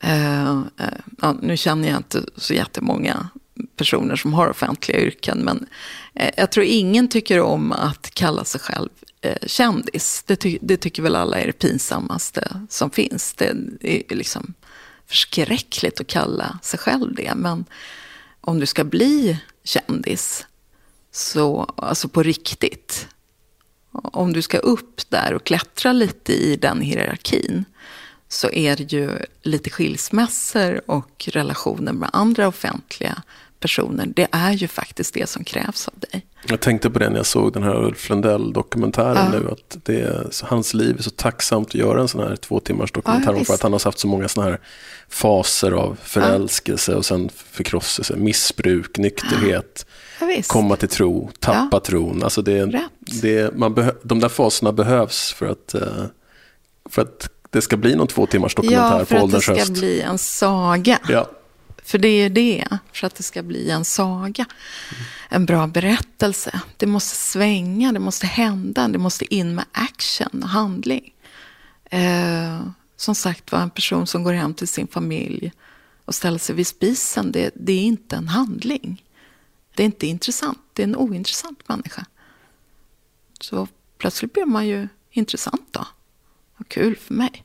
Eh, 0.01 0.63
nu 1.41 1.57
känner 1.57 1.89
jag 1.89 1.97
inte 1.97 2.25
så 2.37 2.55
jättemånga 2.55 3.29
personer 3.77 4.17
som 4.17 4.35
har 4.35 4.49
offentliga 4.49 5.01
yrken, 5.01 5.39
men 5.39 5.67
jag 6.37 6.53
tror 6.53 6.67
ingen 6.67 7.09
tycker 7.09 7.41
om 7.41 7.73
att 7.73 8.11
kalla 8.15 8.45
sig 8.45 8.61
själv 8.61 8.89
kändis. 9.47 10.23
Det, 10.27 10.37
ty 10.37 10.59
det 10.63 10.77
tycker 10.77 11.03
väl 11.03 11.17
alla 11.17 11.41
är 11.41 11.47
det 11.47 11.53
pinsammaste 11.53 12.61
som 12.69 12.91
finns. 12.91 13.35
Det 13.35 13.55
är 13.81 14.15
liksom 14.15 14.55
förskräckligt 15.11 16.01
att 16.01 16.07
kalla 16.07 16.59
sig 16.63 16.79
själv 16.79 17.15
det. 17.15 17.33
Men 17.37 17.65
om 18.41 18.61
du 18.61 18.67
ska 18.67 18.85
bli 18.85 19.39
kändis, 19.65 20.47
så, 21.13 21.75
alltså 21.77 22.09
på 22.09 22.23
riktigt, 22.23 23.09
om 23.93 24.33
du 24.33 24.43
ska 24.43 24.59
upp 24.59 25.11
där 25.11 25.35
och 25.35 25.45
klättra 25.45 25.93
lite 25.93 26.33
i 26.33 26.57
den 26.57 26.81
hierarkin, 26.81 27.65
så 28.29 28.51
är 28.51 28.77
det 28.77 28.93
ju 28.93 29.19
lite 29.43 29.71
skilsmässor 29.71 30.81
och 30.87 31.29
relationer 31.33 31.93
med 31.93 32.11
andra 32.13 32.49
offentliga 32.49 33.23
personer. 33.61 34.07
Det 34.07 34.29
är 34.33 34.53
ju 34.53 34.69
faktiskt 34.69 35.15
det 35.15 35.29
som 35.29 35.45
krävs 35.45 35.89
av 35.89 35.95
dig. 35.99 36.27
Jag 36.49 36.61
tänkte 36.61 36.91
på 36.91 36.99
det 36.99 37.11
när 37.11 37.17
jag 37.17 37.27
såg 37.27 37.53
den 37.53 37.63
här 37.63 37.85
Ulf 37.85 38.11
Lundell-dokumentären 38.11 39.33
ja. 39.33 39.39
nu. 39.39 39.49
Att 39.51 39.77
det 39.85 40.01
är, 40.01 40.45
hans 40.45 40.75
liv 40.75 40.97
är 40.99 41.03
så 41.03 41.11
tacksamt 41.11 41.69
att 41.69 41.75
göra 41.75 42.01
en 42.01 42.09
sån 42.09 42.29
här 42.29 42.37
två 42.37 42.61
timmars 42.61 42.93
dokumentär 42.93 43.35
ja, 43.35 43.45
för 43.45 43.55
att 43.55 43.63
han 43.63 43.73
har 43.73 43.85
haft 43.85 43.99
så 43.99 44.09
många 44.09 44.29
såna 44.29 44.47
här 44.47 44.61
faser 45.09 45.73
av 45.73 45.99
förälskelse 46.03 46.93
ja. 46.93 46.99
och 46.99 47.07
sen 47.07 47.31
förkrosselse, 47.35 48.17
missbruk, 48.17 48.99
nykterhet, 48.99 49.87
komma 50.47 50.77
till 50.77 50.89
tro, 50.89 51.31
tappa 51.39 51.81
tron. 51.81 52.23
Alltså 52.23 52.43
det, 52.43 52.89
det, 53.01 53.57
man 53.57 53.75
behö, 53.75 53.93
de 54.03 54.21
där 54.21 54.29
faserna 54.29 54.73
behövs 54.73 55.33
för 55.33 55.47
att, 55.47 55.75
eh, 55.75 56.05
för 56.91 57.03
att 57.03 57.31
det 57.51 57.63
ska 57.63 57.77
bli 57.77 57.95
någon 57.95 58.07
två 58.07 58.27
timmars 58.27 58.55
dokumentär 58.55 59.05
på 59.05 59.17
ålderns 59.17 59.49
höst. 59.49 59.49
Ja, 59.49 59.55
för 59.55 59.63
att 59.63 59.69
det 59.69 59.75
ska 59.75 59.81
bli 59.81 60.01
en 60.01 60.19
saga. 60.19 60.99
Ja. 61.09 61.27
För 61.91 61.99
det 61.99 62.09
är 62.09 62.31
det, 62.31 62.79
för 62.93 63.07
att 63.07 63.15
det 63.15 63.23
ska 63.23 63.43
bli 63.43 63.71
en 63.71 63.85
saga. 63.85 64.47
En 65.29 65.47
bra 65.47 65.67
berättelse. 65.67 66.61
Det 66.77 66.87
måste 66.87 67.17
svänga, 67.17 67.93
det 67.93 67.99
måste 67.99 68.27
hända, 68.27 68.89
det 68.89 68.99
måste 68.99 69.35
in 69.35 69.55
med 69.55 69.65
action 69.73 70.43
och 70.43 70.49
handling. 70.49 71.15
Eh, 71.85 72.61
som 72.97 73.15
sagt 73.15 73.53
var, 73.53 73.61
en 73.61 73.71
person 73.71 74.07
som 74.07 74.25
går 74.25 74.33
hem 74.33 74.55
till 74.55 74.69
sin 74.69 74.87
familj 74.87 75.53
och 76.05 76.15
ställer 76.15 76.39
sig 76.39 76.55
vid 76.55 76.67
spisen, 76.67 77.33
det, 77.33 77.51
det 77.55 77.73
är 77.73 77.83
inte 77.83 78.17
en 78.17 78.29
handling. 78.29 79.05
Det 79.75 79.83
är 79.83 79.87
inte 79.87 80.07
intressant, 80.07 80.59
det 80.73 80.83
är 80.83 80.87
en 80.87 80.97
ointressant 80.97 81.69
människa. 81.69 82.07
Så 83.41 83.69
plötsligt 83.99 84.33
blir 84.33 84.47
man 84.47 84.67
ju 84.67 84.89
intressant 85.11 85.69
då. 85.71 85.87
Vad 86.57 86.69
kul 86.69 86.97
för 86.97 87.15
mig. 87.15 87.45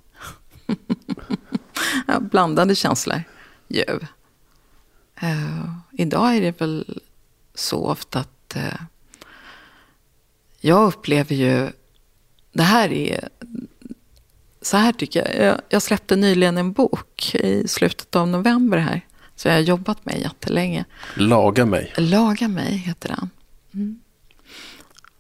blandade 2.20 2.76
känslor 2.76 3.24
ju. 3.68 4.00
Uh, 5.24 5.78
idag 5.91 6.36
är 6.36 6.41
det 6.41 6.61
väl 6.61 6.99
så 7.53 7.88
ofta 7.88 8.20
att 8.20 8.55
uh, 8.55 8.82
jag 10.59 10.88
upplever 10.88 11.36
ju, 11.36 11.72
det 12.51 12.63
här 12.63 12.91
är, 12.91 13.30
så 14.61 14.78
här 14.78 14.91
tycker 14.91 15.20
jag, 15.20 15.47
jag, 15.47 15.61
jag 15.70 15.82
släppte 15.82 16.16
nyligen 16.16 16.57
en 16.57 16.72
bok 16.72 17.36
i 17.36 17.68
slutet 17.68 18.16
av 18.16 18.28
november 18.28 18.78
här, 18.78 19.01
så 19.36 19.47
jag 19.47 19.55
har 19.55 19.61
jobbat 19.61 20.05
med 20.05 20.20
jättelänge. 20.20 20.86
Laga 21.16 21.66
mig. 21.66 21.93
Laga 21.97 22.47
mig 22.47 22.78
heter 22.78 23.09
den. 23.09 23.30
Mm. 23.74 23.99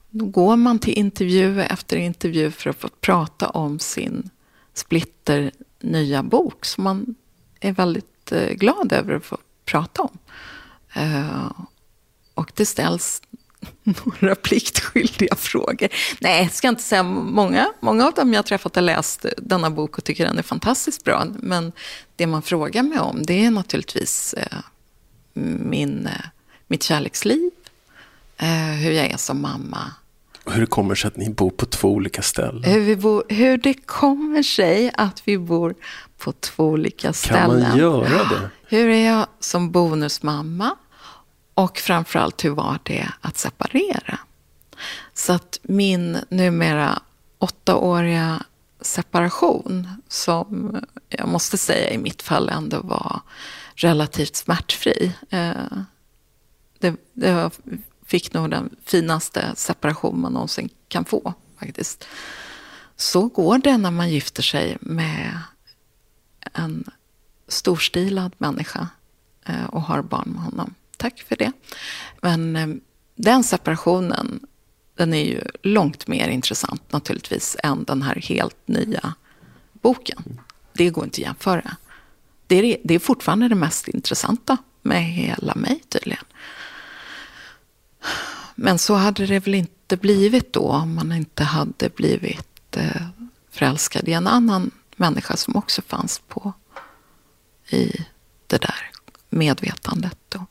Då 0.09 0.25
går 0.25 0.55
man 0.55 0.79
till 0.79 0.93
intervju 0.93 1.61
efter 1.61 1.97
intervju 1.97 2.51
för 2.51 2.69
att 2.69 2.75
få 2.75 2.87
prata 3.01 3.49
om 3.49 3.79
sin 3.79 4.29
splitter 4.73 5.51
nya 5.79 6.23
bok 6.23 6.65
som 6.65 6.83
man 6.83 7.15
är 7.59 7.71
väldigt 7.71 8.31
eh, 8.31 8.49
glad 8.49 8.93
över 8.93 9.13
att 9.13 9.25
få 9.25 9.37
prata 9.65 10.01
om. 10.01 10.17
Uh, 10.97 11.51
och 12.33 12.51
det 12.55 12.65
ställs 12.65 13.21
några 14.21 14.35
pliktskyldiga 14.35 15.35
frågor. 15.35 15.89
Nej, 16.19 16.43
jag 16.43 16.53
ska 16.53 16.67
inte 16.67 16.83
säga 16.83 17.03
många. 17.03 17.73
Många 17.79 18.05
av 18.07 18.13
dem 18.13 18.33
jag 18.33 18.37
har 18.37 18.43
träffat 18.43 18.75
har 18.75 18.81
läst 18.81 19.25
denna 19.37 19.69
bok 19.69 19.97
och 19.97 20.03
tycker 20.03 20.25
den 20.25 20.37
är 20.37 20.43
fantastiskt 20.43 21.03
bra. 21.03 21.25
Men 21.39 21.71
det 22.15 22.27
man 22.27 22.41
frågar 22.41 22.83
mig 22.83 22.99
om 22.99 23.23
det 23.23 23.45
är 23.45 23.51
naturligtvis 23.51 24.33
eh, 24.33 24.59
min, 25.33 26.07
eh, 26.07 26.25
mitt 26.67 26.83
kärleksliv, 26.83 27.51
eh, 28.37 28.73
hur 28.83 28.91
jag 28.91 29.05
är 29.05 29.17
som 29.17 29.41
mamma. 29.41 29.93
Hur 30.45 30.61
det 30.61 30.67
kommer 30.67 30.95
sig 30.95 31.07
att 31.07 31.17
ni 31.17 31.29
bor 31.29 31.49
på 31.49 31.65
två 31.65 31.89
olika 31.89 32.21
ställen. 32.21 32.63
Hur, 32.63 32.95
bor, 32.95 33.23
hur 33.29 33.57
det 33.57 33.73
kommer 33.73 34.43
sig 34.43 34.91
att 34.97 35.21
vi 35.25 35.37
bor 35.37 35.75
på 36.17 36.31
två 36.31 36.63
olika 36.63 37.13
ställen. 37.13 37.61
Kan 37.61 37.69
man 37.69 37.77
göra 37.77 38.23
det? 38.23 38.49
Hur 38.67 38.89
är 38.89 39.05
jag 39.05 39.27
som 39.39 39.71
bonusmamma? 39.71 40.75
Och 41.53 41.77
framförallt, 41.77 42.45
hur 42.45 42.49
var 42.49 42.79
det 42.83 43.09
att 43.21 43.37
separera? 43.37 44.19
Så 45.13 45.33
att 45.33 45.59
min 45.63 46.17
numera 46.29 46.99
åttaåriga 47.39 48.43
separation, 48.81 49.89
som 50.07 50.77
jag 51.09 51.27
måste 51.27 51.57
säga 51.57 51.89
i 51.89 51.97
mitt 51.97 52.21
fall 52.21 52.49
ändå 52.49 52.81
var 52.81 53.21
relativt 53.75 54.35
smärtfri. 54.35 55.11
Eh, 55.29 55.51
det, 56.79 56.95
det 57.13 57.51
fick 58.15 58.33
nog 58.33 58.49
den 58.49 58.75
finaste 58.85 59.53
separation 59.55 60.21
man 60.21 60.33
någonsin 60.33 60.69
kan 60.87 61.05
få 61.05 61.33
faktiskt. 61.59 62.05
Så 62.95 63.27
går 63.27 63.57
det 63.57 63.77
när 63.77 63.91
man 63.91 64.09
gifter 64.09 64.43
sig 64.43 64.77
med 64.81 65.39
en 66.53 66.83
storstilad 67.47 68.31
människa 68.37 68.87
eh, 69.45 69.65
och 69.65 69.81
har 69.81 70.01
barn 70.01 70.29
med 70.29 70.41
honom. 70.43 70.73
Tack 70.97 71.21
för 71.21 71.35
det. 71.35 71.51
Men 72.21 72.55
eh, 72.55 72.67
den 73.15 73.43
separationen, 73.43 74.39
den 74.95 75.13
är 75.13 75.25
ju 75.25 75.41
långt 75.63 76.07
mer 76.07 76.27
intressant 76.27 76.91
naturligtvis 76.91 77.57
än 77.63 77.83
den 77.83 78.01
här 78.01 78.15
helt 78.15 78.67
nya 78.67 79.13
boken. 79.73 80.39
Det 80.73 80.89
går 80.89 81.03
inte 81.03 81.15
att 81.15 81.27
jämföra. 81.27 81.75
Det 82.47 82.55
är, 82.55 82.77
det 82.83 82.93
är 82.93 82.99
fortfarande 82.99 83.47
det 83.47 83.55
mest 83.55 83.87
intressanta 83.87 84.57
med 84.81 85.03
hela 85.03 85.55
mig 85.55 85.83
tydligen. 85.89 86.25
Men 88.55 88.77
så 88.77 88.93
hade 88.93 89.25
det 89.25 89.39
väl 89.39 89.55
inte 89.55 89.97
blivit 89.97 90.53
då 90.53 90.69
om 90.69 90.95
man 90.95 91.11
inte 91.11 91.43
hade 91.43 91.89
blivit 91.89 92.77
eh, 92.77 93.01
förälskad 93.51 94.07
i 94.07 94.13
en 94.13 94.27
annan 94.27 94.71
människa 94.95 95.37
som 95.37 95.55
också 95.55 95.81
fanns 95.81 96.21
på 96.27 96.53
i 97.69 98.05
det 98.47 98.61
där 98.61 98.91
medvetandet. 99.29 100.17
Då. 100.29 100.45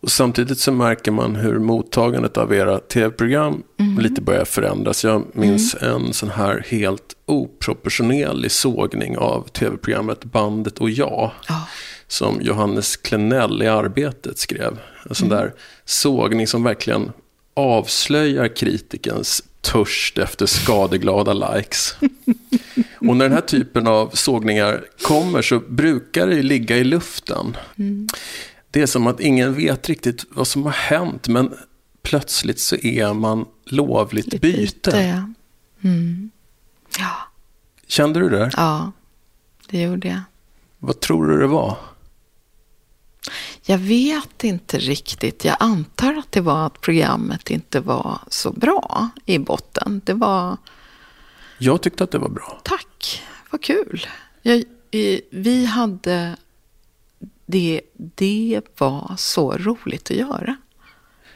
Och 0.00 0.10
samtidigt 0.10 0.58
så 0.58 0.72
märker 0.72 1.10
man 1.10 1.36
hur 1.36 1.58
mottagandet 1.58 2.36
av 2.36 2.54
era 2.54 2.78
tv-program 2.78 3.62
mm. 3.78 3.98
lite 3.98 4.20
börjar 4.20 4.44
förändras. 4.44 5.04
Jag 5.04 5.24
minns 5.32 5.74
mm. 5.74 6.06
en 6.06 6.12
sån 6.12 6.30
här 6.30 6.66
helt 6.68 7.16
oproportionerlig 7.26 8.50
sågning 8.50 9.18
av 9.18 9.48
tv-programmet 9.48 10.24
Bandet 10.24 10.78
och 10.78 10.90
jag. 10.90 11.30
Oh. 11.48 11.64
Som 12.12 12.40
Johannes 12.42 12.96
Klenell 12.96 13.62
i 13.62 13.68
Arbetet 13.68 14.38
skrev. 14.38 14.78
En 15.08 15.14
sån 15.14 15.32
mm. 15.32 15.38
där 15.38 15.54
sågning 15.84 16.46
som 16.46 16.62
verkligen 16.62 17.12
avslöjar 17.54 18.56
kritikens 18.56 19.42
törst 19.60 20.18
efter 20.18 20.46
skadeglada 20.46 21.32
likes. 21.32 21.96
Och 23.08 23.16
när 23.16 23.24
den 23.24 23.32
här 23.32 23.40
typen 23.40 23.86
av 23.86 24.10
sågningar 24.14 24.84
kommer 25.02 25.42
så 25.42 25.58
brukar 25.58 26.26
det 26.26 26.42
ligga 26.42 26.76
i 26.76 26.84
luften. 26.84 27.56
Mm. 27.78 28.08
Det 28.70 28.82
är 28.82 28.86
som 28.86 29.06
att 29.06 29.20
ingen 29.20 29.54
vet 29.54 29.88
riktigt 29.88 30.24
vad 30.30 30.46
som 30.46 30.62
har 30.62 30.72
hänt, 30.72 31.28
men 31.28 31.54
plötsligt 32.02 32.60
så 32.60 32.76
är 32.76 33.14
man 33.14 33.46
lovligt 33.64 34.30
byte. 34.30 34.38
byte 34.40 34.90
ja. 34.90 35.32
Mm. 35.88 36.30
ja. 36.98 37.12
Kände 37.86 38.20
du 38.20 38.28
det? 38.28 38.50
Ja, 38.56 38.92
det 39.70 39.82
gjorde 39.82 40.08
jag. 40.08 40.20
Vad 40.78 41.00
tror 41.00 41.26
du 41.26 41.38
det 41.38 41.46
var? 41.46 41.76
Jag 43.64 43.78
vet 43.78 44.44
inte 44.44 44.78
riktigt. 44.78 45.44
Jag 45.44 45.56
antar 45.60 46.14
att 46.14 46.32
det 46.32 46.40
var 46.40 46.66
att 46.66 46.80
programmet 46.80 47.50
inte 47.50 47.80
var 47.80 48.18
så 48.28 48.52
bra 48.52 49.08
i 49.26 49.38
botten. 49.38 50.00
Det 50.04 50.14
var... 50.14 50.56
Jag 51.58 51.82
tyckte 51.82 52.04
att 52.04 52.10
det 52.10 52.18
var 52.18 52.28
bra. 52.28 52.60
Tack, 52.64 53.22
vad 53.50 53.62
kul. 53.62 54.06
Jag, 54.42 54.64
vi 55.30 55.64
hade 55.64 56.36
det, 57.46 57.80
det 57.94 58.60
var 58.78 59.14
så 59.18 59.52
roligt 59.56 60.10
att 60.10 60.16
göra. 60.16 60.56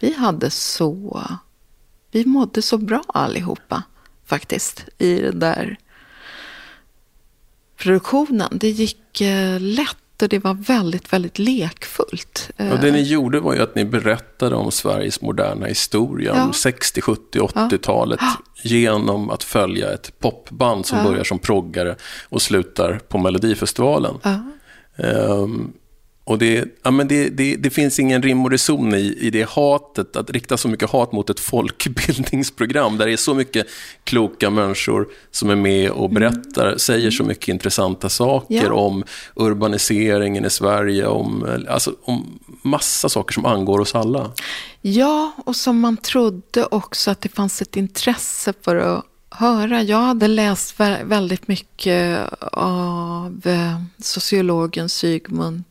Vi 0.00 0.12
hade 0.14 0.50
så... 0.50 1.22
Vi 2.10 2.24
mådde 2.26 2.62
så 2.62 2.78
bra 2.78 3.04
allihopa 3.08 3.82
faktiskt 4.24 4.84
i 4.98 5.20
den 5.20 5.38
där 5.38 5.78
produktionen. 7.76 8.48
Det 8.52 8.70
gick 8.70 9.20
eh, 9.20 9.60
lätt 10.16 10.22
och 10.22 10.28
det 10.28 10.38
var 10.38 10.54
väldigt, 10.54 11.12
väldigt 11.12 11.38
lekfullt. 11.38 12.50
Och 12.56 12.78
det 12.80 12.90
ni 12.90 13.02
gjorde 13.02 13.40
var 13.40 13.54
ju 13.54 13.62
att 13.62 13.74
ni 13.74 13.84
berättade 13.84 14.56
om 14.56 14.70
Sveriges 14.70 15.20
moderna 15.20 15.66
historia, 15.66 16.32
ja. 16.36 16.44
om 16.44 16.52
60, 16.52 17.00
70, 17.00 17.38
80-talet 17.38 18.20
ja. 18.22 18.36
genom 18.62 19.30
att 19.30 19.44
följa 19.44 19.92
ett 19.92 20.12
popband 20.18 20.86
som 20.86 20.98
ja. 20.98 21.04
börjar 21.04 21.24
som 21.24 21.38
proggare 21.38 21.96
och 22.28 22.42
slutar 22.42 23.00
på 23.08 23.18
Melodifestivalen. 23.18 24.14
Um, 24.96 25.72
och 26.26 26.38
det, 26.38 26.64
ja, 26.82 26.90
men 26.90 27.08
det, 27.08 27.28
det, 27.28 27.56
det, 27.56 27.70
finns 27.70 27.98
ingen 27.98 28.22
rim 28.22 28.44
och 28.44 28.50
reson 28.50 28.94
i, 28.94 29.18
i 29.20 29.30
det 29.30 29.48
hatet, 29.48 30.16
att 30.16 30.30
rikta 30.30 30.56
så 30.56 30.68
mycket 30.68 30.90
hat 30.90 31.12
mot 31.12 31.30
ett 31.30 31.40
folkbildningsprogram 31.40 32.98
där 32.98 33.06
det 33.06 33.12
är 33.12 33.16
så 33.16 33.34
mycket 33.34 33.66
kloka 34.04 34.50
människor 34.50 35.08
som 35.30 35.50
är 35.50 35.56
med 35.56 35.90
och 35.90 36.10
berättar, 36.10 36.66
mm. 36.66 36.78
säger 36.78 37.10
så 37.10 37.24
mycket 37.24 37.48
intressanta 37.48 38.08
saker 38.08 38.64
ja. 38.64 38.72
om 38.72 39.04
urbaniseringen 39.34 40.44
i 40.44 40.50
Sverige, 40.50 41.06
om, 41.06 41.64
alltså, 41.68 41.94
om 42.02 42.38
massa 42.62 43.08
saker 43.08 43.32
som 43.32 43.46
angår 43.46 43.78
oss 43.78 43.94
alla. 43.94 44.30
Ja, 44.80 45.32
och 45.44 45.56
som 45.56 45.80
man 45.80 45.96
trodde 45.96 46.64
också 46.64 47.10
att 47.10 47.20
det 47.20 47.28
fanns 47.28 47.62
ett 47.62 47.76
intresse 47.76 48.52
för 48.62 48.76
att 48.76 49.04
höra. 49.30 49.82
Jag 49.82 49.98
hade 49.98 50.28
läst 50.28 50.80
väldigt 51.04 51.48
mycket 51.48 52.28
av 52.52 53.40
eh, 53.44 53.80
sociologen 53.98 54.88
Sigmund 54.88 55.64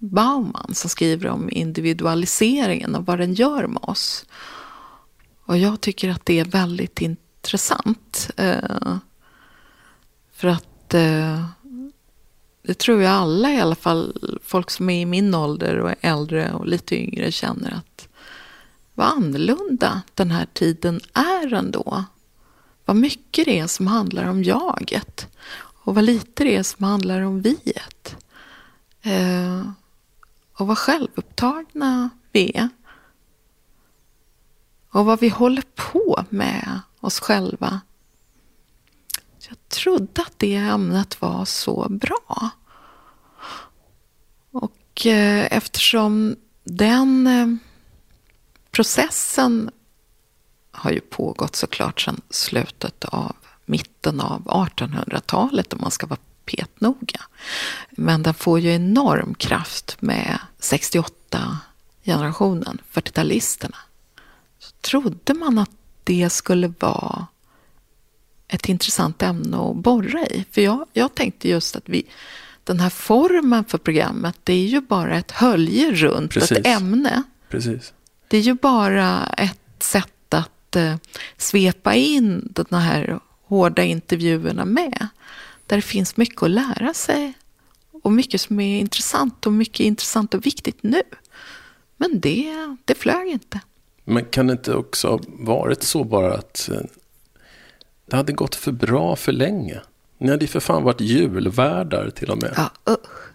Bauman 0.00 0.74
som 0.74 0.90
skriver 0.90 1.28
om 1.28 1.50
individualiseringen 1.52 2.94
och 2.94 3.06
vad 3.06 3.18
den 3.18 3.34
gör 3.34 3.66
med 3.66 3.82
oss. 3.82 4.24
Och 5.44 5.58
jag 5.58 5.80
tycker 5.80 6.10
att 6.10 6.26
det 6.26 6.40
är 6.40 6.44
väldigt 6.44 7.00
intressant. 7.00 8.30
Eh, 8.36 8.96
för 10.32 10.48
att 10.48 10.94
eh, 10.94 11.44
det 12.62 12.78
tror 12.78 13.02
jag 13.02 13.12
alla 13.12 13.52
i 13.52 13.60
alla 13.60 13.74
fall, 13.74 14.38
folk 14.42 14.70
som 14.70 14.90
är 14.90 15.00
i 15.00 15.06
min 15.06 15.34
ålder 15.34 15.78
och 15.78 15.90
är 15.90 15.96
äldre 16.00 16.52
och 16.52 16.66
lite 16.66 16.96
yngre 16.96 17.32
känner 17.32 17.74
att 17.74 18.08
vad 18.94 19.06
annorlunda 19.06 20.02
den 20.14 20.30
här 20.30 20.46
tiden 20.52 21.00
är 21.12 21.54
ändå. 21.54 22.04
Vad 22.84 22.96
mycket 22.96 23.44
det 23.44 23.58
är 23.58 23.66
som 23.66 23.86
handlar 23.86 24.24
om 24.24 24.42
jaget 24.42 25.26
och 25.84 25.94
vad 25.94 26.04
lite 26.04 26.44
det 26.44 26.56
är 26.56 26.62
som 26.62 26.84
handlar 26.84 27.20
om 27.20 27.42
viet. 27.42 28.16
Eh, 29.02 29.70
och 30.60 30.66
vad 30.66 30.78
självupptagna 30.78 32.10
vi 32.32 32.56
är. 32.56 32.68
Och 34.90 35.04
vad 35.04 35.20
vi 35.20 35.28
håller 35.28 35.62
på 35.74 36.24
med 36.30 36.80
oss 37.00 37.20
själva. 37.20 37.80
Jag 39.48 39.68
trodde 39.68 40.22
att 40.22 40.38
det 40.38 40.56
ämnet 40.56 41.20
var 41.20 41.44
så 41.44 41.88
bra. 41.88 42.50
Och 44.50 45.06
eh, 45.06 45.48
eftersom 45.50 46.36
den 46.64 47.26
eh, 47.26 47.56
processen 48.70 49.70
har 50.70 50.90
ju 50.90 51.00
pågått 51.00 51.56
såklart 51.56 52.00
sedan 52.00 52.20
slutet 52.30 53.04
av 53.04 53.36
mitten 53.64 54.20
av 54.20 54.44
1800-talet 54.44 55.72
om 55.72 55.78
man 55.80 55.90
ska 55.90 56.06
vara 56.06 56.20
petnoga. 56.44 57.20
Men 57.90 58.22
den 58.22 58.34
får 58.34 58.60
ju 58.60 58.74
enorm 58.74 59.34
kraft 59.34 59.96
med 60.00 60.38
68-generationen, 60.60 62.78
40-talisterna. 62.92 63.76
Så 64.58 64.70
trodde 64.80 65.34
man 65.34 65.58
att 65.58 65.70
det 66.04 66.30
skulle 66.30 66.72
vara 66.78 67.26
ett 68.48 68.68
intressant 68.68 69.22
ämne 69.22 69.56
att 69.56 69.76
borra 69.76 70.26
i. 70.26 70.44
För 70.50 70.60
jag, 70.60 70.86
jag 70.92 71.14
tänkte 71.14 71.48
just 71.48 71.76
att 71.76 71.88
vi, 71.88 72.06
den 72.64 72.80
här 72.80 72.90
formen 72.90 73.64
för 73.64 73.78
programmet, 73.78 74.36
det 74.44 74.52
är 74.52 74.66
ju 74.66 74.80
bara 74.80 75.18
ett 75.18 75.30
hölje 75.30 75.92
runt 75.92 76.32
Precis. 76.32 76.58
ett 76.58 76.66
ämne. 76.66 77.22
Precis. 77.48 77.92
Det 78.28 78.36
är 78.36 78.40
ju 78.40 78.54
bara 78.54 79.26
ett 79.26 79.82
sätt 79.82 80.34
att 80.34 80.76
eh, 80.76 80.96
svepa 81.36 81.94
in 81.94 82.52
de 82.54 82.76
här 82.76 83.20
hårda 83.46 83.82
intervjuerna 83.82 84.64
med. 84.64 85.08
Där 85.70 85.76
det 85.76 85.82
finns 85.82 86.16
mycket 86.16 86.42
att 86.42 86.50
lära 86.50 86.94
sig. 86.94 87.32
Och 88.02 88.12
mycket 88.12 88.40
som 88.40 88.60
är 88.60 88.80
intressant 88.80 89.46
och 89.46 89.52
mycket 89.52 89.80
intressant 89.80 90.34
och 90.34 90.46
viktigt 90.46 90.82
nu. 90.82 91.02
Men 91.96 92.20
det, 92.20 92.76
det 92.84 92.94
flög 92.94 93.28
inte. 93.28 93.60
Men 94.04 94.24
kan 94.24 94.46
det 94.46 94.52
inte 94.52 94.74
också 94.74 95.08
ha 95.08 95.20
varit 95.26 95.82
så 95.82 96.04
bara 96.04 96.34
att 96.34 96.68
eh, 96.68 96.80
det 98.06 98.16
hade 98.16 98.32
gått 98.32 98.54
för 98.54 98.72
bra 98.72 99.16
för 99.16 99.32
länge? 99.32 99.80
Ni 100.18 100.30
hade 100.30 100.44
ju 100.44 100.48
för 100.48 100.60
fan 100.60 100.82
varit 100.82 101.00
julvärdar 101.00 102.10
till 102.10 102.30
och 102.30 102.42
med. 102.42 102.52
Ja, 102.56 102.92
usch. 102.92 103.32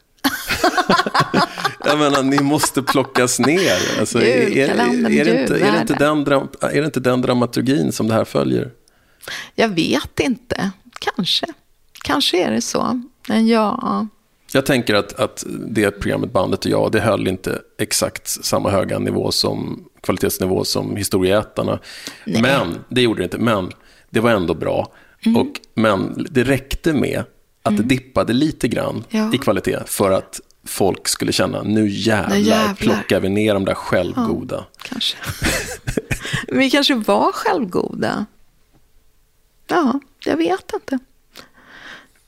Jag 1.85 1.99
menar, 1.99 2.23
ni 2.23 2.39
måste 2.39 2.83
plockas 2.83 3.39
ner. 3.39 3.99
Alltså, 3.99 4.21
är, 4.21 4.57
är, 4.57 4.69
är, 4.69 4.75
det 4.75 5.41
inte, 5.41 5.59
är, 5.59 5.71
det 5.71 5.81
inte 5.81 5.93
den, 5.93 6.27
är 6.61 6.81
det 6.81 6.85
inte 6.85 6.99
den 6.99 7.21
dramaturgin 7.21 7.91
som 7.91 8.07
det 8.07 8.13
här 8.13 8.25
följer? 8.25 8.71
Jag 9.55 9.69
vet 9.69 10.19
inte. 10.19 10.71
Kanske. 10.99 11.47
Kanske 12.05 12.43
är 12.47 12.51
det 12.51 12.61
så. 12.61 13.01
Men 13.27 13.47
ja, 13.47 14.07
Jag 14.53 14.65
tänker 14.65 14.93
att, 14.93 15.13
att 15.13 15.43
det 15.67 15.91
programmet 15.91 16.31
Bandet 16.33 16.65
och 16.65 16.71
jag, 16.71 16.91
det 16.91 16.99
höll 16.99 17.27
inte 17.27 17.61
exakt 17.79 18.27
samma 18.27 18.69
höga 18.69 18.99
nivå 18.99 19.31
som 19.31 19.85
kvalitetsnivå 20.01 20.63
som 20.63 20.95
Historieätarna. 20.95 21.79
Men, 22.25 22.79
det 22.89 23.01
gjorde 23.01 23.19
det 23.21 23.23
inte, 23.23 23.37
men 23.37 23.71
det 24.09 24.19
var 24.19 24.31
ändå 24.31 24.53
bra. 24.53 24.91
Mm. 25.25 25.41
Och, 25.41 25.47
men 25.73 26.27
det 26.31 26.43
räckte 26.43 26.93
med 26.93 27.23
att 27.63 27.77
det 27.77 27.83
dippade 27.83 28.33
lite 28.33 28.67
grann 28.67 29.03
Ja. 29.09 29.33
i 29.33 29.37
kvalitet 29.37 29.79
för 29.85 30.11
att 30.11 30.39
folk 30.67 31.07
skulle 31.07 31.31
känna, 31.31 31.63
nu 31.63 31.87
jävlar, 31.89 32.35
Nu 32.35 32.41
jävlar. 32.41 32.73
plockar 32.75 33.19
vi 33.19 33.29
ner 33.29 33.53
de 33.53 33.65
där 33.65 33.73
självgoda. 33.73 34.65
kanske. 34.83 35.17
Men 36.47 36.59
vi 36.59 36.69
kanske 36.69 36.95
var 36.95 37.31
självgoda. 37.31 38.25
Ja, 39.67 39.99
jag 40.25 40.37
vet 40.37 40.71
inte. 40.73 40.99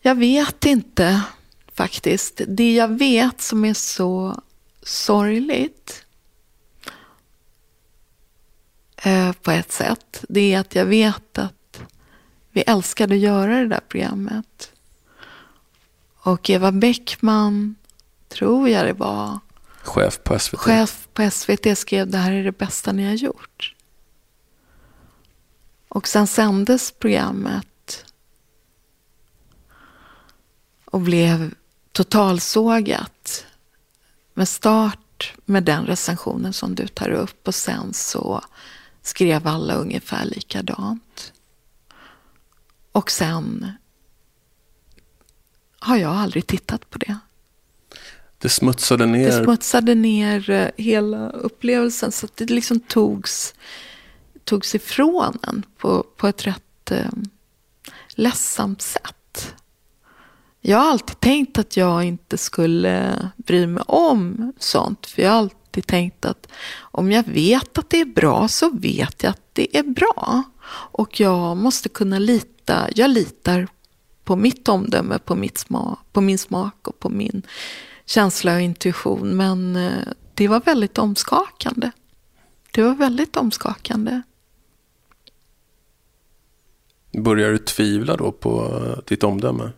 Jag 0.07 0.15
vet 0.15 0.65
inte 0.65 1.21
faktiskt. 1.73 2.41
Det 2.47 2.73
jag 2.73 2.97
vet 2.97 3.41
som 3.41 3.65
är 3.65 3.73
så 3.73 4.41
sorgligt 4.83 6.05
eh, 8.97 9.31
på 9.31 9.51
ett 9.51 9.71
sätt, 9.71 10.25
det 10.29 10.53
är 10.53 10.59
att 10.59 10.75
jag 10.75 10.85
vet 10.85 11.37
att 11.37 11.81
vi 12.51 12.61
älskade 12.61 13.15
att 13.15 13.21
göra 13.21 13.59
det 13.59 13.67
där 13.67 13.81
programmet. 13.87 14.71
Och 16.15 16.49
Eva 16.49 16.71
Bäckman, 16.71 17.75
tror 18.29 18.69
jag 18.69 18.85
det 18.85 18.93
var, 18.93 19.39
Chef 19.81 20.23
på 20.23 20.39
SVT. 20.39 20.59
chef 20.59 21.07
på 21.13 21.31
SVT 21.31 21.77
skrev 21.77 22.09
det 22.09 22.17
här 22.17 22.31
är 22.31 22.43
det 22.43 22.57
bästa 22.57 22.91
ni 22.91 23.05
har 23.05 23.13
gjort. 23.13 23.75
Och 25.87 26.07
sen 26.07 26.27
sändes 26.27 26.91
programmet 26.91 27.67
och 30.91 31.01
blev 31.01 31.53
totalsågat 31.91 33.45
med 34.33 34.47
start 34.47 35.33
med 35.45 35.63
den 35.63 35.85
recensionen 35.85 36.53
som 36.53 36.75
du 36.75 36.87
tar 36.87 37.09
upp 37.09 37.47
och 37.47 37.55
sen 37.55 37.93
så 37.93 38.41
skrev 39.01 39.47
alla 39.47 39.73
ungefär 39.73 40.25
likadant. 40.25 41.33
Och 42.91 43.11
sen 43.11 43.71
har 45.79 45.97
jag 45.97 46.11
aldrig 46.11 46.47
tittat 46.47 46.89
på 46.89 46.97
det. 46.97 47.17
Det 48.37 48.49
smutsade 48.49 49.05
ner. 49.05 49.25
Det 49.25 49.43
smutsade 49.43 49.95
ner 49.95 50.49
eh, 50.49 50.69
hela 50.77 51.29
upplevelsen 51.29 52.11
så 52.11 52.25
att 52.25 52.37
det 52.37 52.45
liksom 52.49 52.79
togs, 52.79 53.53
togs 54.43 54.75
ifrån 54.75 55.39
en 55.41 55.63
på, 55.77 56.03
på 56.15 56.27
ett 56.27 56.47
rätt 56.47 56.91
eh, 56.91 57.11
ledsamt 58.09 58.81
sätt. 58.81 59.55
Jag 60.69 60.77
har 60.77 60.91
alltid 60.91 61.19
tänkt 61.19 61.57
att 61.57 61.77
jag 61.77 62.03
inte 62.03 62.37
skulle 62.37 63.29
bry 63.35 63.67
mig 63.67 63.83
om 63.87 64.53
sånt. 64.59 65.05
För 65.05 65.21
jag 65.21 65.29
har 65.29 65.37
alltid 65.37 65.87
tänkt 65.87 66.25
att 66.25 66.47
om 66.79 67.11
jag 67.11 67.23
vet 67.23 67.77
att 67.77 67.89
det 67.89 68.01
är 68.01 68.05
bra 68.05 68.47
så 68.47 68.69
vet 68.69 69.23
jag 69.23 69.29
att 69.29 69.41
det 69.53 69.77
är 69.77 69.83
bra. 69.83 70.43
Och 70.69 71.19
jag 71.19 71.57
måste 71.57 71.89
kunna 71.89 72.19
lita, 72.19 72.87
jag 72.95 73.09
litar 73.09 73.67
på 74.23 74.35
mitt 74.35 74.67
omdöme, 74.67 75.19
på, 75.19 75.35
mitt 75.35 75.57
smak, 75.57 75.99
på 76.11 76.21
min 76.21 76.37
smak 76.37 76.87
och 76.87 76.99
på 76.99 77.09
min 77.09 77.41
känsla 78.05 78.55
och 78.55 78.61
intuition. 78.61 79.37
Men 79.37 79.75
eh, 79.75 80.07
det 80.33 80.47
var 80.47 80.59
väldigt 80.59 80.97
omskakande. 80.97 81.91
Det 82.71 82.83
var 82.83 82.95
väldigt 82.95 83.37
omskakande. 83.37 84.21
Börjar 87.11 87.51
du 87.51 87.57
tvivla 87.57 88.15
då 88.15 88.31
på 88.31 88.81
ditt 89.05 89.23
omdöme? 89.23 89.71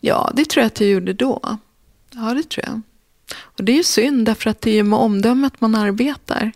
Ja, 0.00 0.30
det 0.34 0.44
tror 0.48 0.62
jag 0.62 0.66
att 0.66 0.80
jag 0.80 0.90
gjorde 0.90 1.12
då. 1.12 1.58
Ja, 2.10 2.34
det 2.34 2.50
tror 2.50 2.66
jag. 2.66 2.80
Och 3.38 3.64
det 3.64 3.72
är 3.72 3.76
ju 3.76 3.84
synd 3.84 4.26
därför 4.26 4.50
att 4.50 4.60
det 4.60 4.70
är 4.70 4.74
ju 4.74 4.82
med 4.82 4.98
omdömet 4.98 5.60
man 5.60 5.74
arbetar. 5.74 6.52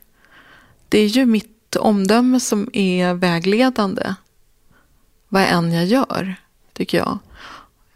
Det 0.88 0.98
är 0.98 1.06
ju 1.06 1.26
mitt 1.26 1.76
omdöme 1.76 2.40
som 2.40 2.70
är 2.72 3.14
vägledande. 3.14 4.14
Vad 5.28 5.42
än 5.42 5.72
jag 5.72 5.86
gör, 5.86 6.36
tycker 6.72 6.98
jag. 6.98 7.18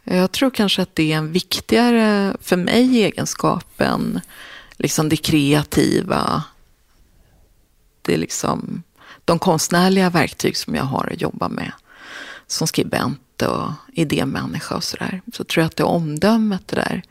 Jag 0.05 0.33
tror 0.33 0.51
kanske 0.51 0.83
att 0.83 0.95
det 0.95 1.13
är 1.13 1.17
en 1.17 1.33
viktigare 1.33 2.37
för 2.41 2.57
mig 2.57 3.03
egenskap 3.03 3.81
än 3.81 4.21
liksom 4.77 5.09
det 5.09 5.17
kreativa. 5.17 6.43
Det 8.03 8.15
är 8.15 8.19
liksom 8.19 8.83
de 9.25 9.39
konstnärliga 9.39 10.11
verktyg 10.11 10.57
som 10.57 10.75
jag 10.75 10.85
har 10.85 11.11
att 11.13 11.21
jobba 11.21 11.49
med. 11.49 11.73
Som 12.49 12.67
skribent 12.67 13.43
och 13.43 13.73
idémänniska 13.93 14.77
och 14.77 14.85
sådär. 14.85 15.23
Så 15.33 15.45
tror 15.45 15.63
jag 15.63 15.67
att 15.67 15.77
det 15.77 15.85
omdömet 15.85 16.69
det 16.69 16.77
där. 16.77 17.03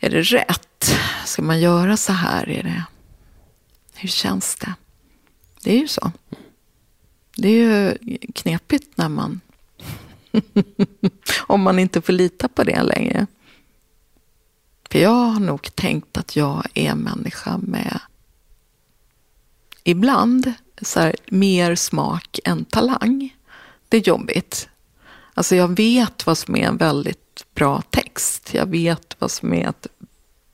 Är 0.00 0.10
det 0.10 0.22
rätt? 0.22 0.94
Ska 1.24 1.42
man 1.42 1.60
göra 1.60 1.96
så 1.96 2.12
här? 2.12 2.48
Är 2.48 2.62
det, 2.62 2.84
hur 3.94 4.08
känns 4.08 4.56
det? 4.56 4.74
Det 5.62 5.72
är 5.72 5.78
ju 5.78 5.88
så. 5.88 6.12
Det 7.36 7.48
är 7.48 7.52
ju 7.52 8.18
knepigt 8.34 8.96
när 8.96 9.08
man 9.08 9.40
om 11.46 11.62
man 11.62 11.78
inte 11.78 12.02
får 12.02 12.12
lita 12.12 12.48
på 12.48 12.64
det 12.64 12.82
längre. 12.82 13.26
För 14.90 14.98
jag 14.98 15.10
har 15.10 15.40
nog 15.40 15.74
tänkt 15.74 16.16
att 16.16 16.36
jag 16.36 16.66
är 16.74 16.94
människa 16.94 17.58
med 17.58 18.00
ibland 19.84 20.52
så 20.82 21.00
här, 21.00 21.16
mer 21.30 21.74
smak 21.74 22.38
än 22.44 22.64
talang. 22.64 23.36
Det 23.90 23.96
är 23.96 24.08
jobbigt. 24.08 24.68
Alltså 25.34 25.56
jag 25.56 25.76
vet 25.76 26.26
vad 26.26 26.38
som 26.38 26.56
är 26.56 26.66
en 26.66 26.76
väldigt 26.76 27.46
bra 27.54 27.82
text. 27.90 28.50
Jag 28.54 28.66
vet 28.66 29.16
vad 29.18 29.30
som 29.30 29.54
är 29.54 29.68
ett 29.68 29.86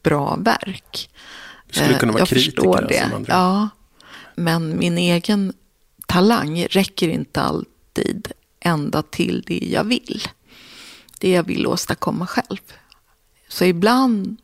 bra 0.02 0.36
verk. 0.36 1.10
Du 1.66 1.74
skulle 1.74 1.98
kunna 1.98 2.10
Eh, 2.10 2.14
vara 2.14 2.20
jag 2.20 2.28
kritiker 2.28 2.50
förstår 2.52 2.76
som 2.76 2.86
det. 2.88 3.00
andra. 3.14 3.32
Ja, 3.32 3.68
men 4.34 4.78
min 4.78 4.98
egen 4.98 5.52
talang 6.06 6.64
räcker 6.64 7.08
inte 7.08 7.40
alltid 7.42 8.32
ända 8.60 9.02
till 9.02 9.44
det 9.46 9.68
jag 9.72 9.84
vill. 9.84 10.22
Det 11.20 11.30
jag 11.30 11.42
vill 11.42 11.66
åstadkomma 11.66 12.26
själv. 12.26 12.58
Så 13.48 13.64
ibland 13.64 14.36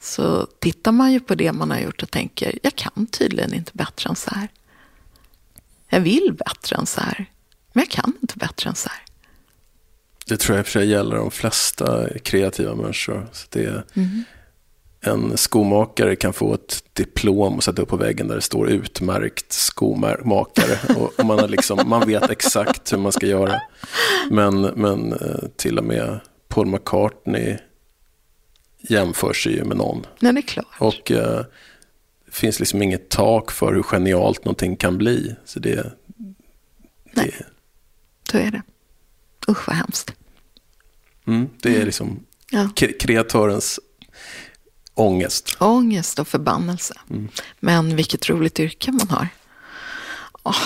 så 0.00 0.46
tittar 0.58 0.92
man 0.92 1.12
ju 1.12 1.20
på 1.20 1.34
det 1.34 1.52
man 1.52 1.70
har 1.70 1.78
gjort 1.78 2.02
och 2.02 2.10
tänker, 2.10 2.58
jag 2.62 2.74
kan 2.76 3.06
tydligen 3.06 3.54
inte 3.54 3.70
bättre 3.74 4.10
än 4.10 4.16
så 4.16 4.30
här. 4.34 4.48
Jag 5.88 6.00
vill 6.00 6.36
bättre 6.46 6.76
än 6.76 6.86
så 6.86 7.00
här, 7.00 7.26
men 7.78 7.86
jag 7.90 8.04
kan 8.04 8.12
inte 8.22 8.38
bättre 8.38 8.70
än 8.70 8.76
så 8.76 8.88
här. 8.88 9.02
Det 10.26 10.36
tror 10.36 10.56
jag 10.56 10.60
i 10.60 10.62
och 10.62 10.66
för 10.66 10.72
sig 10.72 10.88
gäller 10.88 11.16
de 11.16 11.30
flesta 11.30 12.08
kreativa 12.18 12.74
människor. 12.74 13.28
Så 13.32 13.46
det 13.50 13.64
är, 13.64 13.84
Mm. 13.94 14.24
En 15.00 15.36
skomakare 15.36 16.16
kan 16.16 16.32
få 16.32 16.54
ett 16.54 16.84
diplom 16.92 17.56
och 17.56 17.64
sätta 17.64 17.82
upp 17.82 17.88
på 17.88 17.96
väggen 17.96 18.28
där 18.28 18.34
det 18.34 18.40
står 18.40 18.68
utmärkt 18.68 19.52
skomakare. 19.52 20.94
och, 20.96 21.24
man, 21.24 21.38
har 21.38 21.48
liksom, 21.48 21.80
man 21.86 22.06
vet 22.06 22.30
exakt 22.30 22.92
hur 22.92 22.98
man 22.98 23.12
ska 23.12 23.26
göra. 23.26 23.60
Men, 24.30 24.60
men 24.60 25.12
eh, 25.12 25.48
till 25.56 25.78
och 25.78 25.84
med 25.84 26.20
Paul 26.48 26.66
McCartney 26.66 27.56
jämför 28.78 29.32
sig 29.32 29.52
ju 29.52 29.64
med 29.64 29.76
någon. 29.76 30.06
Nej, 30.20 30.32
det 30.32 30.40
är 30.40 30.42
klart. 30.42 30.76
Och 30.78 31.10
eh, 31.10 31.44
det 32.26 32.32
finns 32.32 32.60
liksom 32.60 32.82
inget 32.82 33.08
tak 33.08 33.50
för 33.50 33.74
hur 33.74 33.82
genialt 33.82 34.44
någonting 34.44 34.76
kan 34.76 34.98
bli. 34.98 35.34
Så 35.44 35.60
det, 35.60 35.92
Nej. 37.12 37.34
Så 38.30 38.38
är 38.38 38.50
det. 38.50 38.62
Usch 39.48 39.66
vad 39.68 39.76
hemskt. 39.76 40.12
mm, 41.26 41.48
det 41.62 41.76
är 41.76 41.84
liksom 41.84 42.20
Ja. 42.50 42.68
kre- 42.76 42.98
kreatörens 42.98 43.80
ångest. 44.94 45.56
Ångest 45.60 46.18
och 46.18 46.28
förbannelse. 46.28 46.94
Men 47.60 47.96
vilket 47.96 48.28
roligt 48.30 48.60
yrke 48.60 48.92
man 48.92 49.08
har. 49.10 49.28
Åh. 50.42 50.56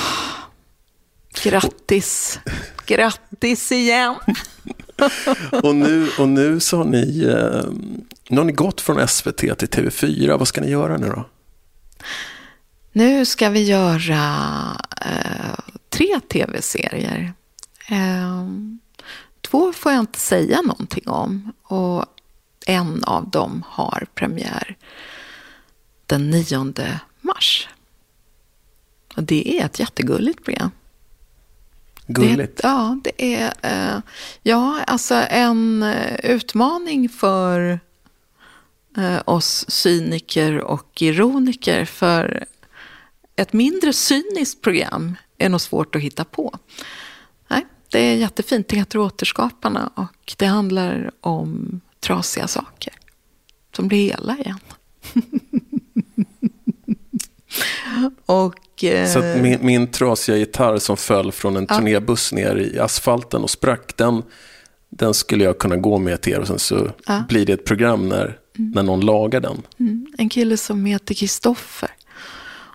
Grattis. 1.43 2.41
Grattis 2.87 3.73
igen. 3.73 4.15
Och 5.63 5.75
nu, 5.75 6.09
och 6.19 6.29
nu 6.29 6.61
så 6.61 6.77
har 6.77 6.85
ni, 6.85 7.23
eh, 7.25 7.71
nu 8.29 8.37
har 8.39 8.45
ni 8.45 8.53
gått 8.53 8.81
från 8.81 9.09
SVT 9.09 9.37
till 9.37 9.69
TV4. 9.69 10.39
Vad 10.39 10.49
ska 10.49 10.61
ni 10.61 10.71
göra 10.71 10.97
nu 10.97 11.09
då? 11.09 11.29
Nu 12.93 13.25
ska 13.27 13.49
vi 13.49 13.63
göra 13.65 14.23
eh, 15.01 15.59
tre 15.91 16.21
tv-serier. 16.29 17.33
Eh, 17.93 18.47
två 19.41 19.73
får 19.73 19.93
jag 19.93 20.01
inte 20.01 20.21
säga 20.21 20.63
någonting 20.63 21.09
om 21.09 21.53
och 21.63 22.05
en 22.67 23.05
av 23.05 23.31
dem 23.31 23.65
har 23.67 24.07
premiär 24.15 24.77
den 26.07 26.31
9 26.31 26.73
mars. 27.21 27.69
Och 29.17 29.23
det 29.23 29.59
är 29.59 29.65
ett 29.67 29.79
jättegulligt 29.79 30.45
program. 30.45 30.71
Gulligt. 32.07 32.57
Det, 32.57 32.63
ja, 32.63 32.99
det 33.05 33.35
är 33.35 33.53
eh, 33.63 34.01
ja, 34.43 34.81
alltså 34.87 35.15
en 35.15 35.83
eh, 35.83 36.15
utmaning 36.23 37.09
för 37.09 37.81
eh, 38.97 39.23
oss 39.25 39.71
cyniker 39.71 40.59
och 40.59 41.03
ironiker. 41.03 41.85
För 41.85 42.47
ett 43.37 43.53
mindre 43.53 43.93
cyniskt 43.93 44.63
program 44.63 45.17
är 45.39 45.49
nog 45.49 45.61
svårt 45.61 45.97
att 45.97 46.03
hitta 46.03 46.25
på. 46.25 46.59
Det 47.93 47.99
är 47.99 48.17
jättefint. 48.17 48.69
Det 48.69 48.77
heter 48.77 48.99
Återskaparna 48.99 49.91
och 49.95 50.35
det 50.37 50.47
handlar 50.47 51.11
om 51.21 51.81
trasiga 52.01 52.49
saker 52.49 52.93
som 53.77 53.89
blir 53.89 54.11
hela 54.11 54.37
igen. 54.39 54.59
och, 58.27 58.85
eh, 58.85 59.09
Så 59.09 59.21
min, 59.21 59.59
min 59.63 59.87
trasiga 59.87 60.37
gitarr 60.37 60.79
som 60.79 60.97
föll 60.97 61.33
från 61.33 61.57
en 61.57 61.67
turnébuss 61.67 62.33
ner 62.33 62.57
i 62.57 62.79
asfalten 62.79 63.43
och 63.43 63.51
sprack, 63.51 63.97
den, 63.97 64.23
den 64.89 65.15
skulle 65.15 65.45
jag 65.45 65.59
kunna 65.59 65.77
gå 65.77 65.99
med 65.99 66.21
till 66.21 66.33
er 66.33 66.39
och 66.39 66.47
sen 66.47 66.59
så 66.59 66.91
Ja. 67.07 67.25
blir 67.29 67.47
det 67.47 67.53
ett 67.53 67.65
program 67.65 68.09
när, 68.09 68.39
när 68.55 68.83
någon 68.83 69.01
lagar 69.01 69.41
den. 69.41 69.63
Mm, 69.81 70.07
en 70.19 70.29
kille 70.29 70.57
som 70.57 70.85
heter 70.85 71.15
Kristoffer 71.15 71.91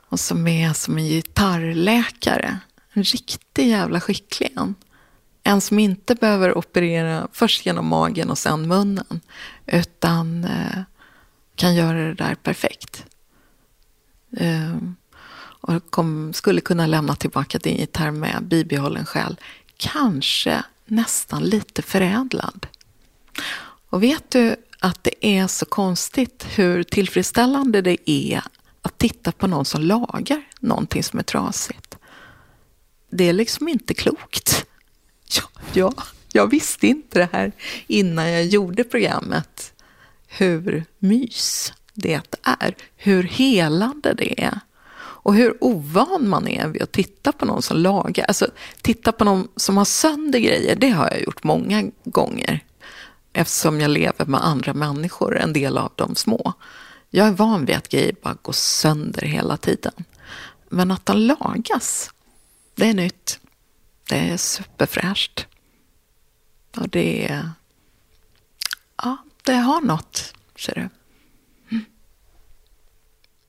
och 0.10 0.20
som 0.20 0.48
är 0.48 0.74
som 0.74 0.98
en 0.98 1.06
gitarrläkare. 1.08 2.60
En 2.94 3.04
riktig 3.04 3.68
jävla 3.70 4.02
skicklig 4.02 4.54
en. 4.56 4.76
En 5.48 5.62
som 5.62 5.80
inte 5.80 6.16
behöver 6.16 6.58
operera 6.58 7.28
först 7.32 7.66
genom 7.66 7.88
magen 7.88 8.30
och 8.30 8.38
sen 8.38 8.68
munnen. 8.68 9.22
Utan 9.66 10.44
eh, 10.44 10.82
kan 11.56 11.76
göra 11.76 11.98
det 11.98 12.14
där 12.14 12.36
perfekt. 12.36 13.06
Eh, 14.38 14.76
och 15.62 15.92
kom, 15.92 16.34
skulle 16.34 16.62
kunna 16.62 16.88
lämna 16.88 17.16
tillbaka 17.16 17.58
din 17.58 17.78
gitarr 17.78 18.12
med 18.12 18.44
bibehållen 18.44 19.06
själ. 19.06 19.40
Kanske 19.78 20.64
nästan 20.86 21.44
lite 21.44 21.82
förädlad. 21.82 22.68
Och 23.90 24.04
vet 24.04 24.32
du 24.32 24.56
att 24.80 25.04
det 25.04 25.28
är 25.28 25.48
så 25.48 25.66
konstigt 25.66 26.46
hur 26.56 26.84
tillfredsställande 26.84 27.82
det 27.82 28.12
är 28.12 28.42
att 28.82 28.98
titta 28.98 29.32
på 29.32 29.48
någon 29.48 29.66
som 29.66 29.82
lagar 29.82 30.42
någonting 30.60 31.04
som 31.04 31.20
är 31.20 31.24
trasigt. 31.24 31.98
Det 33.10 33.24
är 33.24 33.34
liksom 33.34 33.68
inte 33.68 33.94
klokt. 33.94 34.68
Ja, 35.34 35.44
ja, 35.74 35.94
jag 36.32 36.48
visste 36.48 36.88
inte 36.88 37.20
det 37.20 37.30
här 37.32 37.52
innan 37.88 38.30
jag 38.30 38.46
gjorde 38.46 38.84
programmet. 38.84 39.74
Hur 40.28 40.86
mys 41.00 41.74
det 41.94 42.22
är. 42.44 42.76
Hur 42.96 43.24
helande 43.24 44.14
det 44.14 44.44
är. 44.44 44.60
Och 45.00 45.36
hur 45.36 45.64
ovan 45.64 46.30
man 46.30 46.48
är 46.48 46.68
vid 46.68 46.82
att 46.82 46.92
titta 46.92 47.32
på 47.32 47.46
någon 47.46 47.62
som 47.62 47.78
lagar. 47.78 48.26
Alltså, 48.26 48.48
titta 48.82 49.12
på 49.12 49.24
någon 49.24 49.48
som 49.56 49.78
har 49.78 49.86
sönder 49.86 50.40
grejer, 50.40 50.76
det 50.76 50.90
har 50.90 51.10
jag 51.12 51.22
gjort 51.22 51.44
många 51.44 51.84
gånger. 52.04 52.64
Eftersom 53.34 53.82
jag 53.82 53.92
lever 53.92 54.26
med 54.26 54.46
andra 54.46 54.74
människor, 54.74 55.38
en 55.38 55.54
del 55.54 55.78
av 55.78 55.92
dem 55.96 56.16
små. 56.16 56.54
Jag 57.10 57.28
är 57.28 57.32
van 57.32 57.66
vid 57.66 57.76
att 57.76 57.90
grejer 57.90 58.16
bara 58.22 58.38
går 58.42 58.54
sönder 58.54 59.22
hela 59.22 59.58
tiden. 59.58 59.94
Men 60.70 60.92
att 60.92 61.06
de 61.06 61.18
lagas, 61.18 62.10
det 62.76 62.90
är 62.90 62.94
nytt. 62.94 63.40
Det 64.10 64.16
är 64.16 64.38
superfräscht. 64.38 65.48
Och 66.78 66.90
det 66.90 67.28
är... 67.32 67.50
Ja, 69.04 69.18
det 69.44 69.54
har 69.54 69.82
något, 69.82 70.34
ser 70.58 70.76
du. 70.76 70.90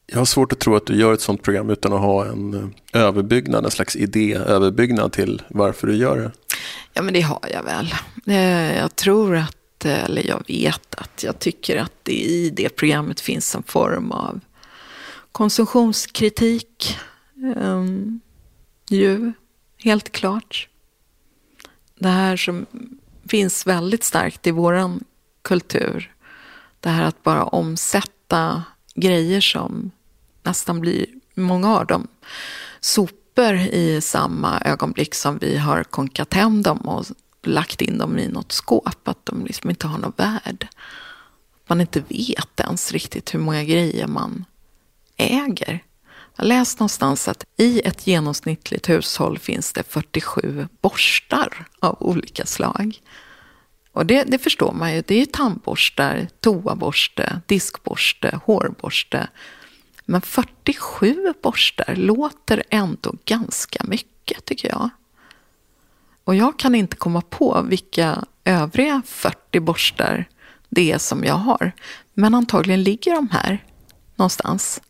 Jag 0.07 0.19
har 0.19 0.25
svårt 0.25 0.53
att 0.53 0.61
tro 0.61 0.77
att 0.77 0.87
du 0.87 0.97
gör 0.97 1.13
ett 1.15 1.21
sånt 1.21 1.43
program 1.43 1.71
utan 1.71 1.93
att 1.93 2.01
ha 2.01 2.27
en 2.27 2.55
eh, 2.55 3.01
överbyggnad, 3.03 3.65
en 3.65 3.71
slags 3.71 3.97
idé-överbyggnad 3.97 5.13
till 5.13 5.43
varför 5.49 5.87
du 5.87 5.97
gör 5.97 6.17
det. 6.19 6.33
Ja, 6.93 7.03
men 7.03 7.15
det 7.15 7.21
har 7.21 7.41
jag 7.53 7.63
väl. 7.63 7.95
Eh, 8.27 8.79
Jag 8.79 8.97
tror 8.97 9.37
att, 9.37 9.85
eller 9.85 10.27
jag 10.27 10.43
vet 10.49 10.95
att 10.95 11.23
jag 11.23 11.39
tycker 11.39 11.77
att 11.77 11.93
det 12.03 12.13
i 12.13 12.51
det 12.51 12.69
programmet 12.69 13.21
finns 13.21 13.55
en 13.55 13.63
form 13.63 14.13
av 14.13 14.41
konsumtionskritik. 15.33 16.97
Um, 17.57 18.21
ju, 18.89 19.33
helt 19.79 20.13
klart. 20.13 20.69
Det 21.99 22.09
här 22.09 22.37
som 22.37 22.67
finns 23.29 23.67
väldigt 23.67 24.05
starkt 24.05 24.47
i 24.47 24.51
våran 24.51 25.05
kultur. 25.43 26.15
Det 26.81 26.89
här 26.89 27.03
att 27.03 27.23
bara 27.23 27.45
omsätta 27.45 28.63
grejer 28.95 29.41
som 29.41 29.91
nästan 30.43 30.81
blir, 30.81 31.07
många 31.35 31.77
av 31.77 31.87
dem, 31.87 32.09
sopor 32.81 33.55
i 33.55 34.01
samma 34.01 34.61
ögonblick 34.61 35.15
som 35.15 35.39
vi 35.39 35.57
har 35.57 35.85
konkat 35.85 36.35
hem 36.35 36.63
dem 36.63 36.79
och 36.79 37.07
lagt 37.43 37.83
in 37.83 37.99
dem 37.99 38.19
i 38.19 38.29
något 38.29 38.53
skåp. 38.53 39.09
Att 39.09 39.27
de 39.27 39.45
liksom 39.45 39.71
inte 39.71 39.87
har 39.87 39.99
något 39.99 40.19
värde. 40.19 40.69
Man 41.67 41.81
inte 41.81 42.01
vet 42.01 42.61
ens 42.61 42.93
riktigt 42.93 43.35
hur 43.35 43.39
många 43.39 43.65
grejer 43.65 44.07
man 44.07 44.45
äger. 45.17 45.85
Jag 46.39 46.45
har 46.45 46.49
läst 46.49 46.81
någonstans 46.81 47.29
att 47.29 47.45
i 47.57 47.81
ett 47.85 48.07
genomsnittligt 48.07 48.89
hushåll 48.89 49.39
finns 49.39 49.73
det 49.73 49.83
47 49.83 50.69
borstar 50.81 51.67
av 51.81 51.97
olika 52.01 52.47
slag. 52.47 53.01
Och 53.93 54.07
det, 54.07 54.25
det 54.25 54.39
förstår 54.39 54.73
man 54.73 54.95
ju. 54.95 55.03
Det 55.07 55.15
är 55.15 55.19
ju 55.19 55.27
tandborstar, 55.27 56.29
toaborste, 56.41 57.41
diskborste, 57.47 58.41
hårborste. 58.45 59.29
Men 60.05 60.21
47 60.21 61.35
borstar 61.43 61.95
låter 61.97 62.63
ändå 62.71 63.15
ganska 63.25 63.85
mycket 63.85 64.45
tycker 64.45 64.69
jag. 64.69 64.91
Och 66.25 66.35
jag 66.35 66.59
kan 66.59 66.75
inte 66.75 66.97
komma 66.97 67.21
på 67.21 67.63
vilka 67.69 68.25
övriga 68.45 69.03
40 69.07 69.61
borstar 69.61 70.29
det 70.69 70.93
är 70.93 70.99
som 70.99 71.25
jag 71.25 71.35
har. 71.35 71.73
Men 72.15 72.35
antagligen 72.35 72.83
ligger 72.83 73.15
de 73.15 73.29
här 73.31 73.65
någonstans. 74.17 74.81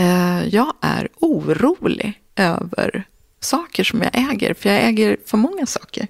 Eh, 0.00 0.48
jag 0.48 0.74
är 0.80 1.08
orolig 1.18 2.22
över 2.36 3.04
saker 3.40 3.84
som 3.84 4.02
jag 4.02 4.10
äger, 4.32 4.54
för 4.54 4.68
jag 4.68 4.84
äger 4.84 5.16
för 5.26 5.36
många 5.36 5.66
saker. 5.66 6.08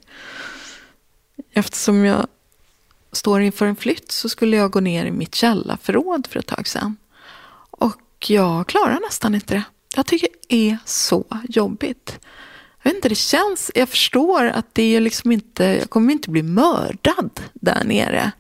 Eftersom 1.53 2.05
jag 2.05 2.27
står 3.13 3.41
inför 3.41 3.67
en 3.67 3.77
flytt 3.77 4.13
så 4.13 4.29
skulle 4.29 4.57
jag 4.57 4.71
gå 4.71 4.81
ner 4.81 5.07
i 5.07 5.11
mitt 5.11 5.35
källarförråd 5.35 6.27
för 6.27 6.39
ett 6.39 6.47
tag 6.47 6.69
sedan. 6.69 6.97
Och 7.71 8.27
jag 8.27 8.67
klarar 8.67 9.01
nästan 9.01 9.35
inte 9.35 9.55
det. 9.55 9.63
Jag 9.97 10.07
tycker 10.07 10.29
det 10.49 10.71
är 10.71 10.79
så 10.85 11.25
jobbigt. 11.49 12.19
Jag 12.83 12.91
vet 12.91 12.97
inte, 12.97 13.09
det 13.09 13.15
känns, 13.15 13.71
jag 13.75 13.89
förstår 13.89 14.45
att 14.45 14.75
det 14.75 14.97
är 14.97 15.01
liksom 15.01 15.33
inte, 15.33 15.65
jag 15.65 15.91
kommer 15.91 16.13
inte 16.13 16.31
bli 16.31 16.43
mördad 16.43 17.41
där 17.55 17.85
nere. 17.85 18.33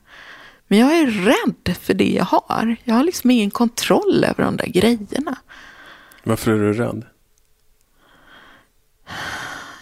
Men 0.70 0.78
jag 0.78 0.98
är 0.98 1.06
rädd 1.06 1.76
för 1.76 1.94
det 1.94 2.10
jag 2.10 2.24
har. 2.24 2.76
Jag 2.84 2.94
har 2.94 3.04
liksom 3.04 3.30
ingen 3.30 3.50
kontroll 3.50 4.24
över 4.24 4.44
de 4.44 4.56
där 4.56 4.66
grejerna. 4.66 5.38
Varför 6.24 6.50
är 6.50 6.58
du 6.58 6.72
rädd? 6.72 7.06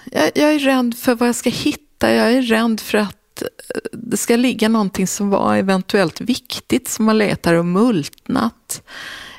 Jag, 0.04 0.30
jag 0.34 0.54
är 0.54 0.58
rädd 0.58 0.94
för 0.98 1.14
vad 1.14 1.28
jag 1.28 1.34
ska 1.34 1.50
hitta. 1.50 2.14
Jag 2.14 2.32
är 2.32 2.42
rädd 2.42 2.80
för 2.80 2.98
att 2.98 3.42
eh, 3.42 3.80
det 3.92 4.16
ska 4.16 4.36
ligga 4.36 4.68
någonting 4.68 5.06
som 5.06 5.30
var 5.30 5.56
eventuellt 5.56 6.20
viktigt 6.20 6.88
som 6.88 7.16
legat 7.16 7.42
där 7.42 7.54
och 7.54 7.66
multnat. 7.66 8.82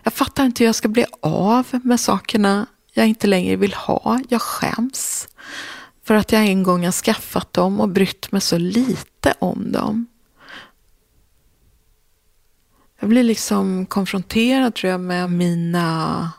Jag 0.04 0.14
fattar 0.14 0.46
inte 0.46 0.64
hur 0.64 0.66
jag 0.68 0.76
ska 0.76 0.88
bli 0.88 1.06
av 1.22 1.68
med 1.84 2.00
sakerna 2.00 2.66
jag 2.94 3.08
inte 3.08 3.28
längre 3.28 3.56
vill 3.56 3.74
ha. 3.74 4.20
Jag 4.30 4.42
skäms 4.42 5.28
för 6.04 6.14
att 6.14 6.32
jag 6.32 6.46
en 6.46 6.64
gång 6.64 6.86
har 6.86 6.92
skaffat 6.92 7.54
dem 7.54 7.80
och 7.80 7.90
brytt 7.90 8.32
mig 8.32 8.42
så 8.42 8.58
lite 8.58 9.34
om 9.40 9.72
dem 9.72 10.08
jag 13.00 13.10
blir 13.10 13.24
liksom 13.24 13.86
konfronterad 13.86 14.76
tror 14.76 14.92
jag 14.92 15.02
med 15.02 15.32
mina 15.32 16.32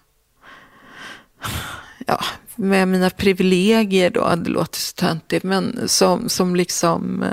ja, 2.07 2.25
med 2.57 2.89
mina 2.89 3.11
privilegier 3.11 4.11
då, 4.11 4.35
det 4.37 4.51
låter 4.51 4.79
så 4.79 4.95
töntigt, 4.95 5.45
men 5.45 5.89
som, 5.89 6.29
som 6.29 6.57
liksom 6.57 7.23
eh, 7.23 7.33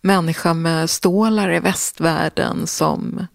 människa 0.00 0.54
med 0.54 0.90
stålar 0.90 1.52
i 1.52 1.60
västvärlden 1.60 2.66
som 2.66 3.26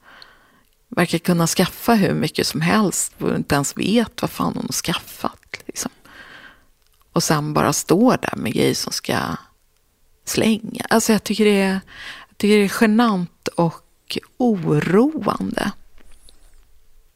verkar 0.89 1.17
kunna 1.17 1.47
skaffa 1.47 1.93
hur 1.93 2.13
mycket 2.13 2.47
som 2.47 2.61
helst 2.61 3.13
och 3.19 3.35
inte 3.35 3.55
ens 3.55 3.77
vet 3.77 4.21
vad 4.21 4.31
fan 4.31 4.53
hon 4.55 4.65
har 4.65 4.73
skaffat. 4.73 5.63
Liksom. 5.65 5.91
Och 7.13 7.23
sen 7.23 7.53
bara 7.53 7.73
står 7.73 8.17
där 8.21 8.33
med 8.35 8.53
grejer 8.53 8.75
som 8.75 8.93
ska 8.93 9.17
slänga. 10.25 10.85
Alltså 10.89 11.11
jag 11.11 11.23
tycker 11.23 11.45
det 11.45 11.61
är, 11.61 11.79
jag 12.29 12.37
tycker 12.37 12.57
det 12.57 12.63
är 12.63 12.81
genant 12.81 13.47
och 13.47 13.84
oroande. 14.37 15.71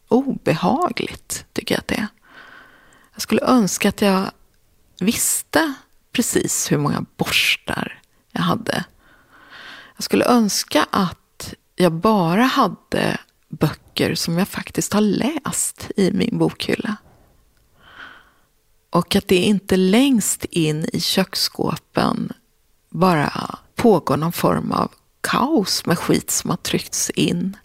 Obehagligt 0.07 1.45
tycker 1.53 1.75
jag 1.75 1.79
att 1.79 1.87
det 1.87 1.95
är. 1.95 2.07
Jag 3.13 3.21
skulle 3.21 3.41
önska 3.41 3.89
att 3.89 4.01
jag 4.01 4.31
visste 4.99 5.73
precis 6.11 6.71
hur 6.71 6.77
många 6.77 7.05
borstar 7.17 8.01
jag 8.31 8.41
hade. 8.41 8.83
Jag 9.95 10.03
skulle 10.03 10.25
önska 10.25 10.87
att 10.91 11.53
jag 11.75 11.91
bara 11.91 12.43
hade 12.43 13.17
böcker 13.49 14.15
som 14.15 14.37
jag 14.37 14.47
faktiskt 14.47 14.93
har 14.93 15.01
läst 15.01 15.91
i 15.95 16.11
min 16.11 16.37
bokhylla. 16.37 16.95
Och 18.89 19.15
att 19.15 19.27
det 19.27 19.35
inte 19.35 19.77
längst 19.77 20.45
in 20.45 20.85
i 20.93 20.99
köksskåpen 20.99 22.33
bara 22.89 23.59
pågår 23.75 24.17
någon 24.17 24.31
form 24.31 24.71
av 24.71 24.91
kaos 25.21 25.85
med 25.85 25.99
skit 25.99 26.31
som 26.31 26.49
har 26.49 26.57
tryckts 26.57 27.09
in. 27.09 27.57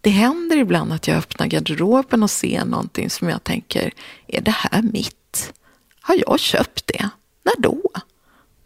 Det 0.00 0.10
händer 0.10 0.56
ibland 0.56 0.92
att 0.92 1.08
jag 1.08 1.16
öppnar 1.16 1.46
garderoben 1.46 2.22
och 2.22 2.30
ser 2.30 2.64
någonting 2.64 3.10
som 3.10 3.28
jag 3.28 3.44
tänker, 3.44 3.92
är 4.26 4.40
det 4.40 4.50
här 4.50 4.82
mitt? 4.82 5.52
Har 6.00 6.14
jag 6.26 6.40
köpt 6.40 6.86
det? 6.86 7.10
När 7.42 7.60
då? 7.60 7.82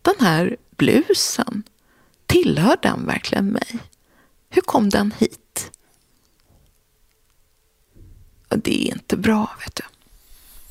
Den 0.03 0.15
här 0.21 0.57
blusen, 0.77 1.63
tillhör 2.27 2.77
den 2.83 3.07
verkligen 3.07 3.47
mig? 3.47 3.79
Hur 4.51 4.63
kom 4.63 4.89
den 4.89 5.13
hit? 5.19 5.71
Det 8.49 8.89
är 8.89 8.93
inte 8.95 9.17
bra, 9.17 9.57
vet 9.65 9.75
du. 9.75 9.85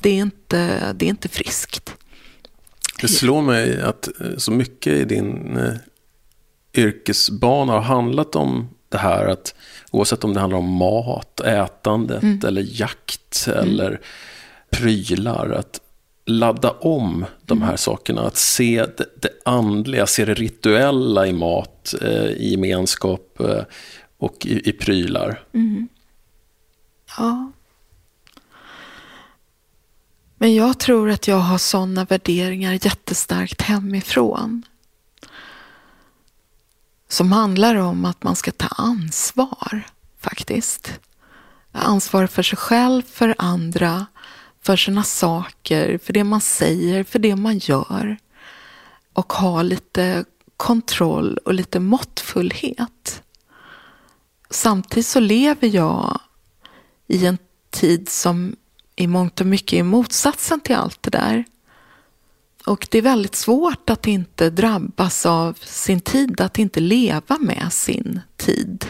Det 0.00 0.10
är 0.10 0.22
inte, 0.22 0.92
det 0.92 1.04
är 1.04 1.10
inte 1.10 1.28
friskt. 1.28 1.96
Det 3.00 3.08
slår 3.08 3.42
mig 3.42 3.80
att 3.80 4.08
eh, 4.20 4.36
så 4.36 4.52
mycket 4.52 4.92
i 4.92 5.04
din 5.04 5.56
eh, 5.56 5.74
yrkesbana 6.74 7.72
har 7.72 7.80
handlat 7.80 8.36
om 8.36 8.68
det 8.88 8.98
här 8.98 9.26
att 9.26 9.54
oavsett 9.90 10.24
om 10.24 10.34
det 10.34 10.40
handlar 10.40 10.58
om 10.58 10.70
mat, 10.70 11.40
ätandet 11.40 12.22
mm. 12.22 12.40
eller 12.46 12.80
jakt 12.80 13.46
mm. 13.46 13.58
eller 13.58 14.00
prylar. 14.70 15.50
Att 15.50 15.80
ladda 16.26 16.70
om 16.70 17.24
de 17.46 17.62
här 17.62 17.68
mm. 17.68 17.78
sakerna. 17.78 18.22
Att 18.22 18.36
se 18.36 18.86
det, 18.96 19.06
det 19.22 19.30
andliga, 19.44 20.06
se 20.06 20.24
det 20.24 20.34
rituella 20.34 21.26
i 21.26 21.32
mat, 21.32 21.94
eh, 22.02 22.26
i 22.26 22.50
gemenskap 22.50 23.40
eh, 23.40 23.62
och 24.18 24.46
i, 24.46 24.68
i 24.68 24.72
prylar. 24.72 25.42
Mm. 25.54 25.88
Ja. 27.18 27.52
Men 30.42 30.54
jag 30.54 30.78
tror 30.78 31.10
att 31.10 31.28
jag 31.28 31.36
har 31.36 31.58
sådana 31.58 32.04
värderingar 32.04 32.72
jättestarkt 32.72 33.62
hemifrån. 33.62 34.62
Som 37.08 37.32
handlar 37.32 37.74
om 37.74 38.04
att 38.04 38.22
man 38.22 38.36
ska 38.36 38.52
ta 38.52 38.66
ansvar, 38.66 39.82
faktiskt. 40.18 41.00
Ansvar 41.72 42.26
för 42.26 42.42
sig 42.42 42.58
själv, 42.58 43.02
för 43.02 43.34
andra, 43.38 44.06
för 44.62 44.76
sina 44.76 45.02
saker, 45.02 45.98
för 45.98 46.12
det 46.12 46.24
man 46.24 46.40
säger, 46.40 47.04
för 47.04 47.18
det 47.18 47.36
man 47.36 47.58
gör. 47.58 48.16
Och 49.12 49.32
ha 49.32 49.62
lite 49.62 50.24
kontroll 50.56 51.36
och 51.36 51.54
lite 51.54 51.80
måttfullhet. 51.80 53.22
Samtidigt 54.50 55.06
så 55.06 55.20
lever 55.20 55.68
jag 55.68 56.20
i 57.06 57.26
en 57.26 57.38
tid 57.70 58.08
som 58.08 58.56
i 59.00 59.06
mångt 59.06 59.40
och 59.40 59.46
mycket 59.46 59.78
är 59.78 59.82
motsatsen 59.82 60.60
till 60.60 60.76
allt 60.76 61.02
det 61.02 61.10
där. 61.10 61.44
Och 62.66 62.88
det 62.90 62.98
är 62.98 63.02
väldigt 63.02 63.34
svårt 63.34 63.90
att 63.90 64.06
inte 64.06 64.50
drabbas 64.50 65.26
av 65.26 65.58
sin 65.60 66.00
tid, 66.00 66.40
att 66.40 66.58
inte 66.58 66.80
leva 66.80 67.38
med 67.38 67.72
sin 67.72 68.20
tid. 68.36 68.86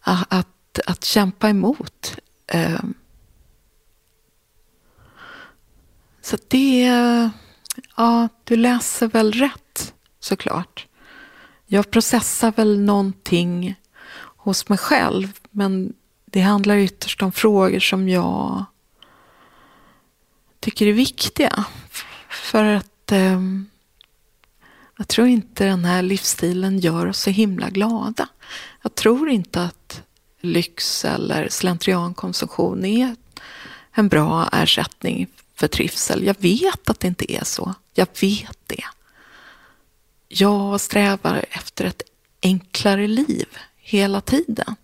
Ah, 0.00 0.24
att, 0.28 0.80
att 0.86 1.04
kämpa 1.04 1.48
emot. 1.48 2.16
Eh. 2.46 2.80
Så 6.22 6.36
det, 6.48 6.84
är... 6.84 7.30
ja, 7.96 8.28
du 8.44 8.56
läser 8.56 9.08
väl 9.08 9.32
rätt 9.32 9.94
såklart. 10.20 10.86
Jag 11.66 11.90
processar 11.90 12.52
väl 12.56 12.80
någonting 12.80 13.74
hos 14.36 14.68
mig 14.68 14.78
själv, 14.78 15.38
men 15.50 15.92
det 16.24 16.40
handlar 16.40 16.76
ytterst 16.76 17.22
om 17.22 17.32
frågor 17.32 17.80
som 17.80 18.08
jag 18.08 18.64
tycker 20.60 20.86
är 20.86 20.92
viktiga. 20.92 21.64
För 22.28 22.64
att 22.64 23.12
eh, 23.12 23.40
jag 24.98 25.08
tror 25.08 25.26
inte 25.26 25.64
den 25.64 25.84
här 25.84 26.02
livsstilen 26.02 26.78
gör 26.78 27.06
oss 27.06 27.20
så 27.20 27.30
himla 27.30 27.70
glada. 27.70 28.28
Jag 28.82 28.94
tror 28.94 29.30
inte 29.30 29.62
att 29.62 30.02
lyx 30.40 31.04
eller 31.04 31.48
slentriankonsumtion 31.48 32.84
är 32.84 33.16
en 33.92 34.08
bra 34.08 34.48
ersättning 34.52 35.26
för 35.54 35.68
trivsel. 35.68 36.24
Jag 36.24 36.36
vet 36.38 36.90
att 36.90 37.00
det 37.00 37.08
inte 37.08 37.32
är 37.32 37.44
så. 37.44 37.74
Jag 37.94 38.06
vet 38.20 38.58
det. 38.66 38.84
Jag 40.28 40.80
strävar 40.80 41.44
efter 41.50 41.84
ett 41.84 42.02
enklare 42.42 43.08
liv 43.08 43.46
hela 43.76 44.20
tiden. 44.20 44.76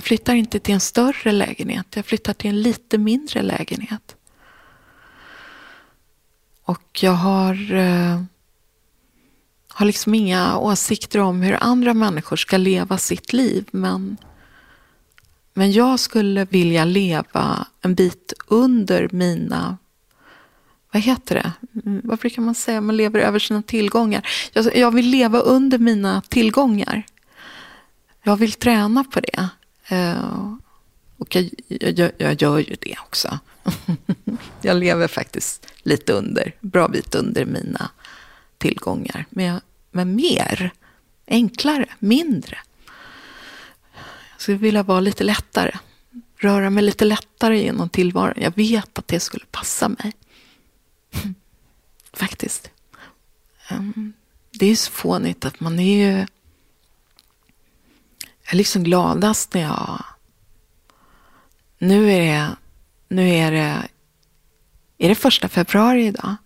Jag 0.00 0.04
flyttar 0.04 0.34
inte 0.34 0.58
till 0.58 0.74
en 0.74 0.80
större 0.80 1.32
lägenhet, 1.32 1.86
jag 1.94 2.06
flyttar 2.06 2.32
till 2.32 2.50
en 2.50 2.62
lite 2.62 2.98
mindre 2.98 3.42
lägenhet. 3.42 4.16
Och 6.64 7.02
jag 7.02 7.12
har, 7.12 7.72
eh, 7.72 8.22
har 9.68 9.86
liksom 9.86 10.14
inga 10.14 10.58
åsikter 10.58 11.18
om 11.18 11.42
hur 11.42 11.56
andra 11.60 11.94
människor 11.94 12.36
ska 12.36 12.56
leva 12.56 12.98
sitt 12.98 13.32
liv. 13.32 13.68
Men, 13.70 14.16
men 15.54 15.72
jag 15.72 16.00
skulle 16.00 16.44
vilja 16.44 16.84
leva 16.84 17.66
en 17.80 17.94
bit 17.94 18.32
under 18.46 19.08
mina 19.12 19.76
vad 20.92 21.02
heter 21.02 21.34
det? 21.34 21.52
Mm, 21.84 22.00
vad 22.04 22.18
brukar 22.18 22.42
man 22.42 22.54
säga? 22.54 22.80
Man 22.80 22.96
lever 22.96 23.20
över 23.20 23.38
sina 23.38 23.62
tillgångar. 23.62 24.28
Jag, 24.52 24.76
jag 24.76 24.90
vill 24.94 25.06
leva 25.06 25.38
under 25.38 25.78
mina 25.78 26.22
tillgångar. 26.28 27.06
Jag 28.22 28.36
vill 28.36 28.52
träna 28.52 29.04
på 29.04 29.20
det. 29.20 29.50
Uh, 29.92 30.54
och 31.16 31.36
jag, 31.36 31.50
jag, 31.68 32.12
jag, 32.18 32.42
gör 32.42 32.58
ju 32.58 32.76
det 32.80 32.96
också. 32.98 33.38
jag 34.62 34.76
lever 34.76 35.08
faktiskt 35.08 35.66
lite 35.82 36.12
under, 36.12 36.54
bra 36.60 36.88
bit 36.88 37.14
under 37.14 37.44
mina 37.44 37.90
tillgångar. 38.58 39.26
Men, 39.30 39.44
jag, 39.44 39.60
men 39.90 40.16
mer, 40.16 40.72
enklare, 41.26 41.86
mindre. 41.98 42.58
Jag 44.32 44.40
skulle 44.40 44.58
vilja 44.58 44.82
vara 44.82 45.00
lite 45.00 45.24
lättare. 45.24 45.78
Röra 46.36 46.70
mig 46.70 46.84
lite 46.84 47.04
lättare 47.04 47.62
genom 47.62 47.88
tillvaron. 47.88 48.34
Jag 48.36 48.56
vet 48.56 48.98
att 48.98 49.08
det 49.08 49.20
skulle 49.20 49.44
passa 49.50 49.88
mig. 49.88 50.12
Faktiskt. 52.12 52.70
Um, 53.70 54.12
det 54.50 54.66
är 54.66 54.76
så 54.76 54.90
fånigt 54.90 55.44
att 55.44 55.60
man 55.60 55.78
är 55.78 56.06
ju... 56.06 56.26
Jag 58.50 58.54
är 58.54 58.58
liksom 58.58 58.84
gladast 58.84 59.54
när 59.54 59.62
jag... 59.62 60.04
Nu 61.78 62.12
är 62.12 62.20
det 62.20 62.56
nu 63.08 63.28
är 63.28 63.52
det, 63.52 63.88
är 64.98 65.08
det 65.08 65.14
första 65.14 65.48
februari 65.48 66.06
idag. 66.06 66.36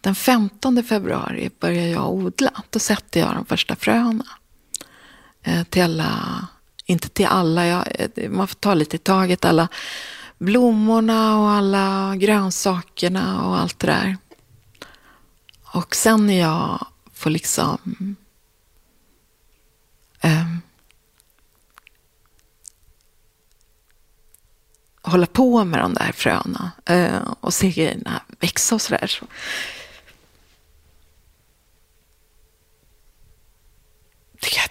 Den 0.00 0.14
15 0.14 0.84
februari 0.84 1.50
börjar 1.60 1.86
jag 1.86 2.10
odla. 2.10 2.62
Då 2.70 2.78
sätter 2.78 3.20
jag 3.20 3.34
de 3.34 3.46
första 3.46 3.76
fröna. 3.76 4.24
Eh, 5.42 5.64
till 5.64 5.82
alla, 5.82 6.46
inte 6.84 7.08
till 7.08 7.26
alla, 7.26 7.66
jag, 7.66 7.86
eh, 8.14 8.30
man 8.30 8.48
får 8.48 8.54
ta 8.54 8.74
lite 8.74 8.96
i 8.96 8.98
taget. 8.98 9.44
Alla 9.44 9.68
blommorna 10.38 11.38
och 11.38 11.50
alla 11.50 12.16
grönsakerna 12.16 13.42
och 13.42 13.58
allt 13.58 13.78
det 13.78 13.86
där. 13.86 14.16
Och 15.62 15.96
sen 15.96 16.26
när 16.26 16.40
jag 16.40 16.86
får 17.12 17.30
liksom 17.30 18.16
Eh, 20.26 20.56
hålla 25.10 25.26
på 25.26 25.64
med 25.64 25.80
de 25.80 25.94
där 25.94 26.12
fröna 26.12 26.72
eh, 26.84 27.32
och 27.40 27.54
se 27.54 27.70
grejerna 27.70 28.22
växa 28.40 28.74
och 28.74 28.80
sådär. 28.80 29.06
Så. 29.06 29.26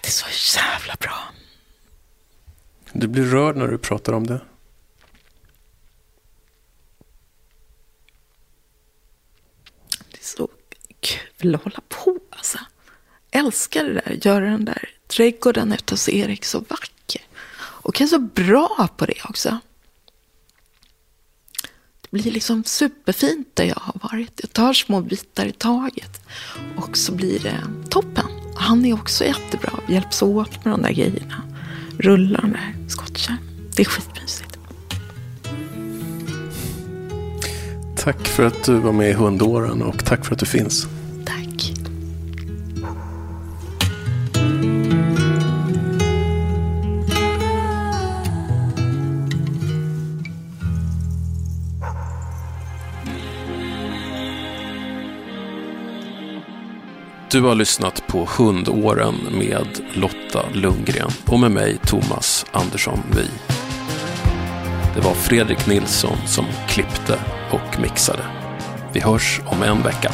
Det 0.06 0.08
är 0.08 0.12
så 0.12 0.58
jävla 0.58 0.94
bra. 1.00 1.18
Du 2.92 3.08
blir 3.08 3.24
rörd 3.24 3.56
när 3.56 3.68
du 3.68 3.78
pratar 3.78 4.12
om 4.12 4.26
det. 4.26 4.40
Det 10.10 10.18
är 10.20 10.24
så 10.24 10.48
kul 11.00 11.54
att 11.54 11.64
hålla 11.64 11.80
på 11.88 12.18
alltså. 12.30 12.58
Älskar 13.30 13.84
det 13.84 13.92
där, 13.92 14.18
göra 14.22 14.44
den 14.44 14.64
där 14.64 14.90
trädgården 15.06 15.72
ute 15.72 15.92
hos 15.94 16.08
Erik 16.08 16.44
så 16.44 16.58
vacker. 16.58 17.22
Och 17.58 18.00
är 18.00 18.06
så 18.06 18.18
bra 18.18 18.88
på 18.96 19.06
det 19.06 19.24
också. 19.24 19.58
Det 22.16 22.22
blir 22.22 22.32
liksom 22.32 22.64
superfint 22.64 23.48
där 23.54 23.64
jag 23.64 23.78
har 23.80 24.00
varit. 24.02 24.40
Jag 24.42 24.52
tar 24.52 24.72
små 24.72 25.00
bitar 25.00 25.46
i 25.46 25.52
taget. 25.52 26.20
Och 26.76 26.96
så 26.96 27.12
blir 27.12 27.38
det 27.38 27.60
toppen. 27.88 28.24
Han 28.54 28.84
är 28.84 28.94
också 28.94 29.24
jättebra. 29.24 29.72
Vi 29.86 29.94
hjälps 29.94 30.22
åt 30.22 30.64
med 30.64 30.74
de 30.74 30.82
där 30.82 30.92
grejerna. 30.92 31.42
Rullar 31.98 32.40
de 32.40 32.50
där 32.50 32.88
skottkärr. 32.88 33.36
Det 33.76 33.82
är 33.82 33.86
skitmysigt. 33.86 34.58
Tack 37.96 38.26
för 38.28 38.46
att 38.46 38.64
du 38.64 38.74
var 38.74 38.92
med 38.92 39.10
i 39.10 39.12
hundåren 39.12 39.82
och 39.82 40.04
tack 40.04 40.24
för 40.24 40.32
att 40.32 40.40
du 40.40 40.46
finns. 40.46 40.86
Du 57.36 57.42
har 57.42 57.54
lyssnat 57.54 58.06
på 58.06 58.28
Hundåren 58.38 59.14
med 59.30 59.66
Lotta 59.94 60.44
Lundgren 60.52 61.10
och 61.26 61.40
med 61.40 61.50
mig 61.50 61.78
Thomas 61.86 62.46
Andersson 62.52 62.98
Vi. 63.16 63.26
Det 64.94 65.00
var 65.00 65.14
Fredrik 65.14 65.66
Nilsson 65.66 66.16
som 66.26 66.44
klippte 66.68 67.18
och 67.50 67.80
mixade. 67.80 68.22
Vi 68.92 69.00
hörs 69.00 69.40
om 69.46 69.62
en 69.62 69.82
vecka. 69.82 70.12